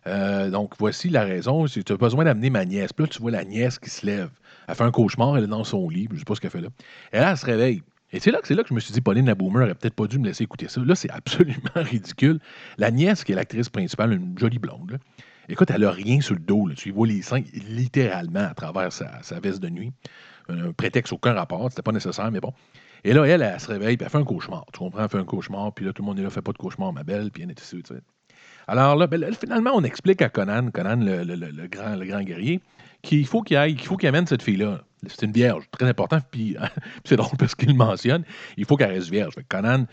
Euh, 0.07 0.49
donc, 0.49 0.73
voici 0.79 1.09
la 1.09 1.23
raison. 1.23 1.65
Tu 1.65 1.81
as 1.87 1.97
besoin 1.97 2.25
d'amener 2.25 2.49
ma 2.49 2.65
nièce. 2.65 2.93
Puis 2.93 3.05
là, 3.05 3.09
tu 3.09 3.19
vois 3.21 3.31
la 3.31 3.45
nièce 3.45 3.79
qui 3.79 3.89
se 3.89 4.05
lève. 4.05 4.29
Elle 4.67 4.75
fait 4.75 4.83
un 4.83 4.91
cauchemar, 4.91 5.37
elle 5.37 5.45
est 5.45 5.47
dans 5.47 5.63
son 5.63 5.89
lit. 5.89 6.07
Je 6.09 6.13
ne 6.15 6.19
sais 6.19 6.25
pas 6.25 6.35
ce 6.35 6.41
qu'elle 6.41 6.51
fait 6.51 6.61
là. 6.61 6.69
Elle 7.11 7.37
se 7.37 7.45
réveille. 7.45 7.81
Et 8.11 8.19
c'est 8.19 8.31
là, 8.31 8.39
que- 8.41 8.47
c'est 8.47 8.53
là 8.55 8.63
que 8.63 8.69
je 8.69 8.73
me 8.73 8.79
suis 8.79 8.93
dit, 8.93 9.01
Pauline 9.01 9.25
la 9.25 9.35
Boomer 9.35 9.61
n'aurait 9.61 9.75
peut-être 9.75 9.95
pas 9.95 10.05
dû 10.07 10.19
me 10.19 10.25
laisser 10.25 10.43
écouter 10.43 10.67
ça. 10.67 10.81
Là, 10.83 10.95
c'est 10.95 11.09
absolument 11.11 11.57
ridicule. 11.75 12.39
La 12.77 12.91
nièce, 12.91 13.23
qui 13.23 13.31
est 13.31 13.35
l'actrice 13.35 13.69
principale, 13.69 14.13
une 14.13 14.37
jolie 14.37 14.59
blonde, 14.59 14.99
écoute, 15.49 15.71
elle 15.71 15.83
a 15.83 15.91
rien 15.91 16.21
sur 16.21 16.35
le 16.35 16.39
dos. 16.41 16.69
Tu 16.75 16.91
vois 16.91 17.07
les 17.07 17.21
seins 17.21 17.41
littéralement 17.53 18.47
à 18.47 18.53
travers 18.53 18.91
sa, 18.91 19.21
sa 19.23 19.39
veste 19.39 19.61
de 19.61 19.69
nuit. 19.69 19.91
Un 20.49 20.73
prétexte, 20.73 21.11
aucun 21.13 21.33
rapport. 21.33 21.69
C'était 21.69 21.81
pas 21.81 21.91
nécessaire, 21.91 22.29
mais 22.31 22.39
bon. 22.39 22.53
Et 23.03 23.13
là, 23.13 23.25
elle, 23.25 23.41
elle, 23.41 23.59
se 23.59 23.67
réveille, 23.67 23.97
puis 23.97 24.05
elle 24.05 24.11
fait 24.11 24.17
un 24.17 24.23
cauchemar. 24.23 24.65
Tu 24.71 24.79
comprends? 24.79 25.03
Elle 25.03 25.09
fait 25.09 25.17
un 25.17 25.25
cauchemar, 25.25 25.73
puis 25.73 25.83
là, 25.85 25.91
tout 25.91 26.01
le 26.03 26.05
monde 26.05 26.19
est 26.19 26.23
là, 26.23 26.29
fait 26.29 26.41
pas 26.41 26.53
de 26.53 26.57
cauchemar, 26.57 26.93
ma 26.93 27.03
belle, 27.03 27.31
puis 27.31 27.43
elle 27.43 27.49
est 27.51 27.59
ici, 27.59 27.81
tu 27.83 27.93
sais. 27.95 28.01
Alors 28.67 28.95
là, 28.95 29.07
ben, 29.07 29.19
là, 29.19 29.27
finalement, 29.31 29.71
on 29.73 29.83
explique 29.83 30.21
à 30.21 30.29
Conan, 30.29 30.69
Conan, 30.71 30.97
le, 30.97 31.67
grand, 31.67 31.95
le 31.95 32.05
grand 32.05 32.21
guerrier, 32.21 32.61
qu'il 33.01 33.25
faut 33.27 33.41
qu'il 33.41 33.57
aille, 33.57 33.75
qu'il 33.75 33.87
faut 33.87 33.97
qu'il 33.97 34.09
amène 34.09 34.27
cette 34.27 34.41
fille-là. 34.41 34.81
C'est 35.07 35.23
une 35.23 35.31
vierge, 35.31 35.65
très 35.71 35.87
important. 35.87 36.19
Puis, 36.31 36.55
c'est 37.03 37.15
drôle 37.15 37.37
parce 37.37 37.55
qu'il 37.55 37.75
mentionne. 37.75 38.23
Il 38.57 38.65
faut 38.65 38.77
qu'elle 38.77 38.91
reste 38.91 39.09
vierge. 39.09 39.35
Conan, 39.49 39.85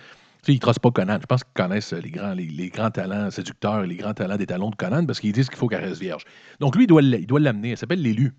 tu 0.42 0.52
sais, 0.52 0.58
ils 0.58 0.66
ne 0.66 0.72
pas 0.72 0.90
Conan. 0.90 1.18
Je 1.20 1.26
pense 1.26 1.44
qu'ils 1.44 1.52
connaissent 1.54 1.92
les 1.92 2.10
grands, 2.10 2.32
les, 2.32 2.46
les 2.46 2.68
grands 2.68 2.90
talents 2.90 3.30
séducteurs, 3.30 3.82
les 3.82 3.96
grands 3.96 4.14
talents 4.14 4.36
des 4.36 4.46
talons 4.46 4.70
de 4.70 4.76
Conan 4.76 5.04
parce 5.04 5.20
qu'ils 5.20 5.32
disent 5.32 5.48
qu'il 5.48 5.58
faut 5.58 5.68
qu'elle 5.68 5.84
reste 5.84 6.00
vierge. 6.00 6.24
Donc 6.60 6.76
lui, 6.76 6.84
il 6.84 7.26
doit 7.26 7.40
l'amener. 7.40 7.70
Elle 7.70 7.76
s'appelle 7.76 8.02
l'élu. 8.02 8.32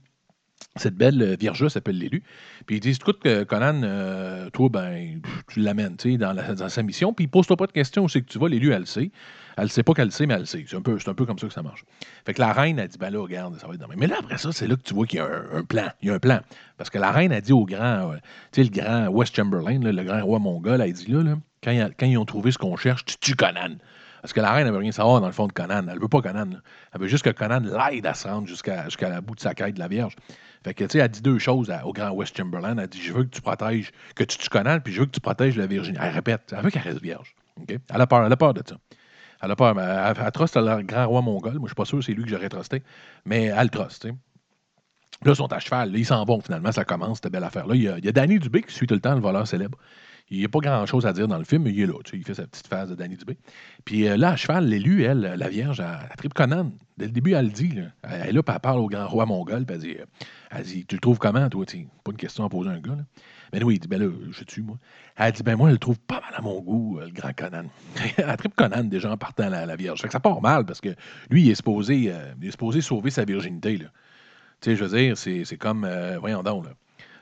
Cette 0.76 0.96
belle 0.96 1.22
euh, 1.22 1.36
vierge 1.40 1.68
s'appelle 1.68 1.98
l'élu. 1.98 2.24
Puis 2.66 2.78
ils 2.78 2.80
disent 2.80 2.98
écoute, 2.98 3.20
que 3.22 3.44
Conan, 3.44 3.82
euh, 3.84 4.50
toi, 4.52 4.70
ben, 4.70 5.22
tu 5.52 5.60
l'amènes 5.60 5.96
dans, 5.96 6.34
la- 6.34 6.54
dans 6.54 6.70
sa 6.70 6.84
mission. 6.84 7.14
Puis 7.14 7.28
pose-toi 7.28 7.58
pas 7.58 7.68
de 7.68 7.72
questions 7.72 8.04
où 8.04 8.10
c'est 8.10 8.22
que 8.22 8.30
tu 8.32 8.40
vas. 8.40 8.48
L'élu, 8.48 8.72
elle 8.72 8.82
le 8.82 8.86
sait. 8.86 9.12
Elle 9.58 9.66
ne 9.66 9.70
sait 9.70 9.84
pas 9.84 9.94
qu'elle 9.94 10.06
le 10.06 10.12
sait, 10.12 10.26
mais 10.26 10.36
elle 10.36 10.42
le 10.42 10.46
sait. 10.46 10.64
C'est 10.68 10.78
un, 10.78 10.82
peu, 10.82 10.98
un 11.06 11.14
peu 11.14 11.26
comme 11.26 11.38
ça 11.38 11.48
que 11.48 11.54
ça 11.54 11.62
marche. 11.62 11.84
Fait 12.26 12.34
que 12.34 12.40
la 12.40 12.54
reine 12.54 12.80
a 12.80 12.88
dit 12.88 12.98
ben 12.98 13.10
là, 13.10 13.20
regarde, 13.20 13.60
ça 13.60 13.68
va 13.68 13.74
être 13.74 13.82
demain. 13.82 13.96
Mais 13.98 14.08
là, 14.08 14.16
après 14.20 14.38
ça, 14.38 14.52
c'est 14.52 14.68
là 14.68 14.76
que 14.76 14.82
tu 14.82 14.94
vois 14.94 15.06
qu'il 15.06 15.18
y 15.18 15.22
a 15.22 15.28
un, 15.54 15.64
plan. 15.64 15.90
Il 16.02 16.08
y 16.08 16.12
a 16.12 16.14
un 16.14 16.20
plan. 16.20 16.40
Parce 16.78 16.90
que 16.90 16.98
la 16.98 17.12
reine 17.12 17.34
a 17.34 17.42
dit 17.42 17.54
au 17.54 17.66
grand, 17.66 18.12
euh, 18.12 18.16
tu 18.52 18.64
sais, 18.64 18.70
le 18.70 18.82
grand 18.82 19.08
West 19.10 19.36
Chamberlain, 19.36 19.80
le 19.80 20.04
grand 20.04 20.24
roi 20.24 20.40
mongol, 20.40 20.76
elle 20.76 20.90
a 20.90 20.92
dit 20.92 21.12
là, 21.12 21.22
là 21.22 21.38
quand, 21.64 21.72
ils, 21.72 21.92
quand 22.00 22.06
ils 22.06 22.18
ont 22.18 22.26
trouvé 22.26 22.52
ce 22.52 22.58
qu'on 22.58 22.78
cherche, 22.78 23.06
tu 23.06 23.18
tues 23.18 23.36
Conan. 23.36 23.76
Parce 24.22 24.34
que 24.34 24.40
la 24.40 24.52
reine, 24.52 24.68
elle 24.68 24.74
veut 24.74 24.80
rien 24.80 24.92
savoir 24.92 25.20
dans 25.20 25.28
le 25.28 25.34
fond 25.34 25.48
de 25.48 25.52
Conan. 25.52 25.88
Elle 25.90 26.00
veut 26.00 26.08
pas 26.08 26.22
Conan. 26.22 26.50
Elle 26.94 27.02
veut 27.02 27.08
juste 27.08 27.24
que 27.24 27.32
Conan 27.32 27.62
l'aide 27.62 28.06
à 28.06 28.14
se 28.14 28.28
rendre 28.28 28.48
jusqu'à 28.48 28.86
la 29.02 29.22
bout 29.22 29.36
de 29.36 29.40
sa 29.40 29.54
quête 29.54 29.76
de 29.76 29.80
la 29.80 29.88
Vierge. 29.88 30.16
Fait 30.64 30.76
que, 30.76 30.84
tu 30.84 30.92
sais, 30.92 31.00
elle 31.00 31.10
dit 31.10 31.22
deux 31.22 31.40
choses 31.40 31.74
au 31.84 31.92
grand 31.92 32.12
West 32.12 32.38
Chamberlain. 32.38 32.78
Elle 32.78 32.88
dit 32.88 33.02
Je 33.02 33.14
veux 33.14 33.24
que 33.24 33.30
tu 33.30 33.42
protèges, 33.42 33.92
que 34.16 34.24
tu 34.24 34.38
tues 34.38 34.50
Conan, 34.50 34.80
puis 34.80 34.94
je 34.94 35.00
veux 35.00 35.06
que 35.08 35.12
tu 35.12 35.22
protèges 35.22 35.58
la 35.58 35.66
Virginie. 35.66 35.98
Elle 36.00 36.14
répète, 36.14 36.54
elle 36.56 36.64
veut 36.64 36.70
qu'elle 36.70 36.84
reste 36.84 37.02
vierge. 37.02 37.36
Elle 37.68 38.02
a 38.02 38.08
peur, 38.08 38.26
elle 38.26 38.32
a 38.32 38.38
peur 38.38 38.54
de 38.54 38.62
ça. 38.68 38.76
Elle 39.42 39.52
a 39.52 39.56
peur, 39.56 39.78
elle, 39.80 40.16
elle 40.56 40.78
le 40.78 40.84
grand 40.84 41.08
roi 41.08 41.22
mongol. 41.22 41.54
Moi, 41.54 41.62
je 41.64 41.70
suis 41.70 41.76
pas 41.76 41.86
sûr 41.86 41.98
que 41.98 42.06
c'est 42.06 42.14
lui 42.14 42.24
que 42.24 42.30
j'aurais 42.30 42.50
trusté, 42.50 42.84
mais 43.26 43.46
elle 43.46 43.64
le 43.64 43.70
truste. 43.70 44.06
Là, 44.06 44.14
ils 45.32 45.36
sont 45.36 45.52
à 45.52 45.60
cheval. 45.60 45.96
Ils 45.96 46.06
s'en 46.06 46.24
vont, 46.26 46.42
finalement. 46.42 46.72
Ça 46.72 46.86
commence, 46.86 47.20
cette 47.22 47.32
belle 47.32 47.44
affaire-là. 47.44 47.76
Il 47.76 47.82
il 47.82 48.06
y 48.06 48.10
a 48.10 48.12
Danny 48.12 48.38
Dubé 48.38 48.62
qui 48.62 48.74
suit 48.74 48.88
tout 48.88 48.94
le 48.94 49.02
temps 49.02 49.16
le 49.16 49.22
voleur 49.22 49.48
célèbre. 49.48 49.78
Il 50.32 50.40
n'y 50.40 50.46
a 50.46 50.50
pas 50.50 50.60
grand-chose 50.60 51.06
à 51.06 51.12
dire 51.12 51.28
dans 51.28 51.38
le 51.38 51.44
film, 51.44 51.64
mais 51.64 51.72
il 51.72 51.82
est 51.82 51.86
là. 51.86 51.96
tu 52.06 52.12
sais, 52.12 52.18
il 52.18 52.24
fait 52.24 52.36
sa 52.36 52.48
petite 52.48 52.66
phase 52.66 52.90
de 52.90 52.96
Danny 52.96 53.18
Dubé. 53.18 53.38
Puis 53.84 54.08
euh, 54.08 54.16
là, 54.16 54.30
à 54.30 54.36
cheval, 54.38 54.66
l'élu, 54.66 55.04
elle, 55.04 55.36
la 55.38 55.50
Vierge, 55.50 55.82
elle, 55.82 56.08
elle 56.10 56.16
tripe 56.16 56.34
Conan. 56.34 56.72
Dès 56.98 57.08
le 57.08 57.12
début, 57.12 57.34
elle 57.34 57.48
le 57.48 57.52
dit. 57.52 57.74
Elle 58.04 58.30
est 58.30 58.32
là, 58.32 58.42
puis 58.42 58.56
elle 58.56 58.62
parle 58.62 58.80
au 58.80 58.88
grand 58.88 59.10
roi 59.10 59.26
mongol, 59.26 59.66
puis 59.66 59.76
elle 59.76 59.82
dit, 59.82 59.98
euh, 60.00 60.06
elle 60.52 60.64
dit 60.64 60.86
Tu 60.86 60.96
le 60.96 61.02
trouves 61.02 61.20
comment, 61.20 61.50
toi? 61.50 61.66
Pas 61.66 62.12
une 62.12 62.18
question 62.18 62.46
à 62.46 62.50
poser 62.50 62.70
à 62.70 62.74
un 62.74 62.80
gars. 62.80 62.98
Mais 63.52 63.62
oui, 63.62 63.76
il 63.76 63.80
dit 63.80 63.90
Ben 63.90 64.02
là, 64.02 64.10
je 64.32 64.44
tue, 64.46 64.62
moi. 64.62 64.78
Elle 65.18 65.34
dit 65.34 65.44
Ben 65.44 65.58
moi, 65.58 65.68
je 65.68 65.74
le 65.74 65.80
trouve 65.80 66.00
pas 66.00 66.22
mal 66.22 66.34
à 66.34 66.42
mon 66.42 66.62
goût, 66.62 67.00
euh, 67.00 67.08
le 67.08 67.12
grand 67.12 67.34
Conan. 67.36 67.66
elle 68.18 68.38
tripe 68.38 68.56
Conan 68.56 68.86
déjà 68.86 69.12
en 69.12 69.18
partant 69.18 69.50
la, 69.50 69.66
la 69.66 69.76
Vierge. 69.76 70.00
Fait 70.00 70.08
que 70.08 70.14
ça 70.14 70.22
part 70.22 70.42
mal, 70.42 70.66
parce 70.66 70.80
que 70.80 70.96
lui, 71.30 71.44
il 71.44 71.52
est 71.52 71.56
supposé, 71.56 72.14
il 72.42 72.48
est 72.48 72.52
supposé 72.52 72.80
sauver 72.80 73.10
sa 73.10 73.26
virginité. 73.26 73.80
Tu 73.80 73.86
sais, 74.62 74.78
je 74.78 74.86
veux 74.86 74.98
dire, 74.98 75.18
c'est 75.18 75.58
comme. 75.58 75.86
voyons 76.22 76.42
donc, 76.42 76.68
là. 76.68 76.72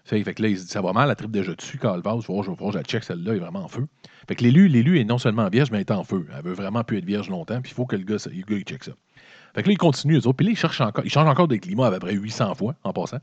Fait 0.05 0.23
que 0.23 0.41
là, 0.41 0.49
il 0.49 0.57
se 0.57 0.63
dit, 0.65 0.69
ça 0.71 0.81
va 0.81 0.91
mal, 0.93 1.07
la 1.07 1.15
tripe 1.15 1.31
déjà 1.31 1.53
dessus, 1.53 1.77
Calvas, 1.77 2.19
je 2.21 2.27
vais 2.27 2.33
voir, 2.55 2.71
je 2.71 2.77
la 2.77 2.83
check, 2.83 3.03
celle-là 3.03 3.35
est 3.35 3.39
vraiment 3.39 3.63
en 3.63 3.67
feu. 3.67 3.85
Fait 4.27 4.35
que 4.35 4.43
l'élu, 4.43 4.67
l'élu 4.67 4.99
est 4.99 5.03
non 5.03 5.17
seulement 5.17 5.47
vierge, 5.49 5.71
mais 5.71 5.77
elle 5.77 5.81
est 5.81 5.91
en 5.91 6.03
feu. 6.03 6.27
Elle 6.35 6.43
veut 6.43 6.53
vraiment 6.53 6.83
plus 6.83 6.97
être 6.97 7.05
vierge 7.05 7.29
longtemps, 7.29 7.61
puis 7.61 7.71
il 7.71 7.75
faut 7.75 7.85
que 7.85 7.95
le 7.95 8.03
gars, 8.03 8.17
le 8.25 8.41
gars, 8.41 8.57
il 8.57 8.63
check 8.63 8.83
ça. 8.83 8.91
Fait 9.55 9.63
que 9.63 9.67
là, 9.67 9.73
il 9.73 9.77
continue, 9.77 10.15
eux 10.15 10.27
autres. 10.27 10.33
Puis 10.33 10.45
là, 10.45 10.51
ils 10.51 10.57
cherchent 10.57 10.81
encore, 10.81 11.03
ils 11.05 11.09
changent 11.11 11.27
encore 11.29 11.47
de 11.47 11.55
climat 11.55 11.87
à 11.87 11.91
peu 11.91 11.99
près 11.99 12.13
800 12.13 12.53
fois, 12.55 12.75
en 12.83 12.93
passant. 12.93 13.17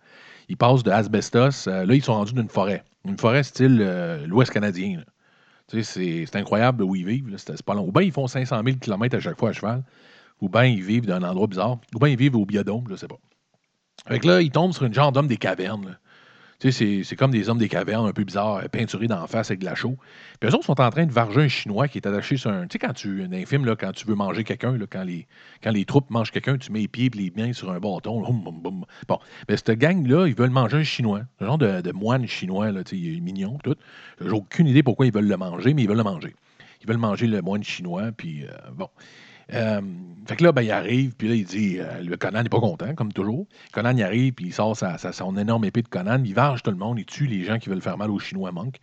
Ils 0.49 0.57
passent 0.57 0.83
de 0.83 0.91
asbestos, 0.91 1.67
euh, 1.69 1.85
là, 1.87 1.95
ils 1.95 2.03
sont 2.03 2.15
rendus 2.15 2.35
d'une 2.35 2.49
forêt. 2.49 2.85
Une 3.05 3.17
forêt 3.19 3.43
style 3.43 3.79
euh, 3.81 4.27
l'Ouest 4.27 4.53
canadien. 4.53 5.03
Tu 5.69 5.83
sais, 5.83 6.27
c'est- 6.27 6.37
incroyable 6.37 6.83
où 6.85 6.95
ils 6.95 7.05
vivent, 7.07 7.33
c'est 7.37 7.63
pas 7.63 7.75
long. 7.75 7.87
Ou 7.87 7.93
bien 7.93 8.03
ils 8.03 8.13
font 8.13 8.27
500 8.27 8.63
000 8.65 8.77
km 8.79 9.17
à 9.17 9.21
chaque 9.21 9.39
fois 9.39 9.51
à 9.51 9.53
cheval, 9.53 9.83
ou 10.41 10.49
bien 10.49 10.65
ils 10.65 10.83
vivent 10.83 11.07
dans 11.07 11.17
un 11.17 11.23
endroit 11.25 11.47
bizarre, 11.47 11.79
ou 11.95 11.99
bien 11.99 12.09
ils 12.09 12.17
vivent 12.19 12.37
au 12.37 12.45
biodôme, 12.45 12.85
je 12.91 12.97
sais 12.97 13.09
pas. 13.09 13.19
Fait 14.09 14.19
que 14.21 14.27
là, 14.27 14.41
ils 14.43 14.51
tombent 14.51 14.73
sur 14.73 14.85
une 14.85 14.95
genre 14.95 15.11
d'homme 15.13 15.27
des 15.29 15.37
cavernes, 15.39 15.87
là. 15.87 15.97
C'est- 16.59 17.17
comme 17.17 17.31
des 17.31 17.49
hommes 17.49 17.59
des 17.59 17.69
cavernes 17.69 18.07
un 18.07 18.13
peu 18.13 18.25
bizarres, 18.25 18.57
euh, 18.57 18.69
peinturés 18.69 19.09
d'en 19.09 19.27
face 19.27 19.51
avec 19.51 19.61
de 19.61 19.67
la 19.67 19.75
chaux. 19.75 19.97
Puis 20.41 20.49
eux 20.51 20.55
autres 20.55 20.65
sont 20.65 20.81
en 20.81 20.91
train 20.91 21.05
de 21.07 21.13
varger 21.13 21.43
un 21.43 21.49
Chinois 21.49 21.89
qui 21.89 21.99
est 21.99 22.07
attaché 22.07 22.37
sur 22.37 22.51
un. 22.51 22.63
Tu 22.67 22.73
sais, 22.73 22.79
quand 22.79 22.93
tu. 22.95 23.23
Un 23.23 23.47
film, 23.47 23.65
là, 23.65 23.77
quand 23.77 23.93
tu 23.93 24.07
veux 24.07 24.15
manger 24.15 24.45
quelqu'un, 24.45 24.79
quand, 24.91 25.03
les, 25.03 25.27
quand 25.63 25.71
les 25.71 25.85
troupes 25.85 26.11
mangent 26.11 26.31
quelqu'un, 26.31 26.57
tu 26.57 26.73
mets 26.73 26.81
les 26.81 26.89
pieds 26.89 27.07
et 27.07 27.17
les 27.17 27.33
mains 27.37 27.53
sur 27.53 27.71
un 27.71 27.79
bâton. 27.79 28.23
là, 28.23 28.29
hum, 28.29 28.47
hum. 28.47 28.85
Bon. 29.09 29.19
Mais 29.49 29.57
cette 29.57 29.73
gang-là, 29.73 30.27
ils 30.27 30.35
veulent 30.35 30.51
manger 30.51 30.79
un 30.79 30.85
Chinois. 30.85 31.23
Un 31.41 31.47
genre 31.47 31.59
de, 31.59 31.93
moine 31.93 32.27
chinois, 32.27 32.71
il 32.93 33.17
est 33.17 33.21
mignon, 33.21 33.59
tout. 33.63 33.77
J'ai 34.21 34.31
aucune 34.31 34.67
idée 34.67 34.83
pourquoi 34.83 35.07
ils 35.07 35.13
veulent 35.13 35.29
le 35.29 35.37
manger, 35.37 35.75
mais 35.75 35.83
ils 35.83 35.89
veulent 35.89 35.97
le 35.97 36.05
manger. 36.05 36.35
Ils 36.83 36.89
veulent 36.89 36.99
manger 36.99 37.27
le 37.27 37.43
moine 37.43 37.63
chinois, 37.65 38.13
puis 38.13 38.45
euh, 38.45 38.49
bon. 38.75 38.89
Euh, 39.53 39.81
fait 40.27 40.37
que 40.37 40.45
là, 40.45 40.53
ben, 40.53 40.63
il 40.63 40.71
arrive, 40.71 41.15
puis 41.15 41.29
là, 41.29 41.35
il 41.35 41.45
dit 41.45 41.79
euh, 41.79 42.03
le 42.03 42.17
Conan 42.17 42.43
n'est 42.43 42.49
pas 42.49 42.61
content, 42.61 42.95
comme 42.95 43.13
toujours. 43.13 43.47
Conan, 43.73 43.97
il 43.97 44.03
arrive, 44.03 44.33
puis 44.33 44.47
il 44.47 44.53
sort 44.53 44.77
sa, 44.77 44.99
son 44.99 45.37
énorme 45.37 45.65
épée 45.65 45.83
de 45.83 45.89
Conan, 45.89 46.21
il 46.25 46.35
varge 46.35 46.63
tout 46.63 46.71
le 46.71 46.77
monde, 46.77 46.99
il 46.99 47.05
tue 47.05 47.27
les 47.27 47.45
gens 47.45 47.59
qui 47.59 47.69
veulent 47.69 47.83
faire 47.83 47.97
mal 47.97 48.11
aux 48.11 48.19
Chinois 48.19 48.51
manquent. 48.51 48.81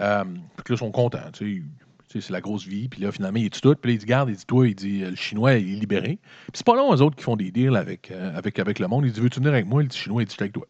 Euh, 0.00 0.24
puis 0.24 0.72
là, 0.72 0.74
ils 0.74 0.78
sont 0.78 0.90
contents, 0.90 1.30
tu 1.32 1.56
sais. 1.56 1.62
C'est 2.20 2.28
la 2.28 2.42
grosse 2.42 2.66
vie, 2.66 2.88
puis 2.88 3.00
là, 3.00 3.10
finalement, 3.10 3.38
il 3.38 3.48
tue 3.48 3.62
tout, 3.62 3.74
puis 3.74 3.92
là, 3.92 3.94
il 3.94 3.98
dit 3.98 4.04
Garde, 4.04 4.28
il 4.28 4.36
dit 4.36 4.44
Toi, 4.44 4.68
il 4.68 4.74
dit 4.74 4.98
Le 4.98 5.14
Chinois, 5.14 5.54
il 5.54 5.72
est 5.72 5.80
libéré. 5.80 6.18
Puis 6.18 6.52
c'est 6.52 6.66
pas 6.66 6.76
long, 6.76 6.94
eux 6.94 7.00
autres 7.00 7.16
qui 7.16 7.22
font 7.22 7.36
des 7.36 7.50
deals 7.50 7.74
avec, 7.74 8.10
euh, 8.10 8.36
avec, 8.36 8.58
avec 8.58 8.78
le 8.80 8.86
monde. 8.86 9.06
Il 9.06 9.12
dit 9.12 9.20
Veux-tu 9.20 9.38
venir 9.38 9.54
avec 9.54 9.66
moi? 9.66 9.82
Le 9.82 9.88
Chinois, 9.90 10.22
il 10.22 10.26
dit 10.26 10.34
Je 10.36 10.42
avec 10.42 10.52
toi. 10.52 10.66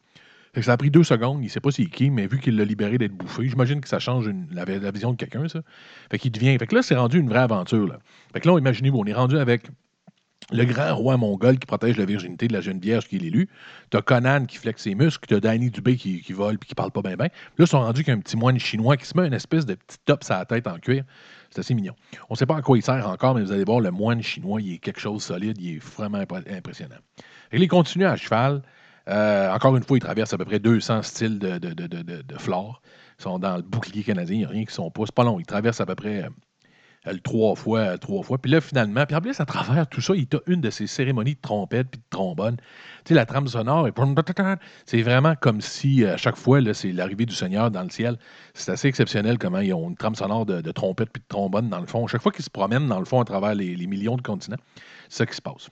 Ça 0.60 0.72
a 0.72 0.76
pris 0.76 0.90
deux 0.90 1.02
secondes, 1.02 1.42
il 1.42 1.48
sait 1.48 1.60
pas 1.60 1.70
c'est 1.70 1.86
qui, 1.86 2.10
mais 2.10 2.26
vu 2.26 2.38
qu'il 2.38 2.56
l'a 2.56 2.64
libéré 2.66 2.98
d'être 2.98 3.14
bouffé, 3.14 3.48
j'imagine 3.48 3.80
que 3.80 3.88
ça 3.88 3.98
change 3.98 4.28
la, 4.50 4.64
vision 4.90 5.12
de 5.12 5.16
quelqu'un, 5.16 5.48
ça. 5.48 5.62
Fait 6.10 6.18
qu'il 6.18 6.30
devient. 6.30 6.58
Fait 6.58 6.66
que 6.66 6.74
là, 6.74 6.82
c'est 6.82 6.94
rendu 6.94 7.18
une 7.18 7.30
vraie 7.30 7.38
aventure, 7.38 7.86
là. 7.86 7.98
Fait 8.34 8.40
que 8.40 8.48
là, 8.48 8.58
imaginez-vous, 8.58 8.98
on 8.98 9.06
est 9.06 9.14
rendu 9.14 9.38
avec 9.38 9.62
le 10.50 10.64
grand 10.66 10.94
roi 10.94 11.16
mongol 11.16 11.58
qui 11.58 11.66
protège 11.66 11.96
la 11.96 12.04
virginité 12.04 12.48
de 12.48 12.52
la 12.52 12.60
jeune 12.60 12.78
vierge 12.78 13.08
qui 13.08 13.16
est 13.16 13.18
l'élu. 13.18 13.48
T'as 13.88 14.02
Conan 14.02 14.44
qui 14.44 14.58
flexe 14.58 14.82
ses 14.82 14.94
muscles, 14.94 15.26
t'as 15.26 15.40
Danny 15.40 15.70
Dubé 15.70 15.96
qui, 15.96 16.20
vole 16.32 16.58
puis 16.58 16.68
qui 16.68 16.74
parle 16.74 16.90
pas 16.90 17.00
bien 17.00 17.16
bien. 17.16 17.26
Là, 17.26 17.30
ils 17.60 17.66
sont 17.66 17.80
rendus 17.80 18.04
qu'un 18.04 18.18
petit 18.18 18.36
moine 18.36 18.58
chinois 18.58 18.98
qui 18.98 19.06
se 19.06 19.16
met 19.16 19.26
une 19.26 19.32
espèce 19.32 19.64
de 19.64 19.74
petit 19.74 19.98
top 20.04 20.22
sur 20.22 20.34
la 20.34 20.44
tête 20.44 20.66
en 20.66 20.78
cuir. 20.78 21.04
C'est 21.50 21.60
assez 21.60 21.72
mignon. 21.74 21.94
On 22.28 22.34
sait 22.34 22.44
pas 22.44 22.56
à 22.56 22.62
quoi 22.62 22.76
il 22.76 22.82
sert 22.82 23.08
encore, 23.08 23.34
mais 23.34 23.42
vous 23.42 23.52
allez 23.52 23.64
voir, 23.64 23.80
le 23.80 23.90
moine 23.90 24.22
chinois, 24.22 24.60
il 24.60 24.74
est 24.74 24.78
quelque 24.78 25.00
chose 25.00 25.18
de 25.18 25.22
solide, 25.22 25.56
il 25.58 25.76
est 25.76 25.82
vraiment 25.82 26.18
impr- 26.18 26.44
impressionnant. 26.54 26.96
Et 27.52 27.56
il 27.56 27.68
continue 27.68 28.04
à 28.04 28.16
cheval. 28.16 28.62
Euh, 29.08 29.50
encore 29.52 29.76
une 29.76 29.82
fois, 29.82 29.96
il 29.96 30.00
traverse 30.00 30.32
à 30.32 30.38
peu 30.38 30.44
près 30.44 30.58
200 30.58 31.02
styles 31.02 31.38
de, 31.38 31.58
de, 31.58 32.38
flore. 32.38 32.82
Ils 33.18 33.22
sont 33.22 33.38
dans 33.38 33.56
le 33.56 33.62
bouclier 33.62 34.02
canadien, 34.02 34.36
il 34.36 34.38
n'y 34.40 34.44
a 34.44 34.48
rien 34.48 34.64
qui 34.64 34.74
sont 34.74 34.90
pas. 34.90 35.02
C'est 35.06 35.14
pas 35.14 35.24
long. 35.24 35.40
Il 35.40 35.46
traverse 35.46 35.80
à 35.80 35.86
peu 35.86 35.94
près 35.94 36.28
euh, 37.08 37.18
trois 37.24 37.56
fois, 37.56 37.80
euh, 37.80 37.96
trois 37.96 38.22
fois. 38.22 38.38
Puis 38.38 38.50
là, 38.50 38.60
finalement, 38.60 39.04
puis 39.06 39.16
en 39.16 39.20
à 39.20 39.44
travers 39.44 39.88
tout 39.88 40.00
ça, 40.00 40.14
il 40.14 40.26
t'a 40.26 40.38
une 40.46 40.60
de 40.60 40.70
ces 40.70 40.86
cérémonies 40.86 41.34
de 41.34 41.40
trompette 41.40 41.88
puis 41.90 41.98
de 41.98 42.04
trombone. 42.10 42.56
Tu 43.04 43.08
sais, 43.08 43.14
la 43.14 43.26
trame 43.26 43.48
sonore, 43.48 43.88
est 43.88 43.92
c'est 44.86 45.02
vraiment 45.02 45.34
comme 45.34 45.60
si 45.60 46.04
à 46.04 46.16
chaque 46.16 46.36
fois, 46.36 46.60
c'est 46.72 46.92
l'arrivée 46.92 47.26
du 47.26 47.34
Seigneur 47.34 47.70
dans 47.72 47.82
le 47.82 47.90
ciel. 47.90 48.18
C'est 48.54 48.70
assez 48.70 48.88
exceptionnel 48.88 49.38
comment 49.38 49.60
ils 49.60 49.74
ont 49.74 49.90
une 49.90 49.96
trame 49.96 50.14
sonore 50.14 50.46
de, 50.46 50.60
de 50.60 50.72
trompette 50.72 51.10
puis 51.10 51.22
de 51.22 51.28
trombone 51.28 51.68
dans 51.68 51.80
le 51.80 51.86
fond. 51.86 52.06
Chaque 52.06 52.22
fois 52.22 52.32
qu'ils 52.32 52.44
se 52.44 52.50
promènent 52.50 52.86
dans 52.86 53.00
le 53.00 53.04
fond 53.04 53.20
à 53.20 53.24
travers 53.24 53.54
les, 53.54 53.74
les 53.74 53.86
millions 53.88 54.16
de 54.16 54.22
continents, 54.22 54.58
c'est 55.08 55.18
ça 55.18 55.26
qui 55.26 55.34
se 55.34 55.42
passe. 55.42 55.70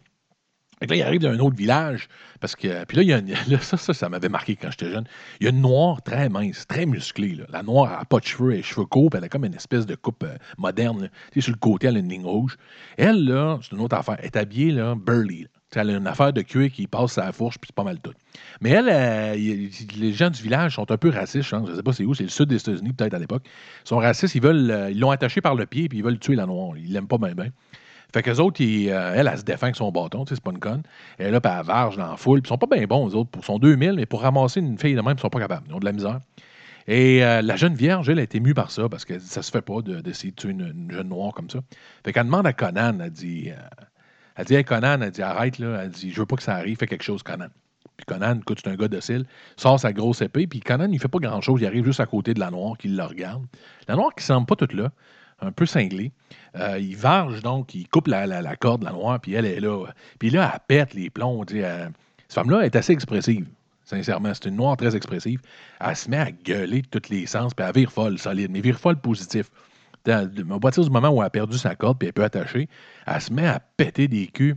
Là, 0.88 0.97
il 0.97 1.03
arrive 1.03 1.21
d'un 1.21 1.38
autre 1.40 1.57
village, 1.57 2.09
parce 2.40 2.57
que. 2.57 2.85
Puis 2.87 2.97
là, 2.97 3.03
il 3.03 3.09
y 3.09 3.12
a 3.12 3.19
une- 3.19 3.59
ça, 3.61 3.77
ça, 3.77 3.93
ça 3.93 4.09
m'avait 4.09 4.29
marqué 4.31 4.57
quand 4.57 4.71
j'étais 4.71 4.90
jeune. 4.90 5.05
Il 5.40 5.45
y 5.45 5.47
a 5.47 5.51
une 5.51 5.61
noire 5.61 6.03
très 6.03 6.29
mince, 6.31 6.66
très 6.66 6.87
musclée. 6.87 7.35
là. 7.35 7.45
La 7.51 7.62
noire, 7.62 7.99
n'a 7.99 8.05
pas 8.07 8.19
de 8.19 8.25
cheveux, 8.25 8.53
elle 8.55 8.61
a 8.61 8.62
cheveux 8.62 8.87
courts, 8.87 9.11
puis 9.11 9.19
elle 9.19 9.25
a 9.25 9.29
comme 9.29 9.45
une 9.45 9.55
espèce 9.55 9.85
de 9.87 9.95
coupe 9.95 10.23
euh, 10.25 10.37
moderne. 10.57 11.11
Tu 11.33 11.40
sais, 11.40 11.45
sur 11.45 11.53
le 11.53 11.59
côté, 11.59 11.88
elle 11.88 11.97
a 11.97 12.01
une 12.01 12.09
ligne 12.09 12.25
rouge. 12.25 12.57
Elle, 12.97 13.25
là, 13.27 13.59
c'est 13.62 13.73
une 13.77 13.81
autre 13.83 13.97
affaire. 13.97 14.16
Elle 14.21 14.27
est 14.27 14.37
habillée, 14.37 14.73
là, 14.73 14.95
burly. 14.95 15.43
là. 15.43 15.49
Elle 15.77 15.90
a 15.90 15.97
une 15.99 16.07
affaire 16.09 16.33
de 16.33 16.40
cuir 16.43 16.73
qui 16.73 16.88
passe 16.88 17.16
à 17.19 17.27
la 17.27 17.33
fourche, 17.33 17.57
puis 17.59 17.69
c'est 17.69 17.77
pas 17.77 17.85
mal 17.85 18.01
tout. 18.01 18.12
Mais 18.61 18.71
elle, 18.71 18.88
euh, 18.90 19.35
les 19.37 20.12
gens 20.12 20.29
du 20.31 20.43
village 20.43 20.75
sont 20.75 20.90
un 20.90 20.97
peu 20.97 21.11
racistes, 21.11 21.49
je 21.49 21.55
pense. 21.57 21.69
Je 21.71 21.77
sais 21.77 21.83
pas 21.85 21.93
c'est 21.93 22.05
où, 22.05 22.12
c'est 22.14 22.25
le 22.25 22.29
sud 22.29 22.47
des 22.49 22.57
États-Unis, 22.57 22.93
peut-être 22.93 23.14
à 23.14 23.19
l'époque. 23.21 23.45
Ils 23.85 23.88
sont 23.88 23.99
racistes, 23.99 24.35
ils 24.35 24.43
veulent. 24.43 24.69
euh, 24.71 24.90
ils 24.90 24.99
l'ont 24.99 25.12
attachée 25.12 25.40
par 25.40 25.55
le 25.55 25.66
pied, 25.66 25.88
puis 25.88 25.99
ils 25.99 26.05
veulent 26.05 26.19
tuer 26.19 26.35
la 26.35 26.47
noire. 26.47 26.77
Ils 26.77 26.93
l'aiment 26.93 27.07
pas 27.07 27.19
bien, 27.19 27.35
bien. 27.35 27.51
Fait 28.12 28.23
qu'eux 28.23 28.38
autres, 28.38 28.61
euh, 28.62 29.14
elle, 29.16 29.29
elle 29.33 29.38
se 29.38 29.44
défend 29.44 29.64
avec 29.66 29.77
son 29.77 29.92
bâton, 29.92 30.25
tu 30.25 30.31
sais, 30.31 30.35
c'est 30.37 30.42
pas 30.44 30.51
une 30.51 30.59
conne. 30.59 30.83
Elle 31.18 31.29
est 31.29 31.31
là, 31.31 31.40
puis 31.40 31.53
elle 31.57 31.64
varge 31.64 31.96
dans 31.96 32.11
la 32.11 32.16
foule. 32.16 32.42
Puis 32.42 32.49
ils 32.49 32.53
sont 32.53 32.59
pas 32.59 32.75
bien 32.75 32.87
bons, 32.87 33.11
eux 33.11 33.14
autres. 33.14 33.31
Pour, 33.31 33.44
sont 33.44 33.59
2000, 33.59 33.94
mais 33.94 34.07
pour 34.07 34.23
ramasser 34.23 34.61
une 34.61 34.79
fille 34.79 34.94
de 34.94 35.01
même, 35.01 35.14
ils 35.16 35.20
sont 35.20 35.31
pas 35.31 35.40
capables. 35.40 35.66
Ils 35.68 35.75
ont 35.75 35.79
de 35.79 35.85
la 35.85 35.92
misère. 35.92 36.20
Et 36.87 37.25
euh, 37.25 37.42
la 37.42 37.57
jeune 37.57 37.75
vierge, 37.75 38.09
elle 38.09 38.18
a 38.18 38.23
été 38.23 38.40
mue 38.40 38.55
par 38.55 38.70
ça 38.70 38.88
parce 38.88 39.05
que 39.05 39.18
ça 39.18 39.42
se 39.42 39.51
fait 39.51 39.62
pas 39.62 39.81
de- 39.83 40.01
d'essayer 40.01 40.33
de, 40.33 40.37
tuer 40.37 40.51
une, 40.51 40.73
une 40.75 40.90
jeune 40.90 41.09
noire 41.09 41.33
comme 41.35 41.49
ça. 41.49 41.61
Fait 42.05 42.12
qu'elle 42.12 42.25
demande 42.25 42.46
à 42.46 42.53
Conan, 42.53 42.99
elle 43.01 43.11
dit, 43.11 43.51
euh, 43.51 43.55
elle 44.37 44.44
dit, 44.46 44.55
hey 44.55 44.64
Conan, 44.64 45.01
elle 45.01 45.11
dit, 45.11 45.23
arrête 45.23 45.59
là, 45.59 45.83
elle 45.83 45.90
dit, 45.90 46.11
je 46.11 46.18
veux 46.20 46.27
pas 46.27 46.37
que 46.37 46.42
ça 46.42 46.55
arrive, 46.55 46.79
fais 46.79 46.87
quelque 46.87 47.05
chose, 47.05 47.23
Conan. 47.23 47.49
Puis 47.96 48.07
Conan, 48.07 48.38
écoute, 48.40 48.61
c'est 48.64 48.70
un 48.70 48.77
gars 48.77 48.88
docile, 48.88 49.27
sort 49.57 49.79
sa 49.79 49.92
grosse 49.92 50.23
épée, 50.23 50.46
puis 50.46 50.61
Conan, 50.61 50.88
il 50.90 50.99
fait 50.99 51.09
pas 51.09 51.18
grand-chose, 51.18 51.61
il 51.61 51.66
arrive 51.66 51.85
juste 51.85 52.01
à 52.01 52.07
côté 52.07 52.33
de 52.35 52.40
la 52.40 52.51
noire 52.51 52.77
qui 52.79 52.88
le 52.88 53.05
regarde. 53.05 53.44
La 53.87 53.94
noire 53.94 54.14
qui 54.16 54.25
semble 54.25 54.46
pas 54.46 54.57
toute 54.57 54.73
là, 54.73 54.90
un 55.40 55.53
peu 55.53 55.66
cinglée. 55.66 56.12
Euh, 56.57 56.79
il 56.79 56.96
varge 56.96 57.42
donc, 57.42 57.74
il 57.74 57.88
coupe 57.88 58.09
la, 58.09 58.26
la- 58.26 58.42
la 58.42 58.57
corde, 58.57 58.83
la 58.83 58.92
noire, 58.92 59.20
puis 59.20 59.35
elle 59.35 59.46
est 59.46 59.61
là. 59.61 59.87
Puis 60.18 60.31
là, 60.31 60.50
elle 60.53 60.61
pète 60.66 60.94
les 60.94 61.11
plombs. 61.11 61.44
elle- 61.50 61.92
Cette 62.29 62.35
femme-là 62.35 62.62
est 62.62 62.76
assez 62.76 62.92
expressive, 62.92 63.46
sincèrement. 63.85 64.33
C'est 64.35 64.48
une 64.48 64.57
noire 64.57 64.76
très 64.76 64.94
expressive. 64.96 65.40
Elle 65.81 65.96
se 65.96 66.09
met 66.11 66.18
à 66.18 66.31
gueuler 66.31 66.83
de 66.83 66.87
tous 66.98 67.11
les 67.11 67.26
sens, 67.26 67.55
puis 67.55 67.64
elle 67.66 67.74
vire 67.74 67.90
folle, 67.92 68.18
solide, 68.18 68.50
mais 68.50 68.61
vire 68.61 68.79
folle 68.79 68.96
positif. 68.96 69.50
À 70.09 70.24
partir 70.61 70.83
du 70.85 70.90
moment 70.90 71.11
où 71.11 71.20
elle 71.20 71.26
a 71.26 71.31
perdu 71.31 71.59
sa 71.59 71.74
corde, 71.74 71.98
puis 71.98 72.09
elle 72.09 72.14
peut 72.14 72.24
attacher, 72.24 72.68
elle 73.07 73.20
se 73.20 73.33
met 73.33 73.46
à 73.46 73.61
péter 73.61 74.09
des 74.09 74.26
culs. 74.29 74.57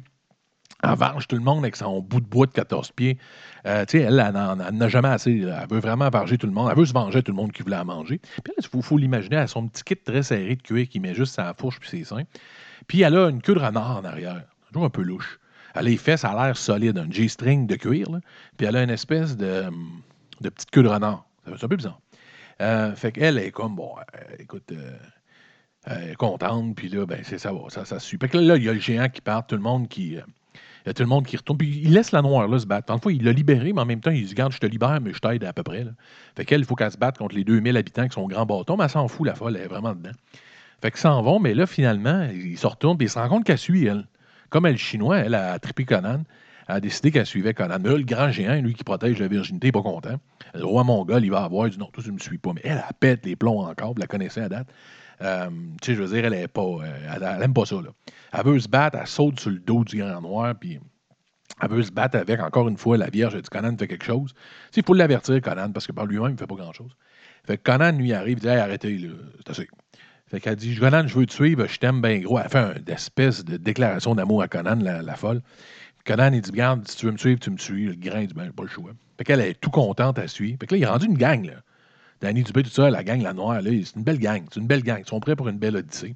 Elle 0.84 0.96
varge 0.98 1.28
tout 1.28 1.36
le 1.38 1.42
monde 1.42 1.60
avec 1.64 1.76
son 1.78 2.02
bout 2.02 2.20
de 2.20 2.26
bois 2.26 2.46
de 2.46 2.52
14 2.52 2.92
pieds. 2.92 3.18
Euh, 3.66 3.86
tu 3.86 4.00
sais, 4.00 4.04
elle, 4.04 4.20
elle 4.20 4.76
n'a 4.78 4.88
jamais 4.90 5.08
assez. 5.08 5.34
là. 5.38 5.62
Elle 5.64 5.70
veut 5.70 5.80
vraiment 5.80 6.10
varger 6.10 6.38
tout 6.38 6.46
le 6.48 6.52
monde. 6.54 6.70
Elle 6.70 6.78
veut 6.78 6.86
se 6.86 6.94
venger 6.94 7.24
tout 7.24 7.32
le 7.32 7.38
monde 7.38 7.52
qui 7.54 7.64
voulait 7.64 7.78
la 7.78 7.86
manger. 7.86 8.20
Puis 8.44 8.54
il 8.58 8.68
faut, 8.68 8.82
faut 8.82 8.98
l'imaginer, 8.98 9.38
elle 9.38 9.44
a 9.44 9.48
son 9.48 9.68
petit 9.68 9.84
kit 9.84 9.96
très 9.96 10.24
serré 10.24 10.56
de 10.58 10.62
cuir 10.62 10.88
qui 10.90 11.00
met 11.00 11.14
juste 11.16 11.36
sa 11.36 11.54
fourche 11.54 11.80
puis 11.80 11.90
ses 11.90 12.04
seins. 12.04 12.24
Puis 12.88 13.02
elle 13.02 13.16
a 13.16 13.30
une 13.30 13.42
queue 13.42 13.54
de 13.56 13.60
renard 13.60 13.98
en 13.98 14.04
arrière. 14.04 14.44
Toujours 14.68 14.86
un 14.86 14.90
peu 14.90 15.04
louche. 15.04 15.40
Elle 15.74 15.80
a 15.80 15.84
les 15.84 15.98
fesses, 15.98 16.26
a 16.26 16.34
l'air 16.34 16.58
solide, 16.58 16.98
un 16.98 17.10
G-string 17.10 17.66
de 17.66 17.76
cuir. 17.76 18.12
là. 18.12 18.20
Puis 18.58 18.68
elle 18.68 18.76
a 18.76 18.84
une 18.84 18.90
espèce 18.90 19.38
de, 19.38 19.64
de 20.42 20.50
petite 20.50 20.70
queue 20.72 20.84
de 20.84 20.90
renard. 20.90 21.26
C'est 21.46 21.64
un 21.64 21.68
peu 21.70 21.78
bizarre. 21.78 22.00
Euh, 22.62 22.94
fait 22.96 23.12
qu'elle 23.14 23.38
est 23.38 23.52
comme, 23.52 23.76
bon, 23.76 23.96
euh, 23.98 24.36
écoute, 24.38 24.72
euh, 24.74 24.98
elle 25.86 26.12
est 26.12 26.16
contente, 26.16 26.76
puis 26.76 26.88
là, 26.90 27.06
ben, 27.06 27.20
c'est 27.24 27.38
ça, 27.40 27.52
ça, 27.70 27.84
ça 27.86 28.00
suit. 28.00 28.18
Fait 28.20 28.30
que 28.30 28.38
là, 28.38 28.44
là, 28.44 28.58
il 28.58 28.64
y 28.64 28.70
a 28.70 28.74
le 28.74 28.80
géant 28.80 29.10
qui 29.10 29.22
part, 29.22 29.48
tout 29.48 29.56
le 29.56 29.62
monde 29.62 29.88
qui. 29.88 30.18
euh, 30.18 30.22
il 30.86 30.88
y 30.88 30.90
a 30.90 30.94
tout 30.94 31.04
le 31.04 31.10
monde 31.10 31.26
qui 31.26 31.38
retourne. 31.38 31.58
Puis 31.58 31.82
il 31.84 31.94
laisse 31.94 32.12
la 32.12 32.22
noire 32.22 32.48
là 32.48 32.60
se 32.60 32.66
battre. 32.66 32.94
Le 32.94 33.00
fond, 33.00 33.10
il 33.10 33.24
l'a 33.24 33.32
libéré, 33.32 33.72
mais 33.74 33.82
en 33.82 33.86
même 33.86 34.02
temps, 34.02 34.12
il 34.12 34.26
dit 34.26 34.34
Garde, 34.34 34.52
je 34.52 34.60
te 34.60 34.66
libère, 34.66 35.00
mais 35.02 35.14
je 35.14 35.20
t'aide 35.20 35.44
à 35.44 35.54
peu 35.54 35.64
près. 35.64 35.84
Là. 35.84 35.92
Fait 36.36 36.46
qu'elle, 36.46 36.62
il 36.62 36.66
faut 36.66 36.76
qu'elle 36.76 36.92
se 36.92 36.98
batte 36.98 37.18
contre 37.18 37.36
les 37.36 37.44
2000 37.44 37.78
habitants 37.78 38.08
qui 38.08 38.14
sont 38.14 38.28
grands 38.28 38.46
bâtons, 38.46 38.76
mais 38.78 38.84
elle 38.84 38.90
s'en 38.90 39.08
fout, 39.08 39.26
la 39.26 39.36
folle, 39.36 39.56
elle 39.56 39.64
est 39.64 39.68
vraiment 39.68 39.94
dedans. 39.94 40.12
Fait 40.82 40.92
qu'ils 40.92 41.00
s'en 41.00 41.22
vont, 41.22 41.40
mais 41.40 41.54
là, 41.54 41.66
finalement, 41.66 42.28
ils 42.34 42.58
se 42.58 42.68
retournent, 42.68 42.98
puis 42.98 43.08
ils 43.08 43.10
se 43.10 43.18
rendent 43.18 43.30
compte 43.30 43.46
qu'elle 43.46 43.58
suit, 43.58 43.86
elle. 43.86 44.06
Comme 44.50 44.66
elle 44.66 44.78
chinois, 44.78 45.20
elle 45.20 45.36
a 45.36 45.58
trippé 45.58 45.86
Conan. 45.86 46.24
Elle 46.68 46.76
a 46.76 46.80
décidé 46.80 47.12
qu'elle 47.12 47.26
suivait 47.26 47.54
Conan. 47.54 47.78
Le 47.82 48.04
grand 48.04 48.32
géant, 48.32 48.62
lui 48.62 48.74
qui 48.74 48.84
protège 48.84 49.20
la 49.20 49.28
virginité, 49.28 49.70
n'est 49.70 49.72
pas 49.72 49.82
content. 49.82 50.20
Le 50.54 50.66
roi 50.66 50.84
mongol, 50.84 51.24
il 51.24 51.32
va 51.32 51.44
avoir, 51.44 51.68
il 51.68 51.72
dit 51.72 51.80
non, 51.80 51.88
toi, 51.88 52.04
tu 52.04 52.10
ne 52.10 52.16
me 52.16 52.20
suis 52.20 52.38
pas. 52.38 52.52
Mais 52.54 52.62
elle, 52.66 52.84
elle 52.88 52.96
pète 53.00 53.26
les 53.26 53.36
plombs 53.36 53.62
encore, 53.62 53.94
vous 53.94 54.00
la 54.00 54.08
connaissez 54.08 54.42
à 54.42 54.50
date. 54.50 54.68
Euh, 55.22 55.50
tu 55.82 55.92
sais, 55.92 55.96
je 55.96 56.04
veux 56.04 56.14
dire, 56.14 56.26
elle 56.26 56.34
est 56.34 56.48
pas. 56.48 56.62
euh, 56.62 57.40
elle, 57.42 57.54
pas 57.54 57.66
ça, 57.66 57.76
là. 57.76 57.90
Elle 58.34 58.46
veut 58.46 58.60
se 58.60 58.68
battre, 58.68 58.98
elle 59.00 59.08
saute 59.08 59.40
sur 59.40 59.52
le 59.52 59.60
dos 59.60 59.84
du 59.84 59.98
grand 59.98 60.22
noir, 60.22 60.56
puis 60.60 60.80
elle 61.62 61.70
veut 61.70 61.84
se 61.84 61.92
battre 61.92 62.18
avec, 62.18 62.40
encore 62.40 62.68
une 62.68 62.78
fois, 62.78 62.98
la 62.98 63.10
Vierge. 63.10 63.36
Elle 63.36 63.42
dit 63.42 63.50
Conan 63.50 63.76
fait 63.78 63.88
quelque 63.88 64.06
chose. 64.06 64.34
Il 64.76 64.84
faut 64.84 64.94
l'avertir, 64.94 65.40
Conan, 65.42 65.72
parce 65.72 65.88
que 65.88 65.92
par 65.92 66.06
lui-même, 66.06 66.30
il 66.30 66.34
ne 66.34 66.38
fait 66.38 66.48
pas 66.48 66.56
grand-chose. 66.56 66.96
Fait 67.46 67.58
que 67.58 67.64
Conan 67.64 67.92
lui 67.92 68.14
arrive, 68.14 68.38
il 68.38 68.42
dit 68.42 68.48
Hey, 68.48 68.58
arrêtez, 68.58 69.10
c'est 69.38 69.50
assez. 69.52 69.68
Fait 70.28 70.40
qu'elle 70.40 70.56
dit 70.56 70.76
Conan, 70.76 71.08
je 71.08 71.18
veux 71.18 71.26
te 71.26 71.34
suivre, 71.34 71.68
je 71.68 71.78
t'aime 71.78 72.02
bien 72.02 72.20
gros. 72.20 72.40
Elle 72.40 72.50
fait 72.50 72.78
une 72.78 72.90
espèce 72.90 73.46
de 73.46 73.58
déclaration 73.58 74.16
d'amour 74.16 74.42
à 74.42 74.48
Conan, 74.48 74.80
la, 74.82 75.16
folle. 75.16 75.42
Conan, 76.06 76.32
il 76.34 76.42
dit 76.42 76.52
Regarde, 76.52 76.88
si 76.88 76.98
tu 76.98 77.06
veux 77.06 77.12
me 77.12 77.18
suivre, 77.18 77.40
tu 77.40 77.52
me 77.52 77.58
suis. 77.58 77.86
Le 77.86 77.96
grain, 77.96 78.22
il 78.22 78.28
dit 78.28 78.34
Ben, 78.34 78.52
pas 78.52 78.64
le 78.64 78.70
choix. 78.70 78.92
Fait 79.18 79.24
qu'elle 79.26 79.42
est 79.42 79.60
tout 79.60 79.70
contente 79.70 80.18
à 80.18 80.28
suivre. 80.28 80.58
Fait 80.60 80.66
que 80.66 80.74
là, 80.74 80.78
il 80.80 80.84
est 80.84 80.88
rendu 80.88 81.06
une 81.06 81.18
gang, 81.18 81.46
là. 81.46 81.54
Danny 82.24 82.42
Dubé, 82.42 82.64
tout 82.64 82.70
ça, 82.70 82.90
la 82.90 83.04
gang, 83.04 83.22
la 83.22 83.34
noire, 83.34 83.60
c'est 83.62 83.96
une 83.98 84.04
belle 84.04 84.18
gang. 84.18 84.46
C'est 84.50 84.62
une 84.62 84.66
belle 84.66 84.82
gang. 84.82 85.02
Ils 85.06 85.10
sont 85.10 85.20
prêts 85.20 85.36
pour 85.36 85.50
une 85.50 85.58
belle 85.58 85.76
odyssée. 85.76 86.16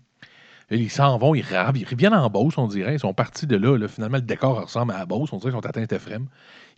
Ils 0.71 0.89
s'en 0.89 1.17
vont, 1.17 1.35
ils 1.35 1.41
ravent, 1.41 1.75
ils 1.75 1.85
reviennent 1.85 2.13
en 2.13 2.29
Beauce, 2.29 2.57
on 2.57 2.67
dirait. 2.67 2.93
Ils 2.93 2.99
sont 2.99 3.13
partis 3.13 3.45
de 3.45 3.57
là. 3.57 3.87
Finalement, 3.89 4.15
le 4.15 4.23
décor 4.23 4.61
ressemble 4.61 4.93
à 4.93 4.99
la 4.99 5.05
Beauce. 5.05 5.33
On 5.33 5.37
dirait 5.37 5.51
qu'ils 5.51 5.61
sont 5.61 5.65
atteints 5.67 5.83
Ephrem. 5.83 6.27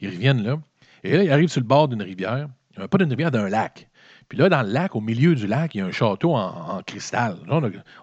Ils 0.01 0.09
reviennent 0.09 0.41
là. 0.41 0.57
Et 1.03 1.15
là, 1.15 1.23
ils 1.23 1.31
arrivent 1.31 1.49
sur 1.49 1.61
le 1.61 1.67
bord 1.67 1.87
d'une 1.87 2.01
rivière. 2.01 2.47
Euh, 2.79 2.87
Pas 2.87 2.97
d'une 2.97 3.09
rivière, 3.11 3.29
d'un 3.29 3.49
lac. 3.49 3.87
Puis 4.29 4.39
là, 4.39 4.49
dans 4.49 4.63
le 4.63 4.71
lac, 4.71 4.95
au 4.95 5.01
milieu 5.01 5.35
du 5.35 5.45
lac, 5.45 5.75
il 5.75 5.77
y 5.77 5.81
a 5.81 5.85
un 5.85 5.91
château 5.91 6.33
en, 6.35 6.81
cristal. 6.81 7.37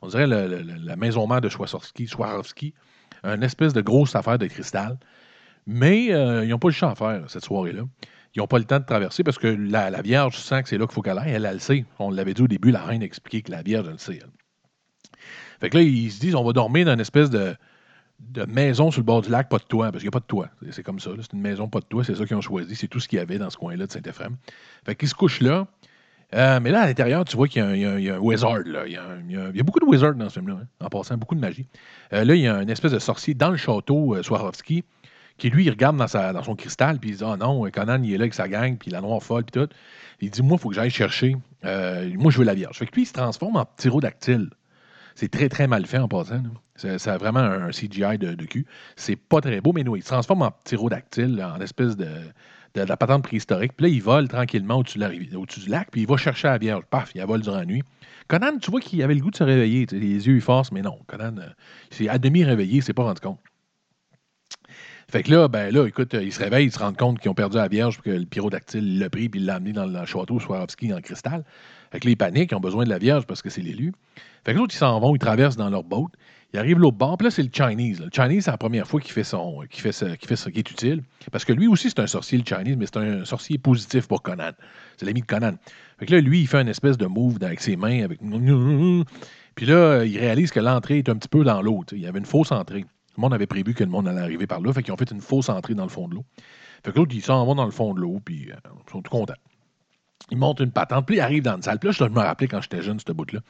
On 0.02 0.06
dirait 0.06 0.28
la 0.28 0.96
maison 0.96 1.26
mère 1.26 1.40
de 1.40 1.48
Swarovski, 1.48 2.06
Swarovski. 2.06 2.72
Une 3.24 3.42
espèce 3.42 3.72
de 3.72 3.80
grosse 3.80 4.14
affaire 4.14 4.38
de 4.38 4.46
cristal. 4.46 4.96
Mais 5.66 6.12
euh, 6.12 6.44
ils 6.44 6.50
n'ont 6.50 6.60
pas 6.60 6.68
le 6.68 6.74
champ 6.74 6.90
à 6.90 6.94
faire, 6.94 7.24
cette 7.28 7.44
soirée-là. 7.44 7.82
Ils 8.36 8.40
n'ont 8.40 8.46
pas 8.46 8.58
le 8.58 8.64
temps 8.64 8.78
de 8.78 8.84
traverser 8.84 9.24
parce 9.24 9.38
que 9.38 9.46
la, 9.46 9.88
la 9.88 10.02
Vierge 10.02 10.36
sent 10.36 10.62
que 10.62 10.68
c'est 10.68 10.76
là 10.76 10.86
qu'il 10.86 10.94
faut 10.94 11.00
qu'elle 11.00 11.18
aille. 11.18 11.32
Elle, 11.32 11.46
elle 11.46 11.54
le 11.54 11.58
sait. 11.58 11.86
On 11.98 12.10
l'avait 12.10 12.34
dit 12.34 12.42
au 12.42 12.48
début, 12.48 12.70
la 12.70 12.82
reine 12.84 13.02
a 13.02 13.06
expliqué 13.06 13.40
que 13.40 13.50
la 13.50 13.62
Vierge, 13.62 13.86
elle 13.86 13.92
le 13.92 13.98
sait. 13.98 14.18
Fait 15.58 15.70
que 15.70 15.78
là, 15.78 15.82
ils 15.82 16.12
se 16.12 16.20
disent, 16.20 16.34
on 16.34 16.44
va 16.44 16.52
dormir 16.52 16.84
dans 16.84 16.92
une 16.92 17.00
espèce 17.00 17.30
de, 17.30 17.56
maison 18.46 18.90
sur 18.90 19.00
le 19.00 19.04
bord 19.06 19.22
du 19.22 19.30
lac, 19.30 19.48
pas 19.48 19.56
de 19.56 19.64
toit, 19.64 19.86
parce 19.90 20.02
qu'il 20.02 20.08
n'y 20.08 20.14
a 20.14 20.18
pas 20.18 20.20
de 20.20 20.26
toit. 20.26 20.50
C'est- 20.70 20.82
comme 20.82 21.00
ça. 21.00 21.10
C'est 21.20 21.32
une 21.32 21.40
maison, 21.40 21.66
pas 21.68 21.80
de 21.80 21.86
toit. 21.86 22.04
C'est 22.04 22.14
ça 22.14 22.26
qu'ils 22.26 22.36
ont 22.36 22.42
choisi. 22.42 22.76
C'est 22.76 22.88
tout 22.88 23.00
ce 23.00 23.08
qu'il 23.08 23.18
y 23.18 23.22
avait 23.22 23.38
dans 23.38 23.48
ce 23.48 23.56
coin-là 23.56 23.86
de 23.86 23.92
Saint-Ephrem. 23.92 24.36
Fait 24.84 24.94
qu'ils 24.94 25.08
se 25.08 25.14
couchent 25.14 25.40
là. 25.40 25.66
Euh, 26.34 26.58
mais 26.60 26.72
là, 26.72 26.82
à 26.82 26.86
l'intérieur, 26.86 27.24
tu 27.24 27.36
vois 27.36 27.46
qu'il 27.46 27.62
y, 27.76 27.84
a 27.84 27.92
un- 27.92 28.18
wizard. 28.18 28.58
Il 28.66 28.92
y 29.54 29.60
a 29.60 29.62
beaucoup 29.62 29.78
de 29.78 29.84
wizards 29.84 30.16
dans 30.16 30.28
ce 30.28 30.40
film-là, 30.40 30.58
hein, 30.62 30.66
en 30.84 30.88
passant, 30.88 31.16
beaucoup 31.16 31.36
de 31.36 31.40
magie. 31.40 31.66
Euh, 32.12 32.24
là, 32.24 32.34
il 32.34 32.42
y 32.42 32.48
a 32.48 32.60
une 32.60 32.68
espèce 32.68 32.92
de 32.92 32.98
sorcier 32.98 33.32
dans 33.32 33.50
le 33.50 33.56
château 33.56 34.14
euh, 34.14 34.22
Swarovski 34.22 34.84
qui, 35.38 35.50
lui, 35.50 35.64
il 35.64 35.70
regarde 35.70 35.96
dans, 35.96 36.42
son 36.42 36.56
cristal, 36.56 36.98
puis 36.98 37.10
il 37.10 37.16
dit 37.16 37.24
Ah 37.24 37.36
non, 37.36 37.68
Conan, 37.70 38.02
il 38.02 38.12
est 38.12 38.18
là 38.18 38.22
avec 38.22 38.34
sa 38.34 38.48
gang, 38.48 38.76
puis 38.76 38.90
la 38.90 39.00
noire 39.00 39.22
folle, 39.22 39.44
puis 39.44 39.60
tout. 39.60 39.68
Il 40.20 40.30
dit 40.30 40.42
Moi, 40.42 40.56
il 40.58 40.60
faut 40.60 40.70
que 40.70 40.74
j'aille 40.74 40.90
chercher. 40.90 41.36
euh, 41.64 42.10
moi, 42.16 42.30
je 42.30 42.38
veux 42.38 42.44
la 42.44 42.54
Vierge. 42.54 42.76
Fait 42.78 42.86
que 42.86 42.94
lui, 42.94 43.02
il 43.02 43.06
se 43.06 43.12
transforme 43.12 43.56
en 43.56 43.64
pterodactyle. 43.64 44.50
C'est 45.14 45.30
très, 45.30 45.48
très 45.48 45.66
mal 45.66 45.86
fait 45.86 45.98
en 45.98 46.08
passant. 46.08 46.42
C'est 46.76 46.98
vraiment 47.16 47.40
un 47.40 47.70
CGI 47.70 48.18
de, 48.18 48.44
cul. 48.44 48.66
C'est 48.96 49.16
pas 49.16 49.40
très 49.40 49.62
beau, 49.62 49.72
mais 49.72 49.82
nous, 49.82 49.96
il 49.96 50.02
se 50.02 50.08
transforme 50.08 50.42
en 50.42 50.50
pterodactyle, 50.50 51.42
en 51.42 51.58
espèce 51.60 51.96
de, 51.96 52.06
la 52.74 52.96
patente 52.98 53.22
préhistorique. 53.22 53.72
Puis 53.74 53.86
là, 53.86 53.88
il 53.88 54.02
vole 54.02 54.28
tranquillement 54.28 54.76
au-dessus 54.76 54.98
du 55.60 55.70
lac, 55.70 55.90
puis 55.90 56.02
il 56.02 56.06
va 56.06 56.18
chercher 56.18 56.48
la 56.48 56.58
Vierge. 56.58 56.84
Paf, 56.90 57.12
il 57.14 57.24
vole 57.24 57.40
durant 57.40 57.56
la 57.56 57.64
nuit. 57.64 57.82
Conan, 58.28 58.58
tu 58.58 58.70
vois 58.70 58.80
qu'il 58.80 59.02
avait 59.02 59.14
le 59.14 59.20
goût 59.20 59.30
de 59.30 59.36
se 59.36 59.44
réveiller. 59.44 59.86
Les 59.90 60.26
yeux, 60.26 60.34
il 60.34 60.40
force, 60.42 60.70
mais 60.70 60.82
non. 60.82 60.98
Conan, 61.06 61.38
euh, 61.38 61.48
il 61.90 61.96
s'est 61.96 62.08
à 62.08 62.18
demi 62.18 62.44
réveillé, 62.44 62.78
il 62.78 62.82
s'est 62.82 62.92
pas 62.92 63.04
rendu 63.04 63.20
compte. 63.20 63.38
Fait 65.08 65.22
que 65.22 65.30
là, 65.30 65.46
ben 65.48 65.72
là, 65.72 65.86
écoute, 65.86 66.14
euh, 66.14 66.22
ils 66.22 66.32
se 66.32 66.42
réveillent, 66.42 66.66
ils 66.66 66.72
se 66.72 66.80
rendent 66.80 66.96
compte 66.96 67.20
qu'ils 67.20 67.30
ont 67.30 67.34
perdu 67.34 67.56
la 67.58 67.68
Vierge, 67.68 68.00
puis 68.00 68.10
que 68.10 68.16
le 68.16 68.26
pyrodactyle 68.26 68.98
l'a 68.98 69.08
pris, 69.08 69.28
puis 69.28 69.40
il 69.40 69.46
l'a 69.46 69.54
amené 69.56 69.72
dans 69.72 69.86
le 69.86 70.04
château 70.04 70.40
Swarovski 70.40 70.92
en 70.92 71.00
cristal. 71.00 71.44
Fait 71.92 72.00
que 72.00 72.06
là, 72.06 72.10
ils 72.10 72.16
paniquent, 72.16 72.50
ils 72.50 72.56
ont 72.56 72.60
besoin 72.60 72.84
de 72.84 72.90
la 72.90 72.98
Vierge 72.98 73.24
parce 73.26 73.40
que 73.40 73.48
c'est 73.48 73.62
l'élu. 73.62 73.92
Fait 74.44 74.52
que 74.52 74.58
l'autre, 74.58 74.74
ils 74.74 74.78
s'en 74.78 74.98
vont, 74.98 75.14
ils 75.14 75.20
traversent 75.20 75.56
dans 75.56 75.70
leur 75.70 75.84
boat. 75.84 76.08
Ils 76.52 76.58
arrivent 76.58 76.78
l'autre 76.78 76.96
bord, 76.96 77.16
puis 77.18 77.26
là, 77.26 77.30
c'est 77.30 77.42
le 77.42 77.50
Chinese. 77.52 78.00
Le 78.00 78.08
Chinese, 78.12 78.44
c'est 78.44 78.50
la 78.50 78.56
première 78.56 78.86
fois 78.86 79.00
qu'il 79.00 79.12
fait 79.12 79.24
son. 79.24 79.60
qui 79.70 79.80
fait, 79.80 79.92
ça- 79.92 80.16
qui 80.16 80.26
fait 80.26 80.36
ça, 80.36 80.50
qui 80.50 80.58
est 80.58 80.70
utile. 80.70 81.02
Parce 81.30 81.44
que 81.44 81.52
lui 81.52 81.68
aussi, 81.68 81.88
c'est 81.90 82.00
un 82.00 82.06
sorcier, 82.06 82.38
le 82.38 82.44
Chinese, 82.44 82.76
mais 82.76 82.86
c'est 82.86 82.96
un 82.98 83.24
sorcier 83.24 83.58
positif 83.58 84.08
pour 84.08 84.22
Conan. 84.22 84.52
C'est 84.96 85.06
l'ami 85.06 85.20
de 85.20 85.26
Conan. 85.26 85.52
Fait 85.98 86.06
que 86.06 86.12
là, 86.14 86.20
lui, 86.20 86.40
il 86.40 86.46
fait 86.48 86.60
une 86.60 86.68
espèce 86.68 86.96
de 86.98 87.06
move 87.06 87.36
avec 87.42 87.60
ses 87.60 87.76
mains, 87.76 88.02
avec. 88.04 88.20
Puis 89.54 89.66
là, 89.66 90.04
il 90.04 90.18
réalise 90.18 90.50
que 90.50 90.60
l'entrée 90.60 90.98
est 90.98 91.08
un 91.08 91.16
petit 91.16 91.28
peu 91.28 91.44
dans 91.44 91.62
l'eau. 91.62 91.84
Il 91.92 91.98
y 91.98 92.06
avait 92.06 92.18
une 92.18 92.26
fausse 92.26 92.52
entrée. 92.52 92.84
Le 93.16 93.20
monde 93.20 93.34
avait 93.34 93.46
prévu 93.46 93.74
que 93.74 93.84
le 93.84 93.90
monde 93.90 94.08
allait 94.08 94.20
arriver 94.20 94.46
par 94.46 94.60
là, 94.60 94.72
fait 94.72 94.82
qu'ils 94.82 94.92
ont 94.92 94.96
fait 94.96 95.10
une 95.10 95.20
fausse 95.20 95.48
entrée 95.48 95.74
dans 95.74 95.84
le 95.84 95.88
fond 95.88 96.08
de 96.08 96.14
l'eau. 96.16 96.24
Fait 96.84 96.92
que 96.92 96.98
l'autre, 96.98 97.14
ils 97.14 97.22
s'en 97.22 97.44
vont 97.44 97.54
dans 97.54 97.64
le 97.64 97.70
fond 97.70 97.94
de 97.94 98.00
l'eau, 98.00 98.20
puis 98.24 98.50
euh, 98.50 98.56
ils 98.86 98.90
sont 98.90 99.02
tout 99.02 99.10
contents. 99.10 99.34
Ils 100.30 100.38
montent 100.38 100.60
une 100.60 100.72
patente, 100.72 101.06
puis 101.06 101.16
ils 101.16 101.20
arrivent 101.20 101.42
dans 101.42 101.56
une 101.56 101.62
salle. 101.62 101.78
Puis 101.78 101.88
là, 101.88 101.92
je 101.92 102.04
me 102.04 102.20
rappelais 102.20 102.48
quand 102.48 102.60
j'étais 102.60 102.82
jeune, 102.82 102.98
ce 103.00 103.12
bout-là. 103.12 103.40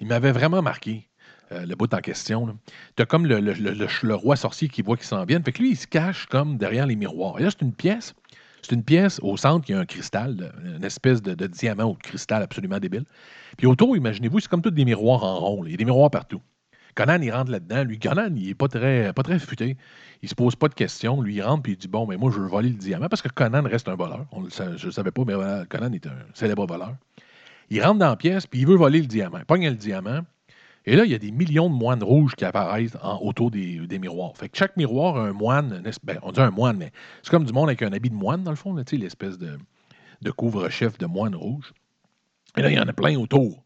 Il 0.00 0.08
m'avait 0.08 0.32
vraiment 0.32 0.62
marqué, 0.62 1.08
euh, 1.52 1.64
le 1.64 1.74
bout 1.74 1.92
en 1.94 1.98
question. 1.98 2.58
Tu 2.96 3.06
comme 3.06 3.26
le, 3.26 4.14
roi 4.14 4.36
sorcier 4.36 4.68
qui 4.68 4.82
voit 4.82 4.96
qu'ils 4.96 5.06
s'en 5.06 5.24
viennent. 5.24 5.44
Fait 5.44 5.52
que 5.52 5.62
lui, 5.62 5.70
il 5.70 5.76
se 5.76 5.86
cache 5.86 6.26
comme 6.26 6.56
derrière 6.56 6.86
les 6.86 6.96
miroirs. 6.96 7.38
Et 7.38 7.44
là, 7.44 7.50
c'est 7.50 7.62
une 7.62 7.74
pièce. 7.74 8.14
C'est 8.62 8.74
une 8.74 8.82
pièce 8.82 9.20
au 9.22 9.36
centre, 9.36 9.66
il 9.68 9.72
y 9.72 9.74
a 9.74 9.80
un 9.80 9.84
cristal, 9.84 10.54
une 10.64 10.84
espèce 10.84 11.20
de, 11.20 11.34
diamant 11.46 11.84
ou 11.84 11.96
de 11.96 12.02
cristal 12.02 12.42
absolument 12.42 12.78
débile. 12.78 13.04
Puis 13.58 13.66
autour, 13.66 13.94
imaginez-vous, 13.94 14.40
c'est 14.40 14.48
comme 14.48 14.62
tous 14.62 14.70
des 14.70 14.86
miroirs 14.86 15.22
en 15.22 15.38
rond. 15.38 15.64
Il 15.66 15.72
y 15.72 15.74
a 15.74 15.76
des 15.76 15.84
miroirs 15.84 16.10
partout. 16.10 16.40
Conan, 16.94 17.20
il 17.20 17.30
rentre 17.32 17.50
là-dedans. 17.50 17.84
Lui, 17.84 17.98
Conan, 17.98 18.28
il 18.36 18.48
est 18.50 18.54
pas 18.54 18.68
très, 18.68 19.12
pas 19.12 19.22
très 19.22 19.38
futé. 19.38 19.76
Il 20.22 20.28
se 20.28 20.34
pose 20.34 20.56
pas 20.56 20.68
de 20.68 20.74
questions. 20.74 21.20
Lui, 21.20 21.36
il 21.36 21.42
rentre 21.42 21.62
puis 21.64 21.72
il 21.72 21.76
dit 21.78 21.88
Bon, 21.88 22.06
mais 22.06 22.16
moi, 22.16 22.30
je 22.32 22.38
veux 22.40 22.46
voler 22.46 22.68
le 22.70 22.76
diamant 22.76 23.08
parce 23.08 23.22
que 23.22 23.28
Conan 23.28 23.62
reste 23.64 23.88
un 23.88 23.96
voleur. 23.96 24.26
Je 24.76 24.86
ne 24.86 24.90
savais 24.90 25.10
pas, 25.10 25.22
mais 25.26 25.34
voilà, 25.34 25.64
Conan 25.66 25.92
est 25.92 26.06
un 26.06 26.16
célèbre 26.34 26.66
voleur. 26.66 26.94
Il 27.70 27.82
rentre 27.82 27.98
dans 27.98 28.08
la 28.10 28.16
pièce 28.16 28.46
puis 28.46 28.60
il 28.60 28.66
veut 28.66 28.76
voler 28.76 29.00
le 29.00 29.06
diamant. 29.06 29.38
Il 29.38 29.44
pogne 29.44 29.68
le 29.68 29.74
diamant. 29.76 30.20
Et 30.86 30.96
là, 30.96 31.04
il 31.06 31.10
y 31.10 31.14
a 31.14 31.18
des 31.18 31.30
millions 31.30 31.70
de 31.70 31.74
moines 31.74 32.02
rouges 32.02 32.34
qui 32.36 32.44
apparaissent 32.44 32.96
en- 33.02 33.18
autour 33.22 33.50
des, 33.50 33.78
des 33.86 33.98
miroirs. 33.98 34.36
Fait 34.36 34.50
que 34.50 34.56
chaque 34.58 34.76
miroir 34.76 35.16
a 35.16 35.28
un 35.28 35.32
moine, 35.32 35.82
ben, 36.02 36.18
on 36.22 36.30
dit 36.30 36.40
un 36.40 36.50
moine, 36.50 36.76
mais 36.76 36.92
c'est 37.22 37.30
comme 37.30 37.44
du 37.44 37.54
monde 37.54 37.70
avec 37.70 37.80
un 37.82 37.90
habit 37.94 38.10
de 38.10 38.14
moine, 38.14 38.42
dans 38.44 38.50
le 38.50 38.56
fond, 38.56 38.74
l'espèce 38.74 39.38
de, 39.38 39.58
de 40.20 40.30
couvre-chef 40.30 40.98
de 40.98 41.06
moine 41.06 41.34
rouge. 41.34 41.72
Et 42.58 42.60
là, 42.60 42.68
il 42.68 42.76
y 42.76 42.78
en 42.78 42.86
a 42.86 42.92
plein 42.92 43.16
autour. 43.18 43.63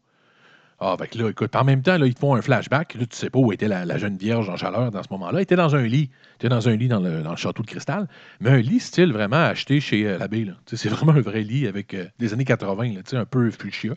Ah, 0.81 0.95
que 0.97 1.17
là, 1.17 1.29
écoute, 1.29 1.55
en 1.55 1.65
même 1.65 1.81
temps, 1.81 1.97
là, 1.97 2.05
ils 2.05 2.13
te 2.13 2.19
font 2.19 2.35
un 2.35 2.41
flashback. 2.41 2.93
Là, 2.93 3.05
tu 3.05 3.15
sais 3.15 3.29
pas 3.29 3.39
où 3.39 3.51
était 3.51 3.67
la, 3.67 3.97
jeune 3.97 4.15
vierge 4.15 4.49
en 4.49 4.55
chaleur 4.55 4.91
dans 4.91 5.03
ce 5.03 5.09
moment-là. 5.11 5.39
Elle 5.39 5.43
était 5.43 5.57
dans 5.57 5.75
un 5.75 5.83
lit. 5.83 6.09
Elle 6.11 6.35
était 6.35 6.49
dans 6.49 6.69
un 6.69 6.75
lit 6.75 6.87
dans 6.87 7.01
le, 7.01 7.23
château 7.35 7.63
de 7.63 7.67
cristal. 7.67 8.07
Mais 8.39 8.49
un 8.49 8.57
lit 8.59 8.79
style 8.79 9.11
vraiment 9.11 9.37
acheté 9.37 9.81
chez 9.81 10.07
euh, 10.07 10.17
l'abbé. 10.17 10.47
C'est 10.67 10.89
vraiment 10.89 11.11
un 11.11 11.21
vrai 11.21 11.41
lit 11.41 11.67
avec 11.67 11.93
euh, 11.93 12.05
des 12.17 12.33
années 12.33 12.45
80, 12.45 12.93
là, 12.93 13.19
un 13.19 13.25
peu 13.25 13.51
fuchsia. 13.51 13.93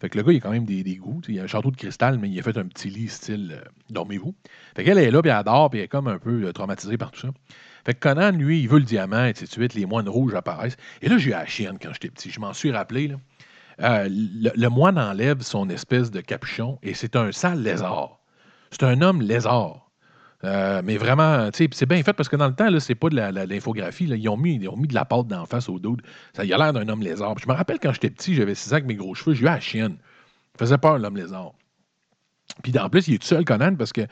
Fait 0.00 0.08
que 0.10 0.18
le 0.18 0.24
gars, 0.24 0.32
il 0.32 0.36
a 0.36 0.40
quand 0.40 0.50
même 0.50 0.66
des, 0.66 0.82
goûts. 0.96 1.20
tu 1.22 1.32
sais. 1.32 1.36
Il 1.36 1.40
a 1.40 1.44
un 1.44 1.46
château 1.46 1.70
de 1.70 1.76
cristal, 1.76 2.18
mais 2.18 2.28
il 2.28 2.38
a 2.38 2.42
fait 2.42 2.58
un 2.58 2.66
petit 2.66 2.90
lit 2.90 3.08
style 3.08 3.58
euh, 3.58 3.64
dormez-vous. 3.90 4.34
Fait 4.76 4.84
qu'elle 4.84 4.98
est 4.98 5.10
là, 5.10 5.22
puis 5.22 5.30
elle 5.30 5.36
adore, 5.36 5.70
puis 5.70 5.80
elle 5.80 5.86
est 5.86 5.88
comme 5.88 6.08
un 6.08 6.18
peu 6.18 6.44
euh, 6.44 6.52
traumatisée 6.52 6.98
par 6.98 7.10
tout 7.10 7.20
ça. 7.20 7.28
Fait 7.84 7.94
que 7.94 8.00
Conan, 8.00 8.32
lui, 8.32 8.60
il 8.60 8.68
veut 8.68 8.78
le 8.78 8.84
diamant, 8.84 9.24
et 9.24 9.30
ainsi 9.30 9.44
de 9.44 9.50
suite. 9.50 9.74
Les 9.74 9.86
moines 9.86 10.08
rouges 10.08 10.34
apparaissent. 10.34 10.76
Et 11.02 11.08
là, 11.08 11.18
j'ai 11.18 11.30
eu 11.30 11.32
la 11.32 11.46
chienne 11.46 11.78
quand 11.80 11.92
j'étais 11.92 12.10
petit. 12.10 12.30
Je 12.30 12.38
m'en 12.40 12.52
suis 12.52 12.70
rappelé. 12.70 13.08
Là. 13.08 13.16
Euh, 13.82 14.08
le, 14.08 14.68
moine 14.68 14.98
enlève 14.98 15.42
son 15.42 15.68
espèce 15.68 16.10
de 16.10 16.20
capuchon 16.20 16.78
et 16.82 16.94
c'est 16.94 17.16
un 17.16 17.32
sale 17.32 17.62
lézard. 17.62 18.18
C'est 18.70 18.84
un 18.84 19.00
homme 19.02 19.20
lézard. 19.22 19.90
Euh, 20.44 20.82
mais 20.84 20.96
vraiment, 20.96 21.48
c'est 21.52 21.86
bien 21.86 22.02
fait 22.02 22.12
parce 22.12 22.28
que 22.28 22.36
dans 22.36 22.48
le 22.48 22.54
temps, 22.54 22.68
c'est 22.78 22.94
pas 22.94 23.08
de 23.08 23.16
l'infographie. 23.48 24.04
Ils, 24.04 24.28
ont 24.28 24.36
mis, 24.36 24.58
de 24.58 24.94
la 24.94 25.04
pâte 25.04 25.26
d'en 25.26 25.46
face 25.46 25.68
au 25.68 25.78
dos. 25.78 25.96
Ça, 26.34 26.44
il 26.44 26.52
a 26.52 26.58
l'air 26.58 26.72
d'un 26.72 26.88
homme 26.88 27.02
lézard. 27.02 27.34
Je 27.38 27.48
me 27.48 27.54
rappelle 27.54 27.78
quand 27.80 27.92
j'étais 27.92 28.10
petit, 28.10 28.34
j'avais 28.34 28.54
6 28.54 28.72
ans 28.72 28.76
avec 28.76 28.86
mes 28.86 28.94
gros 28.94 29.14
cheveux, 29.14 29.34
j'ai 29.34 29.42
eu 29.42 29.46
la 29.46 29.60
chienne. 29.60 29.96
Il 30.54 30.58
faisait 30.58 30.78
peur, 30.78 30.98
l'homme 30.98 31.16
lézard. 31.16 31.52
Puis 32.62 32.78
en 32.78 32.88
plus, 32.88 33.08
il 33.08 33.14
est 33.14 33.18
tout 33.18 33.26
seul, 33.26 33.44
Conan, 33.44 33.74
parce 33.74 33.92
qu'ils 33.92 34.06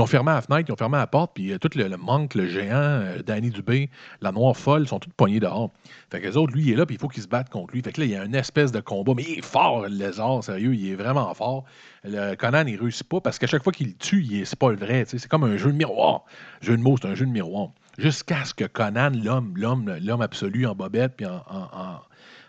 ont 0.00 0.06
fermé 0.06 0.30
la 0.30 0.40
fenêtre, 0.40 0.66
ils 0.68 0.72
ont 0.72 0.76
fermé 0.76 0.98
la 0.98 1.06
porte, 1.08 1.32
puis 1.34 1.52
euh, 1.52 1.58
tout 1.58 1.70
le, 1.74 1.88
le 1.88 1.96
manque, 1.96 2.34
le 2.36 2.46
géant, 2.46 2.74
euh, 2.76 3.22
Danny 3.26 3.50
Dubé, 3.50 3.90
la 4.20 4.30
noire 4.30 4.56
folle, 4.56 4.86
sont 4.86 5.00
tous 5.00 5.10
poignés 5.16 5.40
dehors. 5.40 5.72
Fait 6.10 6.20
que 6.20 6.26
les 6.28 6.36
autres, 6.36 6.52
lui, 6.54 6.62
il 6.66 6.72
est 6.72 6.76
là, 6.76 6.86
puis 6.86 6.94
il 6.94 6.98
faut 6.98 7.08
qu'ils 7.08 7.24
se 7.24 7.28
battent 7.28 7.48
contre 7.50 7.74
lui. 7.74 7.82
Fait 7.82 7.90
que 7.92 8.00
là, 8.00 8.06
il 8.06 8.12
y 8.12 8.16
a 8.16 8.24
une 8.24 8.36
espèce 8.36 8.70
de 8.70 8.80
combat, 8.80 9.14
mais 9.16 9.24
il 9.28 9.38
est 9.38 9.44
fort, 9.44 9.82
le 9.82 9.88
lézard, 9.88 10.44
sérieux, 10.44 10.74
il 10.74 10.90
est 10.90 10.94
vraiment 10.94 11.32
fort. 11.34 11.64
Le 12.04 12.36
Conan, 12.36 12.64
il 12.66 12.80
réussit 12.80 13.08
pas, 13.08 13.20
parce 13.20 13.38
qu'à 13.38 13.48
chaque 13.48 13.64
fois 13.64 13.72
qu'il 13.72 13.88
le 13.88 13.94
tue, 13.94 14.22
il 14.22 14.40
est- 14.40 14.44
c'est 14.44 14.58
pas 14.58 14.70
le 14.70 14.76
vrai, 14.76 15.04
c'est 15.06 15.26
comme 15.26 15.44
un 15.44 15.56
jeu 15.56 15.72
de 15.72 15.76
miroir. 15.76 16.24
Jeu 16.60 16.76
de 16.76 16.82
mots, 16.82 16.96
c'est 17.02 17.08
un 17.08 17.14
jeu 17.16 17.26
de 17.26 17.32
miroir. 17.32 17.70
Jusqu'à 17.98 18.44
ce 18.44 18.54
que 18.54 18.64
Conan, 18.64 19.10
l'homme, 19.10 19.54
l'homme, 19.56 19.96
l'homme 20.00 20.22
absolu 20.22 20.66
en 20.66 20.74
bobette, 20.76 21.16
puis 21.16 21.26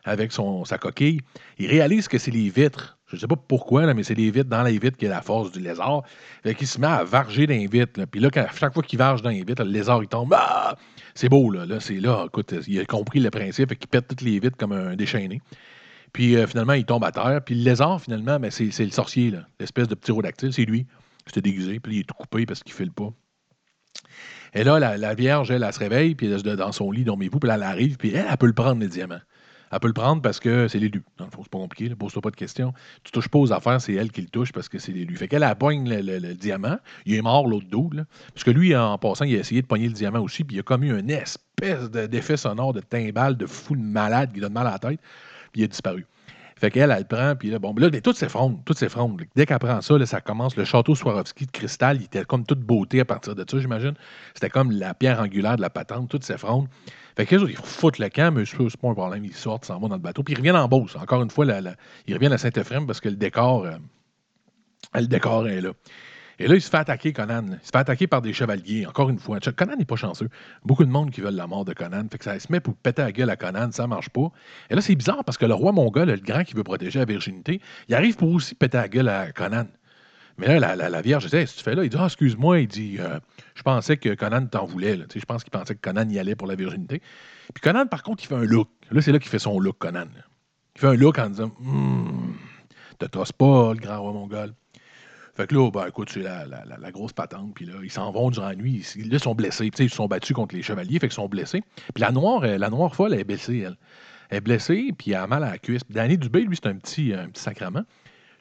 avec 0.03 0.31
sa 0.31 0.77
coquille, 0.77 1.21
il 1.57 1.67
réalise 1.67 2.07
que 2.07 2.19
c'est 2.19 2.29
les 2.31 2.49
vitres. 2.49 2.98
Je 3.09 3.15
ne 3.15 3.21
sais 3.21 3.27
pas 3.27 3.35
pourquoi, 3.35 3.87
là, 3.87 3.93
mais 3.95 4.03
c'est 4.03 4.13
les 4.13 4.29
vitres 4.29 4.49
dans 4.49 4.61
les 4.61 4.77
vitres 4.77 4.95
qui 4.95 5.05
est 5.05 5.09
la 5.09 5.23
force 5.23 5.51
du 5.51 5.59
lézard. 5.59 6.03
Fait 6.43 6.65
se 6.65 6.79
met 6.79 6.87
à 6.87 7.03
varger 7.03 7.47
dans 7.47 7.55
les 7.55 7.65
vitres. 7.65 8.05
Puis 8.05 8.19
là, 8.19 8.29
quand- 8.29 8.45
chaque 8.55 8.73
fois 8.73 8.83
qu'il 8.83 8.99
varge 8.99 9.23
dans 9.23 9.31
les 9.31 9.43
vitres, 9.43 9.63
le 9.63 9.71
lézard, 9.71 10.03
il 10.03 10.07
tombe. 10.07 10.33
Ah! 10.35 10.75
C'est 11.15 11.27
beau, 11.27 11.49
là. 11.49 11.65
là 11.65 11.79
c'est 11.79 11.99
là, 11.99 12.25
écoute, 12.27 12.53
il 12.67 12.79
a 12.79 12.85
compris 12.85 13.19
le 13.19 13.31
principe, 13.31 13.69
fait 13.69 13.75
qu'il 13.75 13.89
pète 13.89 14.07
toutes 14.07 14.21
les 14.21 14.39
vitres 14.39 14.57
comme 14.57 14.73
un 14.73 14.95
déchaîné. 14.95 15.41
Puis 16.13 16.35
euh, 16.35 16.45
finalement, 16.47 16.73
il 16.73 16.85
tombe 16.85 17.03
à 17.03 17.11
terre. 17.11 17.41
Puis 17.43 17.55
le 17.55 17.63
lézard, 17.63 17.99
finalement, 17.99 18.39
ben, 18.39 18.51
c'est 18.51 18.65
le 18.79 18.91
sorcier. 18.91 19.33
L'espèce 19.59 19.87
de 19.87 19.95
petit 19.95 20.11
rodactyle, 20.11 20.53
c'est 20.53 20.65
lui. 20.65 20.85
C'était 21.25 21.41
déguisé. 21.41 21.79
Puis 21.79 21.95
il 21.95 21.99
est 22.01 22.03
tout 22.03 22.15
coupé 22.15 22.45
parce 22.45 22.63
qu'il 22.63 22.73
file 22.73 22.91
pas. 22.91 23.11
Et 24.53 24.63
là, 24.63 24.79
la, 24.79 25.13
Vierge, 25.13 25.51
elle, 25.51 25.63
elle, 25.63 25.73
se 25.73 25.79
réveille, 25.79 26.15
puis 26.15 26.27
elle 26.27 26.47
est 26.47 26.55
dans 26.55 26.71
son 26.71 26.91
lit, 26.91 27.03
dormez-vous, 27.03 27.39
puis 27.39 27.49
elle 27.51 27.63
arrive, 27.63 27.97
puis 27.97 28.13
elle, 28.13 28.25
elle 28.29 28.37
peut 28.37 28.47
le 28.47 28.53
prendre, 28.53 28.81
le 28.81 28.87
diamant. 28.87 29.19
Elle 29.71 29.79
peut 29.79 29.87
le 29.87 29.93
prendre 29.93 30.21
parce 30.21 30.39
que 30.39 30.67
c'est 30.67 30.79
l'élu. 30.79 31.03
Dans 31.17 31.25
le 31.25 31.31
fond, 31.31 31.41
c'est 31.43 31.51
pas 31.51 31.59
compliqué, 31.59 31.93
pose-toi 31.95 32.21
pas 32.21 32.31
de 32.31 32.35
questions. 32.35 32.73
Tu 33.03 33.11
touches 33.11 33.27
pas 33.27 33.39
aux 33.39 33.51
affaires, 33.53 33.79
c'est 33.79 33.93
elle 33.93 34.11
qui 34.11 34.21
le 34.21 34.27
touche 34.29 34.51
parce 34.51 34.67
que 34.69 34.79
c'est 34.79 34.91
l'élu. 34.91 35.15
Fait 35.15 35.27
qu'elle, 35.27 35.43
elle 35.43 35.55
pogne 35.55 35.87
le, 35.87 36.19
le- 36.19 36.33
diamant. 36.33 36.77
Il 37.05 37.13
est 37.15 37.21
mort, 37.21 37.47
l'autre 37.47 37.67
dos, 37.69 37.89
là. 37.93 38.05
Parce 38.33 38.43
que 38.43 38.51
lui, 38.51 38.75
en 38.75 38.97
passant, 38.97 39.25
il 39.25 39.35
a 39.35 39.39
essayé 39.39 39.61
de 39.61 39.67
pogner 39.67 39.87
le 39.87 39.93
diamant 39.93 40.19
aussi, 40.21 40.43
puis 40.43 40.55
il 40.57 40.59
a 40.59 40.63
commis 40.63 40.89
une 40.89 41.09
espèce 41.09 41.89
de- 41.91 42.07
d'effet 42.07 42.37
sonore 42.37 42.73
de 42.73 42.79
timbale, 42.81 43.37
de 43.37 43.45
fou 43.45 43.75
de 43.75 43.81
malade 43.81 44.31
qui 44.33 44.39
donne 44.39 44.53
mal 44.53 44.67
à 44.67 44.71
la 44.71 44.79
tête, 44.79 44.99
puis 45.51 45.61
il 45.61 45.63
a 45.65 45.67
disparu. 45.67 46.05
Fait 46.59 46.71
qu'elle, 46.71 46.91
elle 46.91 46.99
le 46.99 47.03
prend, 47.05 47.35
puis 47.35 47.49
là, 47.49 47.57
bon, 47.59 47.73
là, 47.77 47.89
tout 48.01 48.11
s'effondre, 48.13 48.59
tout 48.65 48.73
s'effondre. 48.73 49.23
Dès 49.35 49.45
qu'elle 49.45 49.59
prend 49.59 49.79
ça, 49.81 49.97
là, 49.97 50.05
ça 50.05 50.19
commence. 50.19 50.57
Le 50.57 50.65
château 50.65 50.93
Swarovski 50.93 51.45
de 51.45 51.51
cristal, 51.51 51.97
il 51.97 52.03
était 52.03 52.25
comme 52.25 52.45
toute 52.45 52.59
beauté 52.59 52.99
à 52.99 53.05
partir 53.05 53.33
de 53.33 53.45
ça, 53.49 53.59
j'imagine. 53.59 53.93
C'était 54.33 54.49
comme 54.49 54.71
la 54.71 54.93
pierre 54.93 55.21
angulaire 55.21 55.55
de 55.55 55.61
la 55.61 55.69
patente, 55.69 56.09
tout 56.09 56.19
s'effondre. 56.21 56.67
Fait 57.15 57.25
que 57.25 57.35
les 57.35 57.51
ils 57.51 57.55
foutent 57.57 57.97
le 57.99 58.09
camp, 58.09 58.33
mais 58.35 58.45
c'est 58.45 58.57
pas 58.77 58.89
un 58.89 58.93
problème. 58.93 59.23
Ils 59.25 59.33
sortent, 59.33 59.65
s'en 59.65 59.79
vont 59.79 59.87
dans 59.87 59.95
le 59.95 60.01
bateau. 60.01 60.21
Puis 60.23 60.33
ils 60.33 60.37
reviennent 60.37 60.55
en 60.57 60.67
Beauce. 60.67 60.95
Encore 60.95 61.21
une 61.23 61.29
fois, 61.29 61.45
la- 61.45 61.61
la- 61.61 61.75
ils 62.07 62.13
reviennent 62.13 62.33
à 62.33 62.37
Saint-Ephraim 62.37 62.85
parce 62.85 62.99
que 62.99 63.09
le 63.09 63.15
décor, 63.15 63.65
euh, 63.65 63.71
le 64.95 65.07
décor 65.07 65.47
est 65.47 65.61
là. 65.61 65.71
Et 66.39 66.47
là, 66.47 66.55
il 66.55 66.61
se 66.61 66.69
fait 66.69 66.77
attaquer, 66.77 67.11
Conan. 67.11 67.45
Il 67.47 67.65
se 67.65 67.71
fait 67.71 67.77
attaquer 67.77 68.07
par 68.07 68.21
des 68.21 68.31
chevaliers, 68.31 68.85
encore 68.85 69.09
une 69.09 69.19
fois. 69.19 69.39
Conan 69.39 69.75
n'est 69.75 69.85
pas 69.85 69.97
chanceux. 69.97 70.29
Beaucoup 70.63 70.85
de 70.85 70.89
monde 70.89 71.11
qui 71.11 71.19
veulent 71.19 71.35
la 71.35 71.47
mort 71.47 71.65
de 71.65 71.73
Conan. 71.73 72.05
Fait 72.09 72.17
que 72.17 72.23
ça 72.23 72.39
se 72.39 72.49
met 72.49 72.61
pour 72.61 72.75
péter 72.75 73.01
la 73.01 73.11
gueule 73.11 73.29
à 73.29 73.35
Conan, 73.35 73.71
ça 73.71 73.87
marche 73.87 74.09
pas. 74.09 74.31
Et 74.69 74.75
là, 74.75 74.81
c'est 74.81 74.95
bizarre 74.95 75.23
parce 75.25 75.37
que 75.37 75.45
le 75.45 75.53
roi 75.53 75.73
mongol, 75.73 76.07
le 76.07 76.15
grand 76.15 76.45
qui 76.45 76.53
veut 76.53 76.63
protéger 76.63 76.99
la 76.99 77.05
virginité, 77.05 77.61
il 77.89 77.95
arrive 77.95 78.15
pour 78.15 78.31
aussi 78.31 78.55
péter 78.55 78.77
la 78.77 78.87
gueule 78.87 79.09
à 79.09 79.31
Conan. 79.33 79.65
Mais 80.37 80.57
là, 80.57 80.77
la, 80.77 81.01
Vierge, 81.01 81.25
elle 81.25 81.31
dit, 81.31 81.35
Hey, 81.35 81.45
que 81.45 81.51
tu 81.51 81.63
fais 81.63 81.75
là, 81.75 81.83
il 81.83 81.89
dit, 81.89 81.97
ah, 81.99 82.05
excuse-moi, 82.05 82.61
il 82.61 82.67
dit, 82.69 82.95
euh, 82.99 83.19
je 83.55 83.61
pensais 83.61 83.97
que 83.97 84.15
Conan 84.15 84.45
t'en 84.45 84.65
voulait. 84.65 84.97
Je 85.13 85.25
pense 85.25 85.43
qu'il 85.43 85.51
pensait 85.51 85.75
que 85.75 85.81
Conan 85.81 86.07
y 86.09 86.17
allait 86.17 86.35
pour 86.35 86.47
la 86.47 86.55
virginité. 86.55 87.01
Puis 87.53 87.61
Conan, 87.61 87.85
par 87.87 88.03
contre, 88.03 88.23
il 88.23 88.27
fait 88.27 88.35
un 88.35 88.45
look. 88.45 88.69
Là, 88.91 89.01
c'est 89.01 89.11
là 89.11 89.19
qu'il 89.19 89.29
fait 89.29 89.39
son 89.39 89.59
look, 89.59 89.77
Conan. 89.77 90.07
Il 90.75 90.79
fait 90.79 90.87
un 90.87 90.93
look 90.93 91.19
en 91.19 91.29
disant, 91.29 91.51
hum, 91.59 92.37
te 92.97 93.05
trosse 93.05 93.33
pas, 93.33 93.73
le 93.73 93.79
grand 93.79 93.99
roi 93.99 94.13
mongol. 94.13 94.53
Fait 95.39 95.47
que 95.47 95.55
là, 95.55 95.71
ben, 95.71 95.87
écoute, 95.87 96.09
c'est 96.11 96.21
la, 96.21 96.45
la- 96.45 96.91
grosse 96.91 97.13
patente. 97.13 97.53
Puis 97.53 97.65
là, 97.65 97.75
ils 97.81 97.89
s'en 97.89 98.11
vont 98.11 98.29
durant 98.29 98.49
la 98.49 98.55
nuit. 98.55 98.85
Ils, 98.97 99.03
là, 99.03 99.15
ils 99.15 99.19
sont 99.21 99.35
blessés. 99.35 99.71
Ils 99.79 99.89
se 99.89 99.95
sont 99.95 100.07
battus 100.07 100.35
contre 100.35 100.53
les 100.53 100.61
chevaliers, 100.61 100.99
fait 100.99 101.07
qu'ils 101.07 101.13
sont 101.13 101.29
blessés. 101.29 101.63
Puis 101.93 102.01
la 102.01 102.11
noire, 102.11 102.43
euh, 102.43 102.57
la 102.57 102.69
noire 102.69 102.93
folle, 102.93 103.13
elle 103.13 103.21
est 103.21 103.23
blessée, 103.23 103.59
elle. 103.59 103.77
Est 104.31 104.41
blessée, 104.41 104.93
puis 104.97 105.11
elle 105.11 105.17
a 105.19 105.27
mal 105.27 105.45
à 105.45 105.51
la 105.51 105.57
cuisse. 105.57 105.85
Puis 105.85 105.95
Danny 105.95 106.17
Dubé, 106.17 106.41
lui, 106.41 106.57
c'est 106.61 106.67
un 106.67 106.75
petit, 106.75 107.13
un 107.13 107.29
petit 107.29 107.41
sacrement. 107.41 107.83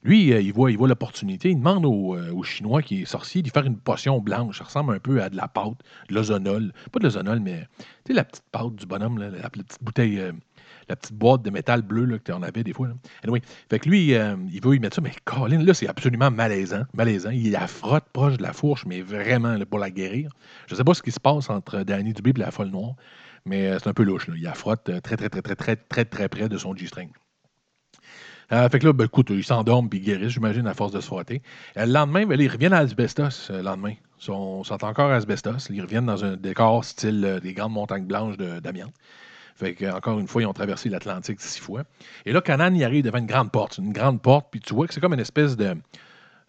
Lui, 0.03 0.33
euh, 0.33 0.41
il 0.41 0.53
voit 0.53 0.89
l'opportunité. 0.89 1.51
Il 1.51 1.59
demande 1.59 1.85
au, 1.87 2.17
euh, 2.17 2.43
Chinois 2.43 2.83
qui 2.83 3.03
est 3.03 3.05
sorcier 3.05 3.43
d'y 3.43 3.51
faire 3.51 3.65
une 3.65 3.79
potion 3.79 4.19
blanche. 4.21 4.59
Ça 4.59 4.65
ressemble 4.65 4.95
un 4.95 4.99
peu 4.99 5.23
à 5.23 5.31
de 5.31 5.37
la 5.37 5.47
pâte, 5.47 5.79
de 6.09 6.15
l'ozonol. 6.17 6.73
Pas 6.91 6.99
de 6.99 7.05
l'ozonol, 7.05 7.39
mais 7.39 7.67
tu 7.79 7.85
sais, 8.09 8.13
la 8.15 8.25
petite 8.25 8.45
pâte 8.51 8.75
du 8.75 8.87
bonhomme, 8.87 9.19
la, 9.19 9.51
petite 9.51 9.79
bouteille, 9.83 10.19
euh, 10.19 10.33
la 10.89 10.97
petite 10.97 11.15
boîte 11.15 11.43
de 11.43 11.51
métal 11.51 11.83
bleu 11.83 12.05
là, 12.05 12.19
que 12.19 12.25
tu 12.25 12.33
en 12.33 12.43
avais 12.43 12.65
des 12.65 12.73
fois. 12.73 12.89
Là. 12.89 12.95
Anyway, 13.25 13.43
fait 13.71 13.79
que 13.79 13.89
lui, 13.89 14.15
euh, 14.15 14.37
il 14.53 14.63
veut 14.63 14.75
y 14.75 14.79
mettre 14.79 14.97
ça, 14.97 15.03
mais 15.03 15.13
Colin, 15.25 15.63
là, 15.63 15.75
c'est 15.75 15.89
absolument 15.89 16.31
malaisant. 16.31 16.85
malaisant. 16.95 17.31
Il 17.31 17.53
la 17.53 17.67
frotte 17.67 18.07
proche 18.13 18.37
de 18.37 18.43
la 18.43 18.53
fourche, 18.53 18.85
mais 18.87 19.01
vraiment 19.01 19.59
pour 19.69 19.79
la 19.79 19.91
guérir. 19.91 20.31
Je 20.67 20.75
sais 20.75 20.85
pas 20.85 20.95
ce 20.95 21.03
qui 21.03 21.13
se 21.13 21.21
passe 21.21 21.51
entre 21.51 21.83
Danny 21.83 22.13
Dubé 22.13 22.31
et 22.31 22.39
la 22.39 22.51
folle 22.51 22.69
noire, 22.69 22.95
mais 23.45 23.67
euh, 23.67 23.79
c'est 23.79 23.89
un 23.89 23.95
peu 23.95 24.03
louche. 24.03 24.29
Là. 24.29 24.35
Il 24.37 24.43
la 24.43 24.55
frotte 24.55 24.89
euh, 24.89 25.01
très, 25.01 25.17
très, 25.17 25.29
très, 25.29 25.43
très, 25.43 25.57
très, 25.57 25.77
très, 25.77 26.05
très 26.05 26.29
près 26.29 26.49
de 26.49 26.57
son 26.57 26.75
G-string. 26.75 27.11
Fait 28.51 28.79
que 28.79 28.87
là, 28.87 28.95
ben, 28.95 29.05
écoute, 29.05 29.29
ils 29.29 29.45
s'endorment 29.45 29.91
puis 29.91 30.01
ils 30.01 30.29
j'imagine, 30.31 30.67
à 30.67 30.73
force 30.73 30.93
de 30.93 31.01
se 31.01 31.07
frotter. 31.07 31.43
Le 31.77 31.85
lendemain, 31.85 32.25
ben, 32.25 32.41
ils 32.41 32.49
reviennent 32.49 32.73
à 32.73 32.79
Asbestos. 32.79 33.51
euh, 33.51 33.59
le 33.59 33.63
lendemain. 33.63 33.93
Ils 34.21 34.25
sont, 34.25 34.63
encore 34.83 35.11
à 35.11 35.17
Asbestos. 35.17 35.69
Ils 35.71 35.83
reviennent 35.83 36.07
dans 36.07 36.25
un 36.25 36.37
décor 36.37 36.83
style 36.85 37.41
des 37.43 37.53
grandes 37.53 37.73
montagnes 37.73 38.07
blanches 38.07 38.39
d'amiante. 38.39 38.95
Encore 39.93 40.19
une 40.19 40.29
fois, 40.29 40.43
ils 40.43 40.47
ont 40.47 40.53
traversé 40.53 40.89
l'Atlantique 40.89 41.41
six 41.41 41.61
fois. 41.61 41.85
Et 42.25 42.33
là, 42.33 42.41
Conan, 42.41 42.75
il 42.75 42.85
arrive 42.85 43.05
devant 43.05 43.19
une 43.19 43.27
grande 43.27 43.51
porte. 43.51 43.79
Une 43.79 43.93
grande 43.93 44.23
porte, 44.23 44.49
puis 44.51 44.61
tu 44.61 44.75
vois 44.75 44.87
que 44.87 44.95
c'est 44.95 45.01
comme 45.01 45.15
une 45.15 45.21
espèce 45.21 45.57
de, 45.57 45.77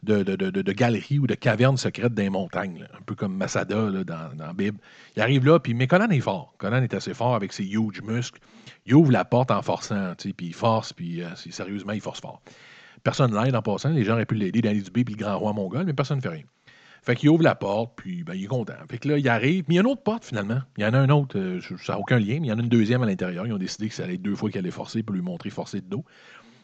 de, 0.04 0.24
de, 0.24 1.20
ou 1.20 1.28
de 1.28 1.36
caverne 1.36 1.78
secrète 1.78 2.14
dans 2.14 2.24
les 2.24 2.30
montagnes. 2.30 2.88
Un 2.94 3.02
peu 3.06 3.16
comme 3.16 3.36
Masada 3.36 3.90
dans, 4.04 4.36
dans 4.36 4.54
Bible. 4.54 4.80
Il 5.16 5.22
arrive 5.22 5.46
là, 5.46 5.60
puis 5.60 5.74
mais 5.74 5.88
Conan 5.88 6.10
est 6.10 6.20
fort. 6.20 6.54
Conan 6.58 6.84
est 6.84 6.94
assez 6.94 7.14
fort 7.14 7.36
avec 7.36 7.54
ses 7.54 7.66
huge 7.66 8.02
muscles. 8.02 8.40
Il 8.86 8.96
ouvre 8.96 9.12
la 9.12 9.26
porte 9.26 9.52
en 9.52 9.62
forçant, 9.62 10.14
puis 10.18 10.34
il 10.48 10.54
force, 10.54 10.94
puis 10.94 11.22
euh, 11.22 11.30
sérieusement, 11.36 11.94
il 11.94 12.02
force 12.02 12.22
fort. 12.22 12.42
Personne 13.04 13.34
l'aide 13.36 13.56
en 13.56 13.62
passant. 13.62 13.90
Les 13.90 14.04
gens 14.04 14.14
auraient 14.14 14.26
pu 14.26 14.36
l'aider 14.36 14.62
dans 14.62 14.72
les 14.72 14.82
Dubé 14.82 15.04
puis 15.04 15.16
le 15.16 15.24
grand 15.24 15.38
roi 15.38 15.54
mongol, 15.54 15.86
mais 15.86 15.94
personne 15.94 16.18
ne 16.18 16.22
fait 16.22 16.30
rien. 16.30 16.44
Fait 17.02 17.16
qu'il 17.16 17.30
ouvre 17.30 17.44
la 17.44 17.56
porte, 17.56 17.94
puis 17.96 18.24
ben, 18.24 18.34
il 18.34 18.44
est 18.44 18.48
content. 18.48 18.74
Fait 18.90 18.98
que 18.98 19.08
là, 19.08 19.18
il 19.18 19.28
arrive, 19.30 19.66
mais 19.68 19.76
il 19.76 19.78
y 19.78 19.80
a 19.80 19.82
une 19.82 19.88
autre 19.88 20.04
porte 20.04 20.26
finalement. 20.26 20.60
Il 20.78 20.84
y 20.84 20.86
en 20.86 20.94
a 20.94 21.00
un 21.00 21.10
autre, 21.10 21.38
euh, 21.38 21.60
ça 21.82 21.94
n'a 21.94 22.00
aucun 22.00 22.20
lien, 22.20 22.40
mais 22.40 22.48
il 22.48 22.50
y 22.50 22.52
en 22.52 22.60
a 22.60 22.62
une 22.62 22.70
deuxième 22.70 23.02
à 23.02 23.06
l'intérieur. 23.06 23.48
Ils 23.48 23.54
ont 23.54 23.58
décidé 23.58 23.90
que 23.90 23.96
ça 23.96 24.04
allait 24.04 24.16
être 24.16 24.22
deux 24.22 24.36
fois 24.36 24.50
qu'il 24.50 24.60
allait 24.60 24.72
forcer 24.72 25.04
pour 25.04 25.16
lui 25.16 25.22
montrer 25.22 25.50
forcer 25.50 25.82
de 25.82 25.88
dos. 25.88 26.04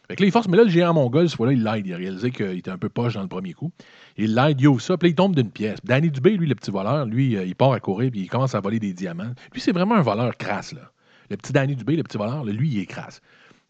Fait 0.08 0.14
que 0.14 0.22
là, 0.22 0.28
il 0.28 0.32
force, 0.32 0.46
mais 0.46 0.56
là, 0.56 0.62
le 0.62 0.70
géant 0.70 0.94
mongol, 0.94 1.28
ce 1.28 1.34
fois-là, 1.34 1.52
il 1.52 1.64
l'aide. 1.64 1.86
Il 1.86 1.92
a 1.92 1.96
réalisé 1.96 2.30
qu'il 2.30 2.58
était 2.58 2.70
un 2.70 2.78
peu 2.78 2.88
poche 2.88 3.14
dans 3.14 3.22
le 3.22 3.28
premier 3.28 3.54
coup. 3.54 3.72
Il 4.16 4.34
l'aide, 4.34 4.60
il 4.60 4.68
ouvre 4.68 4.80
ça, 4.80 4.96
puis 4.96 5.08
là, 5.08 5.10
il 5.10 5.14
tombe 5.16 5.34
d'une 5.34 5.50
pièce. 5.50 5.80
Danny 5.82 6.10
Dubé, 6.10 6.36
lui, 6.36 6.46
le 6.46 6.54
petit 6.54 6.70
voleur, 6.70 7.06
lui, 7.06 7.36
euh, 7.36 7.44
il 7.44 7.56
part 7.56 7.72
à 7.72 7.80
courir, 7.80 8.10
puis 8.12 8.20
il 8.20 8.28
commence 8.28 8.54
à 8.54 8.60
voler 8.60 8.78
des 8.78 8.92
diamants. 8.92 9.32
Lui, 9.52 9.60
c'est 9.60 9.72
vraiment 9.72 9.96
un 9.96 10.02
voleur 10.02 10.36
crasse, 10.36 10.72
là. 10.72 10.92
Le 11.28 11.36
petit 11.36 11.52
Danny 11.52 11.74
Dubé, 11.74 11.96
le 11.96 12.04
petit 12.04 12.18
voleur, 12.18 12.44
lui, 12.44 12.68
il 12.68 12.78
est 12.80 12.86
crasse. 12.86 13.20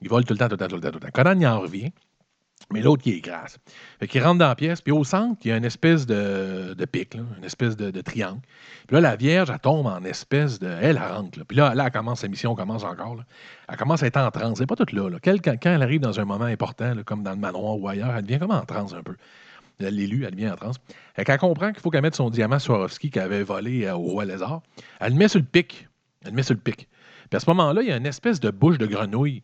Il 0.03 0.11
vole 0.11 0.27
tout 0.27 0.35
le 0.35 0.39
temps, 0.39 0.49
tout 0.49 0.57
le 0.57 0.59
temps, 0.59 0.69
tout 0.69 0.75
le 0.75 0.81
temps, 0.83 0.91
tout 0.91 0.99
le 0.99 1.01
temps. 1.01 1.11
Conan, 1.13 1.41
il 1.41 1.47
en 1.47 1.59
revient. 1.59 1.91
Mais 2.73 2.81
l'autre, 2.81 3.03
il 3.07 3.15
est 3.15 3.21
grasse. 3.21 3.59
Fait 4.01 4.09
qu'il 4.09 4.23
rentre 4.23 4.39
dans 4.39 4.49
la 4.49 4.57
pièce, 4.57 4.81
puis 4.81 4.91
au 4.91 5.05
centre, 5.05 5.41
il 5.45 5.49
y 5.49 5.53
a 5.53 5.57
une 5.57 5.65
espèce 5.65 6.05
de, 6.05 6.75
pic, 6.91 7.15
une 7.15 7.45
espèce 7.45 7.77
de, 7.77 8.01
triangle. 8.01 8.41
Puis 8.89 8.95
là, 8.95 9.01
la 9.01 9.17
Vierge, 9.17 9.51
elle 9.51 9.59
tombe 9.61 9.87
en 9.87 10.03
espèce 10.03 10.59
de. 10.59 10.67
Elle, 10.67 10.99
rentre. 10.99 11.45
Puis 11.45 11.57
là, 11.57 11.75
là, 11.75 11.85
elle 11.87 11.93
commence, 11.93 12.21
sa 12.21 12.29
mission 12.29 12.57
commence 12.57 12.83
encore. 12.83 13.23
Elle 13.69 13.77
commence 13.77 14.03
à 14.03 14.07
être 14.07 14.17
en 14.17 14.31
transe. 14.33 14.59
N'est 14.59 14.67
pas 14.67 14.75
toute 14.75 14.93
là. 14.93 15.09
là. 15.09 15.19
Quand, 15.23 15.57
elle 15.65 15.83
arrive 15.83 16.01
dans 16.01 16.19
un 16.19 16.25
moment 16.25 16.47
important, 16.47 16.93
comme 17.05 17.23
dans 17.23 17.31
le 17.31 17.37
manoir 17.37 17.79
ou 17.79 17.89
ailleurs, 17.89 18.17
elle 18.17 18.25
devient 18.25 18.41
comme 18.41 18.51
en 18.51 18.65
transe 18.65 18.95
un 18.95 19.03
peu. 19.03 19.15
Elle 19.79 19.95
l'élu, 19.95 20.25
elle 20.25 20.33
devient 20.33 20.51
en 20.51 20.57
transe. 20.57 20.77
Fait 21.15 21.25
qu'elle 21.25 21.39
comprend 21.39 21.71
qu'il 21.71 21.83
faut 21.83 21.91
qu'elle 21.91 22.03
mette 22.03 22.17
son 22.17 22.31
diamant 22.31 22.59
Swarovski 22.59 23.11
qu'elle 23.11 23.25
avait 23.25 23.43
volé 23.43 23.85
euh, 23.85 23.95
au 23.95 24.09
roi 24.09 24.25
lézard. 24.25 24.63
Elle 25.01 25.13
le 25.13 25.19
met 25.19 25.29
sur 25.29 25.39
le 25.39 25.45
pic. 25.45 25.87
Elle 26.25 26.31
le 26.31 26.37
met 26.37 26.43
sur 26.43 26.55
le 26.55 26.61
pic. 26.61 26.89
Puis 27.31 27.37
à 27.37 27.41
ce 27.41 27.51
moment-là, 27.51 27.83
il 27.83 27.89
y 27.89 27.93
a 27.93 27.97
une 27.97 28.07
espèce 28.07 28.41
de 28.41 28.51
bouche 28.51 28.79
de 28.79 28.87
grenouille 28.87 29.43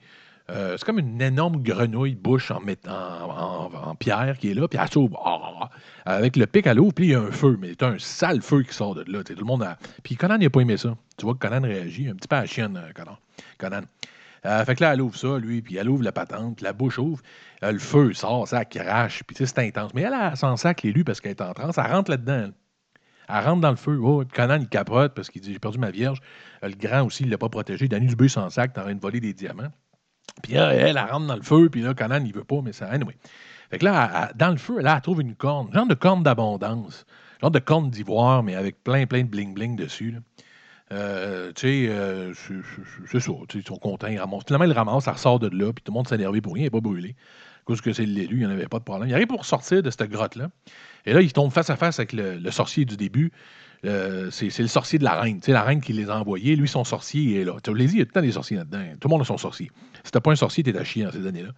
Euh, 0.51 0.77
c'est 0.77 0.85
comme 0.85 0.99
une 0.99 1.21
énorme 1.23 1.63
grenouille 1.63 2.15
bouche 2.15 2.51
en, 2.51 2.61
en, 2.89 3.95
pierre 3.95 4.37
qui 4.39 4.51
est 4.51 4.55
là, 4.55 4.67
puis 4.69 4.79
elle 4.83 4.91
s'ouvre. 4.91 5.21
Ah, 5.25 5.39
ah, 5.43 5.71
ah. 6.05 6.15
avec 6.15 6.37
le 6.37 6.47
pic, 6.47 6.67
elle 6.67 6.81
ouvre, 6.81 6.93
puis 6.93 7.07
il 7.07 7.11
y 7.11 7.15
a 7.15 7.21
un 7.21 7.31
feu, 7.31 7.57
mais 7.61 7.69
c'est 7.71 7.85
un 7.85 7.99
sale 7.99 8.43
feu 8.43 8.63
qui 8.63 8.75
sort 8.75 8.95
de 8.95 9.05
là. 9.11 9.23
Tout 9.23 9.35
le 9.39 9.45
monde. 9.45 9.67
Puis 10.03 10.17
Conan, 10.17 10.39
n'a 10.39 10.51
pas 10.51 10.61
aimé 10.61 10.77
ça. 10.77 10.97
Tu 11.17 11.25
vois 11.25 11.35
que 11.35 11.39
Conan 11.39 11.63
réagit 11.63 12.09
un 12.09 12.15
petit 12.15 12.29
peu 12.29 12.37
à 12.37 12.41
la 12.41 12.47
chienne, 12.47 12.77
euh, 12.77 12.93
Conan. 12.93 13.17
Conan. 13.59 13.83
Euh, 14.45 14.65
fait 14.65 14.75
que 14.75 14.83
là, 14.83 14.95
elle 14.95 15.01
ouvre 15.01 15.17
ça, 15.17 15.39
lui, 15.39 15.63
puis 15.63 15.77
elle 15.77 15.89
ouvre 15.89 16.03
la 16.03 16.11
patente, 16.11 16.57
puis 16.57 16.65
la 16.65 16.73
bouche 16.73 16.99
ouvre, 16.99 17.23
le 17.63 17.79
feu 17.79 18.13
sort, 18.13 18.49
ça 18.49 18.65
crache, 18.65 19.23
puis 19.23 19.37
c'est 19.39 19.59
intense. 19.61 19.95
Mais 19.95 20.03
elle, 20.03 20.15
elle 20.21 20.37
s'en 20.37 20.57
sac 20.57 20.83
l'élu 20.83 21.05
parce 21.05 21.21
qu'elle 21.21 21.31
est 21.31 21.41
en 21.41 21.53
transe, 21.53 21.79
elle 21.79 21.93
rentre 21.93 22.11
là-dedans. 22.11 22.47
elle. 22.47 22.53
Elle 23.29 23.45
rentre 23.45 23.61
dans 23.61 23.71
le 23.71 23.77
feu. 23.77 23.99
Oh, 24.03 24.25
Conan, 24.35 24.59
il 24.61 24.69
capote 24.69 25.15
parce 25.15 25.31
qu'il 25.31 25.41
dit 25.41 25.53
J'ai 25.53 25.59
perdu 25.59 25.79
ma 25.79 25.91
vierge. 25.91 26.21
Le 26.63 26.75
grand 26.75 27.07
aussi, 27.07 27.23
il 27.23 27.31
l'a 27.31 27.39
pas 27.39 27.49
protégé. 27.49 27.89
Danny 27.89 28.07
Dubé 28.07 28.29
sans 28.29 28.51
sac, 28.51 28.73
t'es 28.73 28.81
en 28.81 28.85
train 28.85 28.95
de 28.95 29.01
voler 29.01 29.21
des 29.21 29.33
diamants. 29.33 29.73
Puis 30.43 30.55
là, 30.55 30.73
elle, 30.75 30.97
elle, 30.97 30.99
rentre 30.99 31.27
dans 31.27 31.37
le 31.37 31.43
feu, 31.43 31.69
puis 31.71 31.83
là, 31.83 31.95
Conan, 31.95 32.23
il 32.25 32.33
veut 32.33 32.45
pas, 32.45 32.61
mais 32.63 32.73
ça. 32.73 32.87
Anyway. 32.87 33.17
Fait 33.71 33.79
que 33.79 33.85
là, 33.87 34.31
dans 34.35 34.51
le 34.51 34.59
feu, 34.59 34.81
là, 34.81 34.97
elle 34.97 35.01
trouve 35.01 35.23
une 35.23 35.35
corne, 35.35 35.73
genre 35.73 35.87
de 35.87 35.95
corne 35.95 36.23
d'abondance, 36.23 37.07
genre 37.41 37.51
de 37.51 37.59
corne 37.59 37.89
d'ivoire, 37.89 38.43
mais 38.43 38.55
avec 38.55 38.83
plein, 38.85 39.07
plein 39.07 39.23
de 39.25 39.35
bling-bling 39.35 39.77
dessus. 39.77 40.15
Euh, 40.93 41.53
tu 41.55 41.87
sais, 41.87 41.89
euh, 41.89 42.35
c'est 43.11 43.21
ça. 43.21 43.33
Ils 43.55 43.67
sont 43.67 43.77
contents, 43.77 44.09
ils 44.09 44.19
ramassent. 44.19 44.45
Finalement, 44.47 44.67
ils 44.67 44.73
ramassent, 44.73 45.05
ça 45.05 45.13
ressort 45.13 45.39
de 45.39 45.49
là, 45.49 45.73
puis 45.73 45.83
tout 45.83 45.91
le 45.91 45.95
monde 45.95 46.07
s'est 46.07 46.17
énervé 46.17 46.43
pour 46.43 46.53
rien, 46.53 46.65
il 46.65 46.67
n'est 46.67 46.71
pas 46.71 46.81
brûlé. 46.81 47.17
Cause 47.65 47.81
que 47.81 47.95
c'est 47.95 48.05
l'élu, 48.05 48.37
il 48.37 48.39
n'y 48.41 48.47
en 48.47 48.51
avait 48.51 48.67
pas 48.67 48.79
de 48.79 48.85
problème. 48.85 49.09
Il 49.09 49.15
arrive 49.15 49.29
pour 49.29 49.47
sortir 49.47 49.83
de 49.83 49.91
cette 49.91 50.11
grotte-là. 50.11 50.51
Et 51.07 51.15
là, 51.15 51.23
il 51.23 51.33
tombe 51.33 51.51
face 51.51 51.71
à 51.71 51.77
face 51.77 51.99
avec 51.99 52.13
le 52.13 52.51
sorcier 52.51 52.85
du 52.85 52.99
début. 52.99 53.33
Euh, 53.85 54.31
c'est 54.31 54.49
c'est 54.51 54.63
le 54.63 54.69
sorcier 54.69 54.99
de 55.01 55.05
la 55.05 55.21
reine. 55.21 55.43
Sais, 55.43 55.51
la 55.53 55.63
reine 55.65 55.81
qui 55.81 55.93
les 55.93 56.09
a 56.09 56.17
envoyés, 56.19 56.55
lui, 56.55 56.69
son 56.69 56.85
sorcier 56.85 57.41
est 57.41 57.45
là. 57.45 57.55
Tu 57.65 57.75
l'as 57.75 57.85
dit, 57.85 57.93
il 57.95 57.99
y 57.99 58.03
a 58.03 58.05
tout 58.05 58.11
le 58.11 58.21
temps 58.21 58.23
des 58.27 58.33
sorciers 58.33 58.57
là-dedans. 58.57 58.83
Tout 59.01 59.09
le 59.09 59.11
monde 59.13 59.23
a 59.23 59.25
son 59.25 59.39
sorcier. 59.39 59.71
Si 60.05 60.13
t'as 60.13 60.21
pas 60.21 60.31
un 60.31 60.37
sorcier, 60.37 60.63
t'es 60.63 60.77
à 60.77 60.85
chier 60.85 61.05
dans 61.05 61.11
ces 61.11 61.27
années-là. 61.27 61.51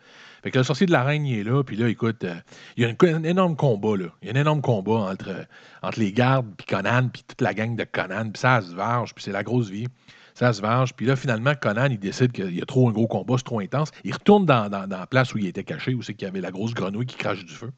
Fait 0.43 0.51
que 0.51 0.59
le 0.59 0.65
sorcier 0.65 0.87
de 0.87 0.93
la 0.93 1.05
reine, 1.05 1.27
il 1.27 1.39
est 1.39 1.45
là, 1.45 1.63
puis 1.63 1.77
là, 1.77 1.89
écoute, 1.89 2.25
euh, 2.25 2.35
il 2.77 2.83
y 2.83 2.87
a 2.87 3.15
un 3.15 3.23
énorme 3.25 3.57
combat, 3.57 3.97
là. 3.97 4.07
Il 4.23 4.29
y 4.29 4.31
a 4.31 4.35
un 4.35 4.41
énorme 4.41 4.61
combat 4.63 5.11
entre, 5.11 5.29
euh, 5.29 5.43
entre 5.83 5.99
les 6.01 6.13
gardes, 6.13 6.47
puis 6.57 6.67
Conan, 6.67 7.09
puis 7.13 7.23
toute 7.27 7.41
la 7.43 7.53
gang 7.55 7.77
de 7.77 7.85
Conan, 7.85 8.31
puis 8.31 8.41
ça 8.41 8.61
se 8.63 8.75
varge, 8.75 9.15
puis 9.15 9.23
c'est 9.25 9.33
la 9.33 9.43
grosse 9.43 9.69
vie. 9.71 9.87
Ça 10.35 10.53
se 10.53 10.61
varge, 10.61 10.95
puis 10.95 11.07
là, 11.07 11.17
finalement, 11.17 11.55
Conan, 11.55 11.87
il 11.91 11.99
décide 11.99 12.33
qu'il 12.33 12.55
y 12.55 12.61
a 12.61 12.67
trop 12.67 12.89
un 12.89 12.93
gros 12.93 13.07
combat, 13.07 13.35
c'est 13.39 13.45
trop 13.45 13.61
intense. 13.61 13.91
Il 14.03 14.13
retourne 14.13 14.45
dans, 14.47 14.69
dans- 14.69 14.87
dans 14.87 14.99
la 14.99 15.07
place 15.07 15.33
où 15.35 15.39
il 15.39 15.47
était 15.47 15.63
caché, 15.65 15.95
où 15.95 16.03
c'est 16.03 16.13
qu'il 16.15 16.27
y 16.27 16.29
avait 16.31 16.41
la 16.41 16.51
grosse 16.51 16.75
grenouille 16.75 17.07
qui 17.07 17.17
crache 17.17 17.45
du 17.45 17.53
feu. 17.55 17.71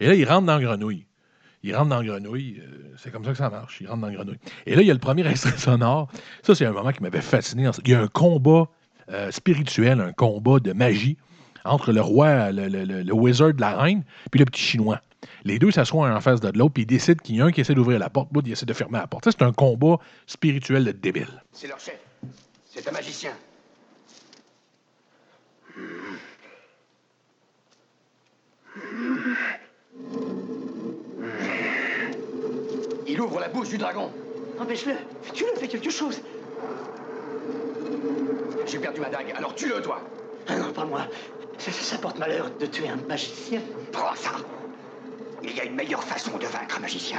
Et 0.00 0.06
là, 0.08 0.14
il 0.14 0.24
rentre 0.24 0.46
dans 0.46 0.56
la 0.58 0.62
grenouille. 0.64 1.06
Il 1.62 1.74
rentre 1.76 1.90
dans 1.90 2.02
grenouille. 2.02 2.60
euh, 2.60 2.94
c'est 2.96 3.10
comme 3.12 3.24
ça 3.24 3.32
que 3.32 3.36
ça 3.38 3.50
marche. 3.50 3.80
Il 3.80 3.88
rentre 3.88 4.00
dans 4.00 4.06
la 4.08 4.14
grenouille. 4.14 4.38
Et 4.66 4.74
là, 4.74 4.82
il 4.82 4.86
y 4.88 4.90
a 4.90 4.94
le 4.94 5.00
premier 5.00 5.26
extrait 5.30 5.56
sonore. 5.58 6.08
Ça, 6.42 6.54
c'est 6.54 6.64
un 6.66 6.72
moment 6.72 6.92
qui 6.92 7.02
m'avait 7.02 7.20
fasciné. 7.20 7.68
Il 7.84 7.90
y 7.90 7.94
a 7.94 8.00
un 8.00 8.08
combat 8.08 8.68
euh, 9.10 9.30
spirituel, 9.30 10.00
un 10.00 10.12
combat 10.12 10.58
de 10.60 10.72
magie 10.72 11.16
entre 11.64 11.92
le 11.92 12.00
roi, 12.00 12.52
le, 12.52 12.68
le- 12.68 12.84
le- 12.84 13.02
le 13.02 13.12
wizard 13.14 13.52
de 13.52 13.60
la 13.60 13.76
reine, 13.76 14.02
puis 14.30 14.38
le 14.38 14.46
petit 14.46 14.62
chinois. 14.62 15.00
Les 15.44 15.58
deux 15.58 15.70
s'assoient 15.70 16.08
un 16.08 16.16
en 16.16 16.20
face 16.22 16.40
de 16.40 16.48
l'autre, 16.56 16.72
puis 16.72 16.84
ils 16.84 16.86
décident 16.86 17.20
qu'il 17.22 17.36
y 17.36 17.40
a 17.42 17.44
un 17.44 17.52
qui 17.52 17.60
essaie 17.60 17.74
d'ouvrir 17.74 17.98
la 17.98 18.08
porte, 18.08 18.28
l'autre, 18.32 18.46
il 18.48 18.52
essaie 18.52 18.64
de 18.64 18.72
fermer 18.72 18.98
la 18.98 19.06
porte. 19.06 19.24
Ça, 19.26 19.30
c'est 19.32 19.42
un 19.42 19.52
combat 19.52 19.96
spirituel 20.26 20.84
de 20.86 20.92
débile. 20.92 21.42
C'est 21.52 21.68
leur 21.68 21.78
chef. 21.78 21.98
C'est 22.64 22.88
un 22.88 22.92
magicien. 22.92 23.32
Il 33.10 33.20
ouvre 33.20 33.40
la 33.40 33.48
bouche 33.48 33.70
du 33.70 33.76
dragon. 33.76 34.08
Empêche-le. 34.60 34.94
Tue-le, 35.32 35.58
fais 35.58 35.66
quelque 35.66 35.90
chose. 35.90 36.20
J'ai 38.66 38.78
perdu 38.78 39.00
ma 39.00 39.08
dague, 39.08 39.34
alors 39.36 39.52
tue-le, 39.56 39.82
toi. 39.82 40.00
Ah 40.46 40.56
non, 40.56 40.72
pas 40.72 40.84
moi. 40.84 41.08
Ça, 41.58 41.72
ça 41.72 41.98
porte 41.98 42.20
malheur 42.20 42.50
de 42.60 42.66
tuer 42.66 42.88
un 42.88 42.98
magicien. 43.08 43.60
Prends 43.90 44.14
ça. 44.14 44.30
Il 45.42 45.56
y 45.56 45.60
a 45.60 45.64
une 45.64 45.74
meilleure 45.74 46.04
façon 46.04 46.38
de 46.38 46.46
vaincre 46.46 46.76
un 46.76 46.80
magicien. 46.80 47.18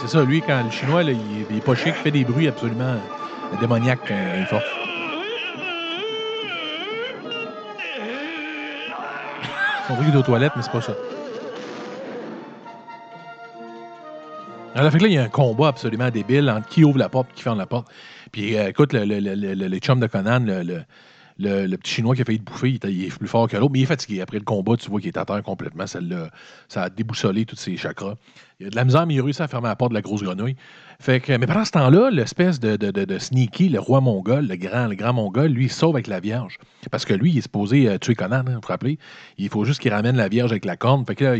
C'est 0.00 0.08
ça. 0.08 0.24
Lui, 0.24 0.42
quand 0.42 0.62
le 0.62 0.70
chinois, 0.70 1.02
là, 1.02 1.12
il, 1.12 1.56
est 1.56 1.60
pas 1.60 1.74
chic, 1.74 1.88
il 1.88 1.92
fait 1.94 2.10
des 2.10 2.24
bruits 2.24 2.48
absolument 2.48 2.96
démoniaques 3.60 4.10
euh, 4.10 4.44
forts. 4.46 4.62
On 9.90 9.94
dirait 9.94 10.06
qu'il 10.06 10.14
est 10.14 10.18
aux 10.18 10.22
toilettes, 10.22 10.52
mais 10.56 10.62
c'est 10.62 10.72
pas 10.72 10.82
ça. 10.82 10.92
Alors, 14.74 14.92
fait 14.92 14.98
que 14.98 15.02
là, 15.04 15.08
il 15.08 15.14
y 15.14 15.18
a 15.18 15.22
un 15.22 15.28
combat 15.28 15.68
absolument 15.68 16.10
débile 16.10 16.50
entre 16.50 16.68
qui 16.68 16.84
ouvre 16.84 16.98
la 16.98 17.08
porte 17.08 17.28
et 17.32 17.34
qui 17.34 17.42
ferme 17.42 17.58
la 17.58 17.66
porte. 17.66 17.88
Puis, 18.30 18.56
euh, 18.56 18.68
écoute, 18.68 18.92
le, 18.92 19.04
le, 19.04 19.18
le, 19.18 19.34
le, 19.34 19.54
le 19.54 19.78
chum 19.78 19.98
de 19.98 20.06
Conan, 20.06 20.40
le, 20.40 20.82
le, 21.38 21.76
petit 21.76 21.94
chinois 21.94 22.14
qui 22.14 22.22
a 22.22 22.24
failli 22.24 22.40
te 22.40 22.50
bouffer, 22.50 22.78
il, 22.82 23.04
est 23.04 23.16
plus 23.16 23.28
fort 23.28 23.48
que 23.48 23.56
l'autre, 23.56 23.72
mais 23.72 23.80
il 23.80 23.82
est 23.82 23.86
fatigué. 23.86 24.20
Après 24.20 24.38
le 24.38 24.44
combat, 24.44 24.76
tu 24.76 24.90
vois 24.90 25.00
qu'il 25.00 25.08
est 25.08 25.18
à 25.18 25.24
terre 25.24 25.42
complètement. 25.42 25.86
Ça, 25.86 26.00
ça 26.68 26.82
a 26.84 26.90
déboussolé 26.90 27.44
tous 27.44 27.56
ses 27.56 27.76
chakras. 27.76 28.16
Il 28.60 28.66
a 28.66 28.70
de 28.70 28.76
la 28.76 28.84
misère, 28.84 29.06
mais 29.06 29.14
il 29.14 29.20
a 29.20 29.24
réussi 29.24 29.40
à 29.40 29.46
fermer 29.46 29.68
la 29.68 29.76
porte 29.76 29.90
de 29.90 29.94
la 29.94 30.02
grosse 30.02 30.22
grenouille. 30.22 30.56
Fait 31.00 31.20
que, 31.20 31.32
mais 31.36 31.46
pendant 31.46 31.64
ce 31.64 31.70
temps-là, 31.70 32.10
l'espèce 32.10 32.58
de, 32.58 33.18
sneaky, 33.18 33.68
le 33.68 33.78
roi 33.78 34.00
mongol, 34.00 34.48
le 34.48 34.56
grand, 34.56 34.88
le 34.88 34.96
grand 34.96 35.12
mongol, 35.12 35.46
lui, 35.46 35.66
il 35.66 35.70
sauve 35.70 35.94
avec 35.94 36.08
la 36.08 36.18
Vierge. 36.18 36.58
Parce 36.90 37.04
que 37.04 37.14
lui, 37.14 37.30
il 37.30 37.38
est 37.38 37.42
supposé 37.42 37.88
euh, 37.88 37.98
tuer 37.98 38.16
Conan, 38.16 38.38
hein, 38.38 38.44
vous 38.46 38.54
vous 38.54 38.60
rappelez? 38.66 38.98
Il 39.36 39.48
faut 39.48 39.64
juste 39.64 39.80
qu'il 39.80 39.92
ramène 39.92 40.16
la 40.16 40.28
Vierge 40.28 40.50
avec 40.50 40.64
la 40.64 40.76
corne. 40.76 41.06
Fait 41.06 41.14
que 41.14 41.24
là, 41.24 41.36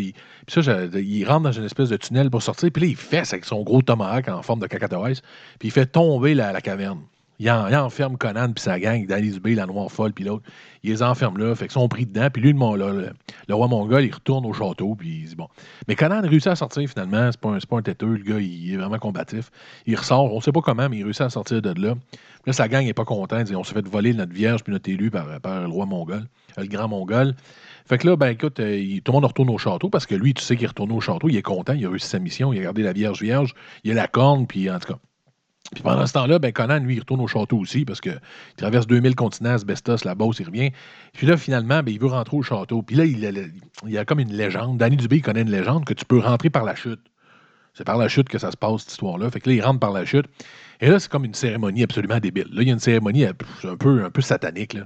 ça, 0.46 0.60
il 0.94 1.24
rentre 1.24 1.42
dans 1.42 1.52
une 1.52 1.64
espèce 1.64 1.88
de 1.88 1.96
tunnel 1.96 2.30
pour 2.30 2.42
sortir. 2.42 2.70
Puis 2.70 2.82
là, 2.82 2.88
il 2.88 2.96
fesse 2.96 3.32
avec 3.32 3.44
son 3.44 3.62
gros 3.62 3.82
tomahawk 3.82 4.28
en 4.28 4.42
forme 4.42 4.60
de 4.60 4.68
cacatoès. 4.68 5.22
Puis 5.58 5.68
il 5.68 5.72
fait 5.72 5.86
tomber 5.86 6.34
la 6.34 6.60
caverne. 6.60 7.00
Il, 7.40 7.50
en- 7.50 7.68
il 7.68 7.76
enferme 7.76 8.16
Conan 8.16 8.52
puis 8.52 8.62
sa 8.62 8.80
gang, 8.80 9.06
Danny 9.06 9.30
Dubé, 9.30 9.54
la 9.54 9.66
noire 9.66 9.90
folle, 9.92 10.12
puis 10.12 10.24
l'autre. 10.24 10.42
Il 10.82 10.90
les 10.90 11.02
enferme 11.02 11.38
là, 11.38 11.54
fait 11.54 11.66
qu'ils 11.66 11.72
sont 11.72 11.88
pris 11.88 12.06
dedans. 12.06 12.28
Puis 12.32 12.42
lui, 12.42 12.52
le, 12.52 12.76
le, 12.76 13.10
le- 13.48 13.54
roi 13.54 13.68
mongol, 13.68 14.04
il 14.04 14.12
retourne 14.12 14.44
au 14.46 14.52
château, 14.52 14.94
puis 14.96 15.08
il 15.22 15.28
dit 15.28 15.36
bon. 15.36 15.48
Mais 15.86 15.94
Conan 15.94 16.20
réussit 16.22 16.48
à 16.48 16.56
sortir 16.56 16.88
finalement. 16.88 17.30
C'est 17.30 17.40
pas, 17.40 17.50
un, 17.50 17.58
pas 17.58 17.76
un 17.78 17.82
têteux, 17.82 18.14
le 18.16 18.24
gars, 18.24 18.40
il 18.40 18.72
est 18.74 18.76
vraiment 18.76 18.98
combatif. 18.98 19.50
Il 19.86 19.96
ressort, 19.96 20.32
on 20.34 20.40
sait 20.40 20.52
pas 20.52 20.60
comment, 20.62 20.88
mais 20.88 20.98
il 20.98 21.04
réussit 21.04 21.22
à 21.22 21.30
sortir 21.30 21.62
de 21.62 21.80
là. 21.80 21.94
Là, 22.46 22.52
sa 22.52 22.66
gang 22.68 22.84
n'est 22.84 22.94
pas 22.94 23.04
content. 23.04 23.38
Il 23.38 23.44
dit 23.44 23.56
on 23.56 23.64
s'est 23.64 23.74
fait 23.74 23.86
voler 23.86 24.14
notre 24.14 24.32
vierge 24.32 24.62
puis 24.64 24.72
notre 24.72 24.88
élu 24.90 25.10
par, 25.10 25.40
par 25.40 25.60
le 25.62 25.68
roi 25.68 25.86
mongol, 25.86 26.24
euh, 26.58 26.62
le 26.62 26.66
grand 26.68 26.88
mongol. 26.88 27.34
Fait 27.86 27.98
que 27.98 28.06
là, 28.06 28.16
ben 28.16 28.28
écoute, 28.28 28.58
euh, 28.60 28.98
tout 29.04 29.12
le 29.12 29.16
monde 29.16 29.24
retourne 29.26 29.50
au 29.50 29.58
château 29.58 29.88
parce 29.90 30.06
que 30.06 30.14
lui, 30.14 30.34
tu 30.34 30.42
sais 30.42 30.56
qu'il 30.56 30.66
retourne 30.66 30.92
au 30.92 31.00
château, 31.00 31.28
il 31.28 31.36
est 31.36 31.42
content, 31.42 31.72
il 31.72 31.84
a 31.86 31.90
réussi 31.90 32.08
sa 32.08 32.18
mission, 32.18 32.52
il 32.52 32.58
a 32.58 32.62
gardé 32.62 32.82
la 32.82 32.92
Vierge 32.92 33.20
Vierge, 33.22 33.54
il 33.84 33.92
a 33.92 33.94
la 33.94 34.06
corne, 34.08 34.46
puis 34.46 34.70
en 34.70 34.78
tout 34.78 34.92
cas. 34.92 34.98
Puis 35.74 35.82
pendant 35.82 36.06
ce 36.06 36.14
temps-là, 36.14 36.38
ben 36.38 36.50
Conan, 36.52 36.78
lui, 36.78 36.96
il 36.96 37.00
retourne 37.00 37.20
au 37.20 37.26
château 37.26 37.58
aussi 37.58 37.84
parce 37.84 38.00
qu'il 38.00 38.18
traverse 38.56 38.86
2000 38.86 39.14
continents, 39.14 39.50
Asbestos, 39.50 40.04
la 40.04 40.14
Beauce, 40.14 40.38
il 40.40 40.46
revient. 40.46 40.70
Puis 41.12 41.26
là, 41.26 41.36
finalement, 41.36 41.82
ben, 41.82 41.92
il 41.92 42.00
veut 42.00 42.06
rentrer 42.06 42.36
au 42.36 42.42
château. 42.42 42.82
Puis 42.82 42.96
là, 42.96 43.04
il 43.04 43.52
y 43.86 43.98
a 43.98 44.04
comme 44.04 44.20
une 44.20 44.32
légende. 44.32 44.78
Danny 44.78 44.96
Dubé, 44.96 45.16
il 45.16 45.22
connaît 45.22 45.42
une 45.42 45.50
légende 45.50 45.84
que 45.84 45.94
tu 45.94 46.04
peux 46.04 46.18
rentrer 46.18 46.48
par 46.48 46.64
la 46.64 46.74
chute. 46.74 47.00
C'est 47.74 47.84
par 47.84 47.98
la 47.98 48.08
chute 48.08 48.28
que 48.28 48.38
ça 48.38 48.50
se 48.50 48.56
passe, 48.56 48.80
cette 48.80 48.92
histoire-là. 48.92 49.30
Fait 49.30 49.40
que 49.40 49.50
là, 49.50 49.54
il 49.56 49.62
rentre 49.62 49.78
par 49.78 49.92
la 49.92 50.04
chute. 50.04 50.26
Et 50.80 50.88
là, 50.88 51.00
c'est 51.00 51.10
comme 51.10 51.24
une 51.24 51.34
cérémonie 51.34 51.82
absolument 51.82 52.18
débile. 52.20 52.46
Là, 52.52 52.62
il 52.62 52.68
y 52.68 52.70
a 52.70 52.74
une 52.74 52.78
cérémonie 52.78 53.24
euh, 53.24 53.32
un 53.64 53.76
peu, 53.76 54.04
un 54.04 54.10
peu 54.10 54.20
satanique. 54.22 54.76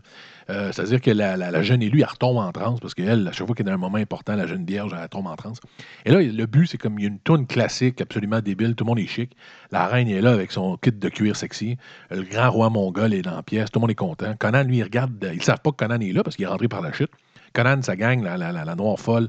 Euh, 0.51 0.73
C'est-à-dire 0.73 1.01
que 1.01 1.11
la, 1.11 1.37
la- 1.37 1.51
la 1.51 1.63
jeune 1.63 1.83
élue, 1.83 2.01
elle 2.01 2.07
retombe 2.07 2.39
en 2.39 2.51
transe 2.51 2.81
parce 2.81 2.95
qu'elle, 2.95 3.29
à 3.29 3.33
chaque 3.33 3.47
fois 3.47 3.55
qu'il 3.55 3.67
y 3.67 3.71
a 3.71 3.75
un 3.75 3.77
moment 3.77 3.99
important, 3.99 4.35
la 4.35 4.47
jeune 4.47 4.65
vierge, 4.65 4.93
elle 4.99 5.09
tombe 5.09 5.27
en 5.27 5.37
transe. 5.37 5.59
Et 6.07 6.11
là, 6.11 6.21
le 6.23 6.47
but, 6.47 6.67
c'est 6.67 6.79
comme 6.79 6.99
il 6.99 7.03
y 7.03 7.05
a 7.05 7.09
une 7.09 7.19
tourne 7.19 7.47
classique 7.47 8.01
absolument 8.01 8.41
débile. 8.41 8.75
Tout 8.75 8.85
le 8.85 8.89
monde 8.89 8.99
est 9.01 9.07
chic. 9.07 9.37
La 9.71 9.87
reine 9.87 10.09
est 10.09 10.21
là 10.23 10.33
avec 10.33 10.51
son 10.51 10.77
kit 10.79 10.93
de 10.93 11.09
cuir 11.11 11.37
sexy. 11.37 11.77
Le 12.11 12.23
grand 12.23 12.51
roi 12.51 12.71
mongol 12.71 13.13
est 13.15 13.23
dans 13.23 13.37
la 13.37 13.43
pièce. 13.43 13.71
Tout 13.71 13.79
le 13.79 13.83
monde 13.83 13.91
est 13.91 13.95
content. 13.95 14.35
Conan, 14.39 14.65
lui, 14.65 14.79
il 14.79 14.83
regarde. 14.85 15.13
Ils 15.33 15.39
ne 15.39 15.43
savent 15.43 15.61
pas 15.61 15.71
que 15.73 15.77
Conan 15.77 16.01
est 16.01 16.13
là 16.13 16.23
parce 16.25 16.37
qu'il 16.37 16.45
est 16.45 16.49
rentré 16.49 16.69
par 16.69 16.81
la 16.81 16.93
chute. 16.93 17.11
Conan, 17.53 17.83
sa 17.83 17.97
gang, 17.97 18.23
la, 18.23 18.37
la, 18.39 18.51
la, 18.51 18.65
la 18.65 18.75
noire 18.75 18.99
folle, 18.99 19.29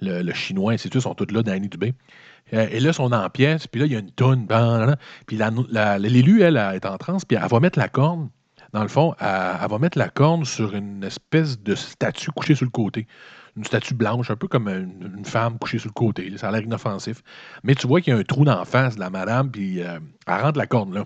le, 0.00 0.22
le 0.22 0.32
chinois, 0.34 0.72
ainsi 0.72 0.88
de 0.88 0.92
suite, 0.94 1.02
sont 1.02 1.14
tous 1.14 1.32
là, 1.32 1.42
Danny 1.42 1.68
Dubé. 1.68 1.94
Euh, 2.54 2.68
Et 2.70 2.80
là, 2.80 2.92
sont 2.92 3.12
en 3.12 3.30
pièce, 3.30 3.66
puis 3.66 3.80
là, 3.80 3.86
il 3.86 3.92
y 3.92 3.96
a 3.96 3.98
une 3.98 4.10
toune. 4.10 4.46
Puis 5.26 5.38
l'élu, 5.98 6.42
elle, 6.42 6.56
est 6.56 6.86
en 6.86 6.98
transe, 6.98 7.24
puis 7.24 7.38
elle 7.40 7.48
va 7.48 7.60
mettre 7.60 7.78
la 7.78 7.88
corne, 7.88 8.28
dans 8.72 8.82
le 8.82 8.88
fond, 8.88 9.14
elle, 9.20 9.68
va 9.68 9.78
mettre 9.78 9.98
la 9.98 10.08
corne 10.08 10.44
sur 10.44 10.74
une 10.74 11.04
espèce 11.04 11.60
de 11.60 11.74
statue 11.74 12.30
couchée 12.30 12.54
sur 12.54 12.64
le 12.64 12.70
côté. 12.70 13.06
Une 13.56 13.64
statue 13.64 13.94
blanche, 13.94 14.30
un 14.30 14.36
peu 14.36 14.48
comme 14.48 14.68
une, 14.68 15.24
femme 15.26 15.58
couchée 15.58 15.78
sur 15.78 15.88
le 15.88 15.94
côté. 15.94 16.32
Ça 16.38 16.48
a 16.48 16.52
l'air 16.52 16.62
inoffensif. 16.62 17.22
Mais 17.64 17.74
tu 17.74 17.86
vois 17.86 18.00
qu'il 18.00 18.14
y 18.14 18.16
a 18.16 18.18
un 18.18 18.22
trou 18.22 18.44
d'en 18.44 18.64
face 18.64 18.94
de 18.94 19.00
la 19.00 19.10
madame, 19.10 19.50
puis 19.50 19.82
euh, 19.82 19.98
elle 20.26 20.40
rentre 20.40 20.58
la 20.58 20.66
corne 20.66 20.94
là. 20.94 21.04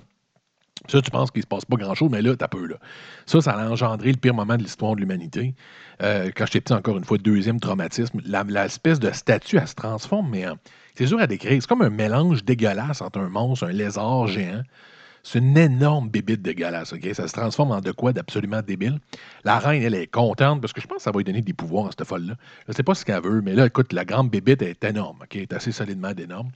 Ça, 0.89 1.01
tu 1.03 1.11
penses 1.11 1.31
qu'il 1.31 1.43
se 1.43 1.47
passe 1.47 1.65
pas 1.65 1.77
grand-chose, 1.77 2.11
mais 2.11 2.23
là, 2.23 2.37
t'as 2.37 2.49
peu, 2.49 2.67
là. 2.67 2.77
Ça, 3.25 3.41
ça 3.41 3.53
a 3.53 3.69
engendré 3.69 4.13
le 4.13 4.19
pire 4.19 4.35
moment 4.35 4.57
de 4.57 4.63
l'histoire 4.63 4.95
de 4.95 5.01
l'humanité. 5.01 5.55
Euh, 6.03 6.31
quand 6.37 6.45
j'étais 6.47 6.61
petit, 6.61 6.75
encore 6.75 6.97
une 6.99 7.05
fois, 7.05 7.19
deuxième 7.19 7.59
traumatisme, 7.59 8.21
l'espèce 8.25 9.01
de 9.01 9.11
statue, 9.11 9.57
elle 9.57 9.67
se 9.67 9.75
transforme, 9.75 10.29
mais 10.31 10.47
en- 10.47 10.57
c'est 10.95 11.07
dur 11.07 11.19
à 11.19 11.27
décrire. 11.27 11.61
C'est 11.61 11.67
comme 11.67 11.83
un 11.83 11.91
mélange 11.91 12.45
dégueulasse 12.45 13.01
entre 13.01 13.19
un 13.19 13.29
monstre, 13.29 13.67
un 13.67 13.73
lézard 13.73 14.27
géant. 14.29 14.63
C'est 15.25 15.41
une 15.41 15.59
énorme 15.59 16.09
bébite 16.09 16.41
dégueulasse, 16.43 16.93
OK? 16.93 17.09
Ça 17.15 17.27
se 17.27 17.33
transforme 17.33 17.73
en 17.73 17.81
de 17.81 17.91
quoi 17.91 18.13
d'absolument 18.13 18.63
débile. 18.63 19.01
La 19.43 19.59
reine, 19.59 19.83
elle 19.83 19.95
est 19.97 20.07
contente 20.07 20.61
parce 20.61 20.73
que 20.73 20.81
je 20.81 20.87
pense 20.87 20.99
que 20.99 21.03
ça 21.03 21.11
va 21.11 21.17
lui 21.19 21.25
donner 21.25 21.43
des 21.43 21.53
pouvoirs 21.53 21.87
à 21.87 21.91
cette 21.91 22.05
folle-là. 22.05 22.35
Je 22.67 22.73
ne 22.73 22.77
sais 22.77 22.85
pas 22.85 22.95
ce 22.95 23.05
qu'elle 23.05 23.23
veut, 23.23 23.41
mais 23.41 23.55
là, 23.55 23.67
écoute, 23.67 23.93
la 23.93 24.05
grande 24.05 24.31
bébite 24.31 24.63
est 24.63 24.85
énorme, 24.85 25.19
OK? 25.23 25.35
Est 25.35 25.53
assez 25.53 25.73
solidement 25.73 26.11
énorme. 26.17 26.51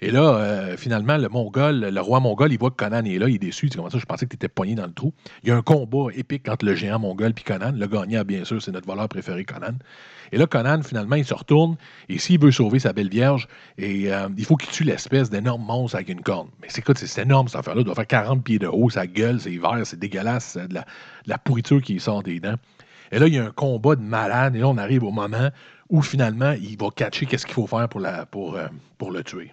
Et 0.00 0.12
là, 0.12 0.36
euh, 0.36 0.76
finalement, 0.76 1.16
le 1.16 1.28
Mongol, 1.28 1.80
le 1.80 2.00
roi 2.00 2.20
Mongol, 2.20 2.52
il 2.52 2.58
voit 2.58 2.70
que 2.70 2.76
Conan 2.76 3.04
est 3.04 3.18
là, 3.18 3.28
il 3.28 3.34
est 3.34 3.38
déçu. 3.38 3.66
Il 3.66 3.70
dit 3.70 3.76
Comment 3.76 3.90
ça, 3.90 3.98
je 3.98 4.06
pensais 4.06 4.26
que 4.26 4.30
tu 4.30 4.36
étais 4.36 4.48
poigné 4.48 4.76
dans 4.76 4.86
le 4.86 4.92
trou. 4.92 5.12
Il 5.42 5.48
y 5.48 5.52
a 5.52 5.56
un 5.56 5.62
combat 5.62 6.12
épique 6.14 6.48
entre 6.48 6.64
le 6.66 6.76
géant 6.76 7.00
Mongol 7.00 7.30
et 7.36 7.42
Conan. 7.42 7.72
Le 7.74 7.86
gagnant, 7.88 8.22
bien 8.22 8.44
sûr, 8.44 8.62
c'est 8.62 8.70
notre 8.70 8.86
voleur 8.86 9.08
préféré, 9.08 9.44
Conan. 9.44 9.74
Et 10.30 10.38
là, 10.38 10.46
Conan, 10.46 10.82
finalement, 10.82 11.16
il 11.16 11.24
se 11.24 11.34
retourne 11.34 11.76
et 12.08 12.18
s'il 12.18 12.38
veut 12.38 12.52
sauver 12.52 12.78
sa 12.78 12.92
belle 12.92 13.08
vierge, 13.08 13.48
euh, 13.80 14.28
il 14.36 14.44
faut 14.44 14.56
qu'il 14.56 14.70
tue 14.70 14.84
l'espèce 14.84 15.30
d'énorme 15.30 15.64
monstre 15.64 15.96
avec 15.96 16.10
une 16.10 16.20
corne. 16.20 16.48
Mais 16.62 16.68
c'est 16.70 16.82
quoi, 16.82 16.94
c'est 16.96 17.22
énorme 17.22 17.48
cette 17.48 17.58
affaire-là. 17.58 17.80
Il 17.80 17.84
doit 17.84 17.96
faire 17.96 18.06
40 18.06 18.44
pieds 18.44 18.60
de 18.60 18.68
haut, 18.68 18.90
sa 18.90 19.06
gueule, 19.06 19.40
c'est 19.40 19.56
vert, 19.56 19.80
c'est 19.84 19.98
dégueulasse, 19.98 20.56
de 20.56 20.74
la, 20.74 20.82
de 20.82 21.28
la 21.28 21.38
pourriture 21.38 21.82
qui 21.82 21.98
sort 21.98 22.22
des 22.22 22.38
dents. 22.38 22.56
Et 23.10 23.18
là, 23.18 23.26
il 23.26 23.34
y 23.34 23.38
a 23.38 23.44
un 23.44 23.50
combat 23.50 23.96
de 23.96 24.02
malade, 24.02 24.54
et 24.54 24.60
là, 24.60 24.68
on 24.68 24.76
arrive 24.76 25.02
au 25.02 25.10
moment 25.10 25.50
où 25.88 26.02
finalement, 26.02 26.52
il 26.52 26.76
va 26.76 26.90
catcher 26.94 27.26
qu'est-ce 27.26 27.46
qu'il 27.46 27.54
faut 27.54 27.66
faire 27.66 27.88
pour, 27.88 28.54
euh, 28.54 28.68
pour 28.98 29.10
le 29.10 29.24
tuer. 29.24 29.52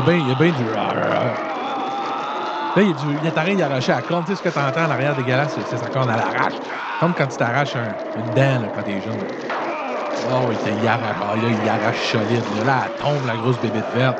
a 0.00 0.34
bien, 0.34 0.52
du. 0.52 0.64
Là, 2.76 2.82
il 2.82 2.88
y 2.88 2.90
a, 2.90 2.94
du, 2.94 3.16
il 3.16 3.22
y 3.22 3.26
a 3.26 3.32
t'arrêt 3.32 3.56
d'arracher 3.56 3.92
la 3.92 4.02
corne. 4.02 4.24
Tu 4.24 4.32
sais 4.32 4.36
ce 4.36 4.42
que 4.42 4.48
t'entends 4.48 4.84
en 4.84 4.90
arrière 4.90 5.14
dégueulasse, 5.14 5.54
c'est, 5.54 5.64
c'est 5.64 5.78
sa 5.78 5.90
corne 5.90 6.08
à 6.10 6.16
l'arrache. 6.16 6.60
Comme 6.98 7.14
quand 7.14 7.26
tu 7.26 7.36
t'arraches 7.36 7.76
un- 7.76 7.96
une 8.14 8.32
dent 8.32 8.58
là, 8.58 8.70
quand 8.70 8.82
t'es 8.84 9.00
jeune. 9.00 9.26
Oh, 10.28 10.52
il, 10.52 10.86
arrache, 10.86 11.16
ah, 11.20 11.36
là, 11.36 11.50
il 11.50 11.68
arrache 11.68 12.10
solide. 12.12 12.48
Là, 12.48 12.84
elle 12.86 12.92
tombe, 12.98 13.24
la 13.24 13.36
grosse 13.36 13.58
bébête 13.58 13.90
verte. 13.90 14.18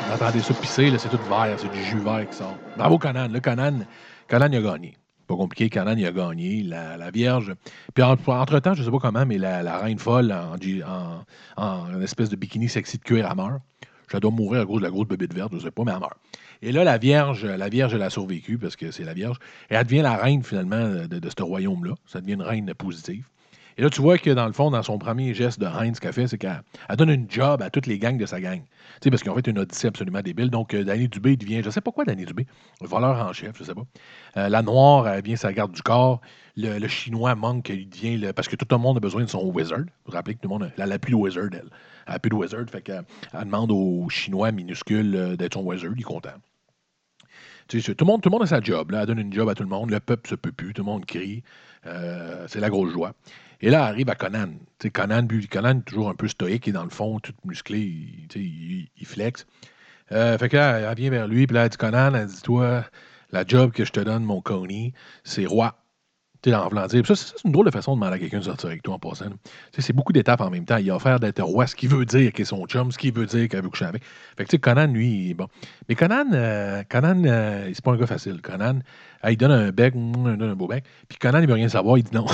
Vous 0.00 0.10
entendez 0.12 0.42
ça 0.42 0.54
pisser, 0.54 0.90
là, 0.90 0.98
c'est 0.98 1.08
tout 1.08 1.20
vert, 1.22 1.56
c'est 1.58 1.68
du 1.68 1.82
jus 1.82 2.00
vert 2.00 2.26
qui 2.28 2.36
sort. 2.36 2.60
Bravo, 2.76 2.98
Conan. 2.98 3.28
Là, 3.28 3.40
Conan, 3.40 3.80
Conan, 4.28 4.48
il 4.52 4.56
a 4.56 4.62
gagné. 4.62 4.96
Pas 5.26 5.34
compliqué, 5.34 5.68
Conan, 5.68 5.96
il 5.96 6.06
a 6.06 6.12
gagné. 6.12 6.62
La, 6.62 6.96
la 6.96 7.10
Vierge. 7.10 7.54
Puis 7.94 8.02
en- 8.04 8.16
entre-temps, 8.26 8.74
je 8.74 8.84
sais 8.84 8.90
pas 8.90 8.98
comment, 8.98 9.26
mais 9.26 9.38
la, 9.38 9.62
la 9.62 9.78
reine 9.78 9.98
folle 9.98 10.32
en, 10.32 10.54
en, 10.86 11.24
en 11.56 11.94
une 11.94 12.02
espèce 12.02 12.28
de 12.28 12.36
bikini 12.36 12.68
sexy 12.68 12.98
de 12.98 13.02
cuir, 13.02 13.26
elle 13.28 13.36
meurt. 13.36 13.60
Je 14.10 14.18
dois 14.18 14.30
mourir 14.30 14.62
à 14.62 14.66
cause 14.66 14.78
de 14.78 14.84
la 14.84 14.90
grosse 14.90 15.08
bébête 15.08 15.34
verte, 15.34 15.52
je 15.54 15.58
sais 15.58 15.70
pas, 15.70 15.84
mais 15.84 15.92
elle 15.92 16.00
meurt. 16.00 16.16
Et 16.62 16.72
là, 16.72 16.82
la 16.84 16.98
Vierge, 16.98 17.44
la 17.44 17.68
Vierge, 17.68 17.94
elle 17.94 18.02
a 18.02 18.10
survécu 18.10 18.58
parce 18.58 18.74
que 18.76 18.90
c'est 18.90 19.04
la 19.04 19.14
Vierge. 19.14 19.38
Elle 19.68 19.84
devient 19.84 20.02
la 20.02 20.16
reine, 20.16 20.42
finalement, 20.42 21.06
de, 21.06 21.18
de 21.18 21.28
ce 21.28 21.42
royaume-là. 21.42 21.94
Ça 22.06 22.20
devient 22.20 22.34
une 22.34 22.42
reine 22.42 22.72
positive. 22.74 23.26
Et 23.78 23.82
là, 23.82 23.90
tu 23.90 24.02
vois 24.02 24.18
que 24.18 24.30
dans 24.30 24.46
le 24.46 24.52
fond, 24.52 24.72
dans 24.72 24.82
son 24.82 24.98
premier 24.98 25.32
geste 25.34 25.60
de 25.60 25.66
reine, 25.66 25.94
ce 25.94 26.00
qu'elle 26.00 26.12
fait, 26.12 26.26
c'est 26.26 26.36
qu'elle 26.36 26.62
elle 26.88 26.96
donne 26.96 27.10
une 27.10 27.30
job 27.30 27.62
à 27.62 27.70
toutes 27.70 27.86
les 27.86 28.00
gangs 28.00 28.18
de 28.18 28.26
sa 28.26 28.40
gang. 28.40 28.60
Sais, 29.00 29.08
parce 29.08 29.22
qu'ils 29.22 29.30
ont 29.30 29.36
fait 29.36 29.46
une 29.46 29.58
odyssée 29.60 29.86
absolument 29.86 30.20
débile. 30.20 30.50
Donc, 30.50 30.74
euh, 30.74 30.82
Danny 30.82 31.06
Dubé 31.06 31.36
devient, 31.36 31.62
je 31.64 31.70
sais 31.70 31.80
pas 31.80 31.92
quoi, 31.92 32.04
Danny 32.04 32.24
Dubé, 32.24 32.44
voleur 32.80 33.24
en 33.24 33.32
chef, 33.32 33.56
je 33.56 33.62
sais 33.62 33.74
pas. 33.74 33.84
Euh, 34.36 34.48
la 34.48 34.62
Noire, 34.62 35.06
elle 35.06 35.22
devient 35.22 35.36
sa 35.36 35.52
garde 35.52 35.70
du 35.70 35.82
corps. 35.82 36.20
Le, 36.56 36.88
Chinois 36.88 37.36
Monk, 37.36 37.68
il 37.68 37.88
devient, 37.88 38.32
parce 38.34 38.48
que 38.48 38.56
tout 38.56 38.66
le 38.68 38.78
monde 38.78 38.96
a 38.96 39.00
besoin 39.00 39.22
de 39.22 39.28
son 39.28 39.44
wizard. 39.44 39.78
Vous 39.78 39.84
vous 40.06 40.12
rappelez 40.12 40.34
que 40.34 40.40
tout 40.40 40.48
le 40.48 40.54
monde, 40.54 40.64
a- 40.64 40.82
elle 40.82 40.88
n'a 40.88 40.98
plus 40.98 41.12
de 41.12 41.16
wizard, 41.16 41.44
elle. 41.52 41.70
Elle 42.08 42.12
n'a 42.14 42.18
plus 42.18 42.30
de 42.30 42.34
wizard, 42.34 42.64
fait 42.68 42.82
qu'elle 42.82 43.04
elle 43.32 43.44
demande 43.44 43.70
au 43.70 44.08
Chinois 44.08 44.50
minuscule 44.50 45.14
euh, 45.14 45.36
d'être 45.36 45.54
son 45.54 45.62
wizard, 45.62 45.92
il 45.94 46.00
est 46.00 46.02
content. 46.02 46.30
Tout, 47.68 47.76
le 47.76 48.04
monde, 48.04 48.22
tout 48.22 48.28
le 48.28 48.32
monde 48.32 48.42
a 48.42 48.46
sa 48.46 48.60
job. 48.60 48.90
Là. 48.90 49.02
Elle 49.02 49.06
donne 49.06 49.18
une 49.20 49.32
job 49.32 49.48
à 49.48 49.54
tout 49.54 49.62
le 49.62 49.68
monde. 49.68 49.90
Le 49.90 50.00
peuple 50.00 50.28
se 50.28 50.34
peut 50.34 50.50
plus. 50.50 50.72
Tout 50.72 50.82
le 50.82 50.86
monde 50.86 51.04
crie. 51.04 51.44
C'est 52.46 52.60
la 52.60 52.70
grosse 52.70 52.92
joie. 52.92 53.12
Et 53.60 53.70
là, 53.70 53.84
arrive 53.84 54.08
à 54.08 54.14
Conan. 54.14 54.52
Tu 54.78 54.86
sais, 54.86 54.90
Conan, 54.90 55.26
Conan, 55.50 55.80
toujours 55.80 56.08
un 56.10 56.14
peu 56.14 56.28
stoïque 56.28 56.68
et 56.68 56.72
dans 56.72 56.84
le 56.84 56.90
fond, 56.90 57.18
tout 57.18 57.34
musclé, 57.44 57.78
il, 57.78 58.28
il, 58.36 58.88
il 58.96 59.06
flex. 59.06 59.46
Euh, 60.12 60.38
fait 60.38 60.48
que 60.48 60.56
là, 60.56 60.78
elle 60.78 60.96
vient 60.96 61.10
vers 61.10 61.28
lui, 61.28 61.46
puis 61.46 61.56
elle 61.56 61.68
dit 61.68 61.76
Conan, 61.76 62.14
elle 62.14 62.26
dit 62.26 62.42
Toi, 62.42 62.84
la 63.32 63.44
job 63.46 63.72
que 63.72 63.84
je 63.84 63.92
te 63.92 64.00
donne, 64.00 64.24
mon 64.24 64.40
Coney, 64.40 64.92
c'est 65.24 65.46
roi. 65.46 65.76
Sais, 66.44 66.54
en 66.54 66.68
voulant 66.68 66.86
dire. 66.86 67.04
Ça, 67.04 67.16
c'est 67.16 67.44
une 67.44 67.50
drôle 67.50 67.66
de 67.66 67.72
façon 67.72 67.96
de 67.96 68.00
demander 68.00 68.16
à 68.16 68.18
quelqu'un 68.20 68.38
de 68.38 68.44
sortir 68.44 68.68
avec 68.68 68.82
toi 68.82 68.94
en 68.94 68.98
passant. 69.00 69.26
c'est 69.76 69.92
beaucoup 69.92 70.12
d'étapes 70.12 70.40
en 70.40 70.50
même 70.50 70.64
temps. 70.64 70.76
Il 70.76 70.88
a 70.90 70.94
offert 70.94 71.18
d'être 71.18 71.42
roi, 71.42 71.66
ce 71.66 71.74
qui 71.74 71.88
veut 71.88 72.04
dire 72.04 72.32
qu'il 72.32 72.42
est 72.42 72.44
son 72.44 72.64
chum, 72.66 72.92
ce 72.92 72.98
qui 72.98 73.10
veut 73.10 73.26
dire 73.26 73.48
qu'elle 73.48 73.62
veut 73.62 73.70
coucher 73.70 73.86
avec. 73.86 74.04
Fait 74.36 74.44
que, 74.44 74.50
tu 74.50 74.56
sais, 74.56 74.58
Conan, 74.58 74.86
lui, 74.86 75.34
bon. 75.34 75.48
Mais 75.88 75.96
Conan, 75.96 76.26
euh, 76.32 76.84
Conan 76.88 77.24
euh, 77.24 77.68
c'est 77.72 77.82
pas 77.82 77.90
un 77.90 77.96
gars 77.96 78.06
facile. 78.06 78.40
Conan, 78.40 78.78
il 79.28 79.36
donne 79.36 79.50
un 79.50 79.70
bec, 79.72 79.96
mm, 79.96 80.12
il 80.16 80.36
donne 80.36 80.50
un 80.50 80.54
beau 80.54 80.68
bec. 80.68 80.84
Puis 81.08 81.18
Conan, 81.18 81.40
il 81.40 81.48
veut 81.48 81.54
rien 81.54 81.68
savoir. 81.68 81.98
Il 81.98 82.04
dit 82.04 82.14
non. 82.14 82.26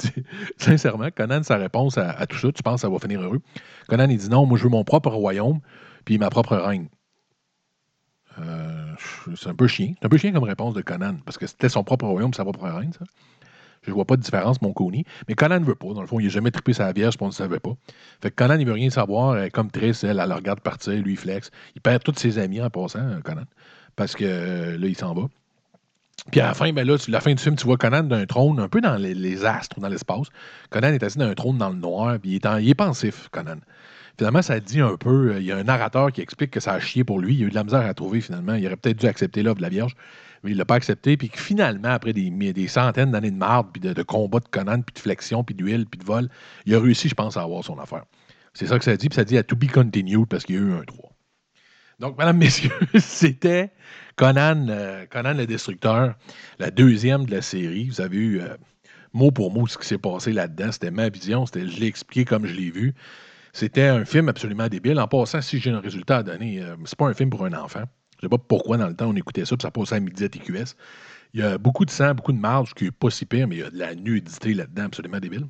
Sincèrement, 0.56 1.10
Conan, 1.14 1.42
sa 1.42 1.56
réponse 1.56 1.98
à, 1.98 2.10
à 2.10 2.26
tout 2.26 2.38
ça, 2.38 2.50
tu 2.52 2.62
penses 2.62 2.76
que 2.76 2.80
ça 2.82 2.88
va 2.88 2.98
finir 2.98 3.20
heureux. 3.20 3.40
Conan, 3.86 4.08
il 4.08 4.16
dit 4.16 4.30
non, 4.30 4.46
moi, 4.46 4.56
je 4.56 4.64
veux 4.64 4.70
mon 4.70 4.84
propre 4.84 5.10
royaume, 5.10 5.60
puis 6.06 6.16
ma 6.16 6.30
propre 6.30 6.56
reine. 6.56 6.88
Euh, 8.38 8.94
c'est 9.36 9.48
un 9.50 9.54
peu 9.54 9.66
chien. 9.66 9.92
C'est 9.98 10.06
un 10.06 10.08
peu 10.08 10.16
chien 10.16 10.32
comme 10.32 10.44
réponse 10.44 10.74
de 10.74 10.80
Conan, 10.80 11.16
parce 11.24 11.36
que 11.36 11.46
c'était 11.46 11.68
son 11.68 11.84
propre 11.84 12.06
royaume, 12.06 12.32
sa 12.32 12.44
propre 12.44 12.62
reine, 12.62 12.92
ça. 12.94 13.04
Je 13.82 13.90
vois 13.92 14.04
pas 14.04 14.16
de 14.16 14.22
différence, 14.22 14.62
mon 14.62 14.72
Coney. 14.72 15.04
Mais 15.28 15.34
Conan 15.34 15.58
ne 15.60 15.64
veut 15.64 15.74
pas. 15.74 15.92
Dans 15.92 16.00
le 16.00 16.06
fond, 16.06 16.20
il 16.20 16.24
n'a 16.24 16.28
jamais 16.30 16.50
trippé 16.50 16.72
sa 16.72 16.92
vierge, 16.92 17.16
puis 17.16 17.24
on 17.24 17.28
ne 17.28 17.32
savait 17.32 17.58
pas. 17.58 17.72
Fait 18.20 18.30
que 18.30 18.36
Conan, 18.36 18.58
il 18.58 18.66
veut 18.66 18.72
rien 18.72 18.90
savoir. 18.90 19.36
Elle 19.36 19.50
comme 19.50 19.70
triste, 19.70 20.04
elle, 20.04 20.20
elle 20.20 20.28
le 20.28 20.34
regarde 20.34 20.60
partir, 20.60 20.94
lui, 20.94 21.12
il 21.12 21.16
flex. 21.18 21.50
Il 21.74 21.80
perd 21.80 22.02
tous 22.02 22.14
ses 22.16 22.38
amis 22.38 22.60
en 22.62 22.70
passant, 22.70 23.00
euh, 23.00 23.20
Conan. 23.20 23.44
Parce 23.96 24.14
que 24.14 24.24
euh, 24.24 24.78
là, 24.78 24.86
il 24.86 24.96
s'en 24.96 25.14
va. 25.14 25.22
Puis 26.30 26.40
à 26.40 26.46
la 26.46 26.54
fin, 26.54 26.72
ben 26.72 26.86
là, 26.86 26.96
la 27.08 27.20
fin 27.20 27.34
du 27.34 27.42
film, 27.42 27.56
tu 27.56 27.64
vois 27.64 27.76
Conan 27.76 28.04
d'un 28.04 28.26
trône, 28.26 28.60
un 28.60 28.68
peu 28.68 28.80
dans 28.80 28.96
les, 28.96 29.44
astres, 29.44 29.80
dans 29.80 29.88
l'espace. 29.88 30.28
Conan 30.70 30.88
est 30.88 31.02
assis 31.02 31.18
dans 31.18 31.26
un 31.26 31.34
trône 31.34 31.58
dans 31.58 31.70
le 31.70 31.76
noir, 31.76 32.18
puis 32.20 32.30
il 32.30 32.36
est, 32.36 32.62
il 32.62 32.70
est 32.70 32.74
pensif, 32.74 33.28
Conan. 33.30 33.56
Finalement, 34.18 34.42
ça 34.42 34.60
dit 34.60 34.80
un 34.80 34.96
peu. 34.96 35.32
euh, 35.32 35.40
Il 35.40 35.46
y 35.46 35.52
a 35.52 35.56
un 35.56 35.64
narrateur 35.64 36.12
qui 36.12 36.20
explique 36.20 36.50
que 36.50 36.60
ça 36.60 36.74
a 36.74 36.80
chié 36.80 37.02
pour 37.02 37.18
lui. 37.18 37.34
Il 37.34 37.44
a 37.44 37.46
eu 37.46 37.50
de 37.50 37.54
la 37.54 37.64
misère 37.64 37.80
à 37.80 37.94
trouver, 37.94 38.20
finalement. 38.20 38.54
Il 38.54 38.64
aurait 38.66 38.76
peut-être 38.76 38.98
dû 38.98 39.06
accepter 39.06 39.42
l'offre 39.42 39.56
de 39.56 39.62
la 39.62 39.68
Vierge, 39.68 39.96
mais 40.42 40.50
il 40.50 40.56
l'a 40.56 40.64
pas 40.64 40.74
accepté. 40.74 41.16
Puis 41.16 41.28
que 41.28 41.38
finalement, 41.38 41.90
après 41.90 42.12
des, 42.12 42.30
des 42.30 42.68
centaines 42.68 43.12
d'années 43.12 43.30
de 43.30 43.36
marde, 43.36 43.68
puis 43.72 43.80
de, 43.80 44.02
combats 44.02 44.40
de 44.40 44.48
Conan, 44.48 44.82
puis 44.82 44.94
de 44.94 44.98
flexion, 44.98 45.44
puis 45.44 45.54
d'huile, 45.54 45.86
puis 45.86 45.98
de 45.98 46.04
vol, 46.04 46.28
il 46.66 46.74
a 46.74 46.80
réussi, 46.80 47.08
je 47.08 47.14
pense, 47.14 47.36
à 47.36 47.42
avoir 47.42 47.64
son 47.64 47.78
affaire. 47.78 48.04
C'est 48.54 48.66
ça 48.66 48.78
que 48.78 48.84
ça 48.84 48.96
dit. 48.96 49.08
Puis 49.08 49.16
ça 49.16 49.24
dit 49.24 49.38
à 49.38 49.42
to 49.42 49.56
be 49.56 49.70
continued 49.70 50.26
parce 50.26 50.44
qu'il 50.44 50.56
y 50.56 50.58
a 50.58 50.62
eu 50.62 50.72
un 50.72 50.82
3. 50.82 51.12
Donc, 52.00 52.18
mesdames, 52.18 52.36
messieurs, 52.38 52.70
c'était 52.98 53.70
Conan, 54.16 54.66
euh, 54.68 55.06
Conan 55.06 55.34
le 55.34 55.46
Destructeur, 55.46 56.14
la 56.58 56.70
deuxième 56.70 57.26
de 57.26 57.30
la 57.30 57.42
série. 57.42 57.88
Vous 57.88 58.00
avez 58.00 58.16
eu 58.16 58.40
euh, 58.40 58.56
mot 59.12 59.30
pour 59.30 59.52
mot 59.52 59.66
ce 59.66 59.78
qui 59.78 59.86
s'est 59.86 59.98
passé 59.98 60.32
là-dedans. 60.32 60.72
C'était 60.72 60.90
ma 60.90 61.08
vision, 61.08 61.46
c'était 61.46 61.68
je 61.68 61.80
l'ai 61.80 61.86
expliqué 61.86 62.24
comme 62.24 62.46
je 62.46 62.54
l'ai 62.54 62.70
vu. 62.70 62.94
C'était 63.52 63.86
un 63.86 64.04
film 64.04 64.28
absolument 64.28 64.68
débile. 64.68 64.98
En 64.98 65.06
passant, 65.06 65.42
si 65.42 65.58
j'ai 65.58 65.70
un 65.70 65.80
résultat 65.80 66.18
à 66.18 66.22
donner, 66.22 66.62
euh, 66.62 66.74
c'est 66.84 66.98
pas 66.98 67.06
un 67.06 67.14
film 67.14 67.30
pour 67.30 67.44
un 67.44 67.52
enfant. 67.52 67.84
Je 68.22 68.26
sais 68.26 68.30
pas 68.30 68.38
pourquoi 68.38 68.76
dans 68.76 68.86
le 68.86 68.94
temps 68.94 69.08
on 69.08 69.16
écoutait 69.16 69.44
ça, 69.44 69.56
puis 69.56 69.62
ça 69.62 69.72
passait 69.72 69.96
à 69.96 70.00
midi 70.00 70.22
à 70.22 70.28
TQS. 70.28 70.76
Il 71.34 71.40
y 71.40 71.42
a 71.42 71.58
beaucoup 71.58 71.84
de 71.84 71.90
sang, 71.90 72.14
beaucoup 72.14 72.32
de 72.32 72.38
marge, 72.38 72.70
ce 72.70 72.74
qui 72.74 72.86
est 72.86 72.90
pas 72.92 73.10
si 73.10 73.26
pire, 73.26 73.48
mais 73.48 73.56
il 73.56 73.58
y 73.60 73.64
a 73.64 73.70
de 73.70 73.78
la 73.78 73.96
nudité 73.96 74.54
là-dedans 74.54 74.84
absolument 74.84 75.18
débile. 75.18 75.46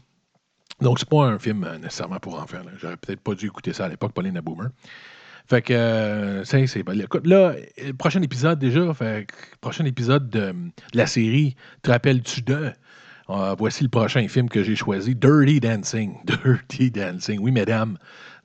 Donc, 0.80 0.98
c'est 0.98 1.08
pas 1.08 1.24
un 1.24 1.38
film 1.38 1.64
euh, 1.64 1.76
nécessairement 1.76 2.18
pour 2.18 2.40
enfants. 2.40 2.62
J'aurais 2.78 2.96
peut-être 2.96 3.20
pas 3.20 3.34
dû 3.34 3.46
écouter 3.46 3.74
ça 3.74 3.84
à 3.84 3.88
l'époque, 3.88 4.12
Pauline 4.12 4.34
la 4.34 4.40
Boomer. 4.40 4.70
Fait 5.46 5.60
que, 5.60 5.74
euh, 5.74 6.44
c'est 6.44 6.82
bon. 6.82 6.98
Écoute, 6.98 7.26
là, 7.26 7.54
euh, 7.82 7.92
prochain 7.98 8.22
épisode 8.22 8.58
déjà, 8.58 8.94
fait 8.94 9.26
prochain 9.60 9.84
épisode 9.84 10.30
de, 10.30 10.52
de 10.52 10.72
la 10.94 11.06
série, 11.06 11.56
te 11.82 11.90
rappelles-tu 11.90 12.40
de? 12.42 12.72
Euh, 13.30 13.54
voici 13.56 13.82
le 13.84 13.88
prochain 13.88 14.26
film 14.28 14.48
que 14.48 14.62
j'ai 14.62 14.76
choisi, 14.76 15.14
Dirty 15.14 15.60
Dancing. 15.60 16.16
Dirty 16.24 16.90
Dancing, 16.90 17.38
oui, 17.40 17.50
mesdames. 17.50 17.96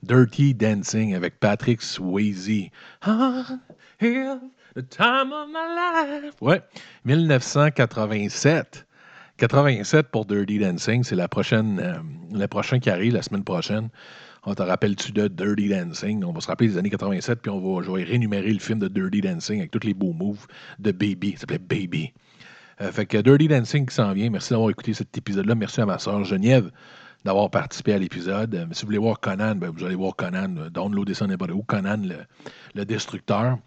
Dirty 0.02 0.54
Dancing 0.54 1.14
avec 1.14 1.40
Patrick 1.40 1.82
Swayze. 1.82 2.70
Ah, 3.02 3.44
the 4.00 4.82
time 4.90 5.32
of 5.32 5.48
my 5.48 5.66
life. 5.74 6.34
Ouais, 6.40 6.62
1987. 7.04 8.84
87 9.38 10.08
pour 10.08 10.24
Dirty 10.24 10.58
Dancing, 10.58 11.04
c'est 11.04 11.14
la 11.14 11.28
prochaine, 11.28 11.78
euh, 11.80 11.98
le 12.36 12.46
prochain 12.48 12.80
qui 12.80 12.90
arrive 12.90 13.14
la 13.14 13.22
semaine 13.22 13.44
prochaine. 13.44 13.88
On 14.44 14.54
te 14.54 14.62
rappelle-tu 14.62 15.12
de 15.12 15.28
Dirty 15.28 15.68
Dancing? 15.68 16.24
On 16.24 16.32
va 16.32 16.40
se 16.40 16.48
rappeler 16.48 16.68
des 16.68 16.78
années 16.78 16.90
87, 16.90 17.40
puis 17.40 17.50
on 17.50 17.60
va, 17.60 17.82
je 17.84 17.90
vais 17.90 18.02
rénumérer 18.02 18.52
le 18.52 18.58
film 18.58 18.80
de 18.80 18.88
Dirty 18.88 19.20
Dancing 19.20 19.58
avec 19.60 19.70
tous 19.70 19.86
les 19.86 19.94
beaux 19.94 20.12
moves 20.12 20.46
de 20.78 20.90
Baby. 20.90 21.32
Ça 21.32 21.40
s'appelait 21.40 21.58
Baby. 21.58 22.12
Euh, 22.80 22.90
fait 22.90 23.06
que 23.06 23.18
Dirty 23.18 23.46
Dancing 23.46 23.86
qui 23.86 23.94
s'en 23.94 24.12
vient. 24.12 24.30
Merci 24.30 24.50
d'avoir 24.50 24.70
écouté 24.70 24.92
cet 24.92 25.16
épisode-là. 25.16 25.54
Merci 25.54 25.80
à 25.80 25.86
ma 25.86 25.98
soeur 25.98 26.24
Geneviève 26.24 26.70
d'avoir 27.24 27.50
participé 27.50 27.92
à 27.92 27.98
l'épisode. 27.98 28.54
Euh, 28.54 28.66
si 28.72 28.82
vous 28.82 28.86
voulez 28.86 28.98
voir 28.98 29.20
Conan, 29.20 29.54
ben, 29.54 29.70
vous 29.70 29.84
allez 29.84 29.94
voir 29.94 30.14
Conan. 30.16 30.68
Downloadez 30.72 31.14
ça 31.14 31.26
n'importe 31.26 31.50
où. 31.52 31.62
Conan, 31.62 32.02
le, 32.74 32.84
destructeur. 32.84 33.58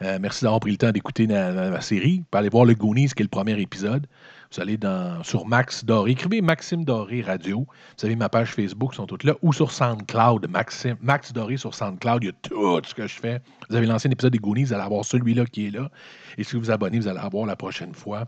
Euh, 0.00 0.18
merci 0.20 0.44
d'avoir 0.44 0.60
pris 0.60 0.70
le 0.70 0.76
temps 0.76 0.92
d'écouter 0.92 1.26
ma, 1.26 1.80
série. 1.80 2.22
Vous 2.30 2.38
allez 2.38 2.48
voir 2.48 2.64
le 2.64 2.74
Goonies, 2.74 3.08
qui 3.08 3.22
est 3.22 3.24
le 3.24 3.28
premier 3.28 3.60
épisode. 3.60 4.06
Vous 4.52 4.62
allez 4.62 4.76
dans, 4.76 5.22
sur 5.24 5.46
Max 5.46 5.84
Doré. 5.84 6.12
Écrivez 6.12 6.40
Maxime 6.40 6.84
Doré 6.84 7.20
Radio. 7.20 7.66
Vous 7.98 8.06
avez 8.06 8.16
ma 8.16 8.28
page 8.28 8.52
Facebook, 8.52 8.94
sont 8.94 9.06
toutes 9.06 9.24
là. 9.24 9.34
Ou 9.42 9.52
sur 9.52 9.72
SoundCloud. 9.72 10.48
Maxime, 10.48 10.96
Max 11.02 11.32
Doré 11.32 11.56
sur 11.56 11.74
SoundCloud. 11.74 12.22
Il 12.22 12.26
y 12.26 12.30
a 12.30 12.32
tout 12.42 12.80
ce 12.84 12.94
que 12.94 13.06
je 13.06 13.14
fais. 13.14 13.40
Vous 13.68 13.76
avez 13.76 13.86
lancé 13.86 14.08
un 14.08 14.12
épisode 14.12 14.32
des 14.32 14.38
Goonies, 14.38 14.64
vous 14.64 14.72
allez 14.72 14.84
avoir 14.84 15.04
celui-là 15.04 15.44
qui 15.46 15.66
est 15.66 15.70
là. 15.70 15.90
Et 16.38 16.44
si 16.44 16.54
vous 16.54 16.62
vous 16.62 16.70
abonnez, 16.70 16.98
vous 16.98 17.08
allez 17.08 17.18
avoir 17.18 17.44
la 17.46 17.56
prochaine 17.56 17.94
fois. 17.94 18.26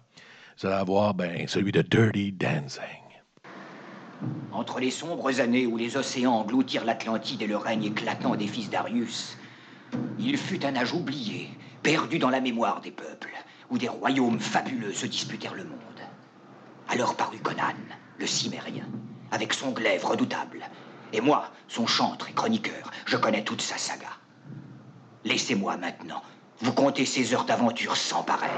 Vous 0.61 0.66
allez 0.66 0.76
avoir 0.76 1.14
ben, 1.14 1.47
celui 1.47 1.72
de 1.72 1.83
Dirty 1.83 2.33
Dancing. 2.33 2.99
Entre 4.53 4.81
les 4.81 4.91
sombres 4.91 5.41
années 5.41 5.66
où 5.66 5.77
les 5.77 5.97
océans 5.97 6.35
engloutirent 6.35 6.85
l'Atlantide 6.85 7.43
et 7.43 7.47
le 7.47 7.57
règne 7.57 7.85
éclatant 7.85 8.37
des 8.37 8.47
fils 8.47 8.68
d'Arius, 8.68 9.37
il 10.18 10.37
fut 10.37 10.64
un 10.64 10.77
âge 10.77 10.93
oublié, 10.93 11.51
perdu 11.83 12.18
dans 12.18 12.31
la 12.31 12.41
mémoire 12.41 12.81
des 12.81 12.91
peuples, 12.91 13.33
où 13.71 13.79
des 13.79 13.89
royaumes 13.89 14.41
fabuleux 14.41 14.93
se 14.93 15.07
disputèrent 15.07 15.55
le 15.55 15.64
monde. 15.64 15.81
Alors 16.89 17.14
parut 17.14 17.39
Conan, 17.39 17.75
le 18.18 18.27
cimérien, 18.27 18.85
avec 19.31 19.55
son 19.55 19.71
glaive 19.71 20.05
redoutable. 20.05 20.68
Et 21.12 21.21
moi, 21.21 21.51
son 21.68 21.87
chantre 21.87 22.29
et 22.29 22.33
chroniqueur, 22.33 22.91
je 23.07 23.16
connais 23.16 23.45
toute 23.45 23.62
sa 23.62 23.79
saga. 23.79 24.11
Laissez-moi 25.25 25.77
maintenant 25.77 26.23
vous 26.61 26.73
compter 26.73 27.07
ces 27.07 27.33
heures 27.33 27.45
d'aventure 27.45 27.97
sans 27.97 28.23
pareil. 28.23 28.51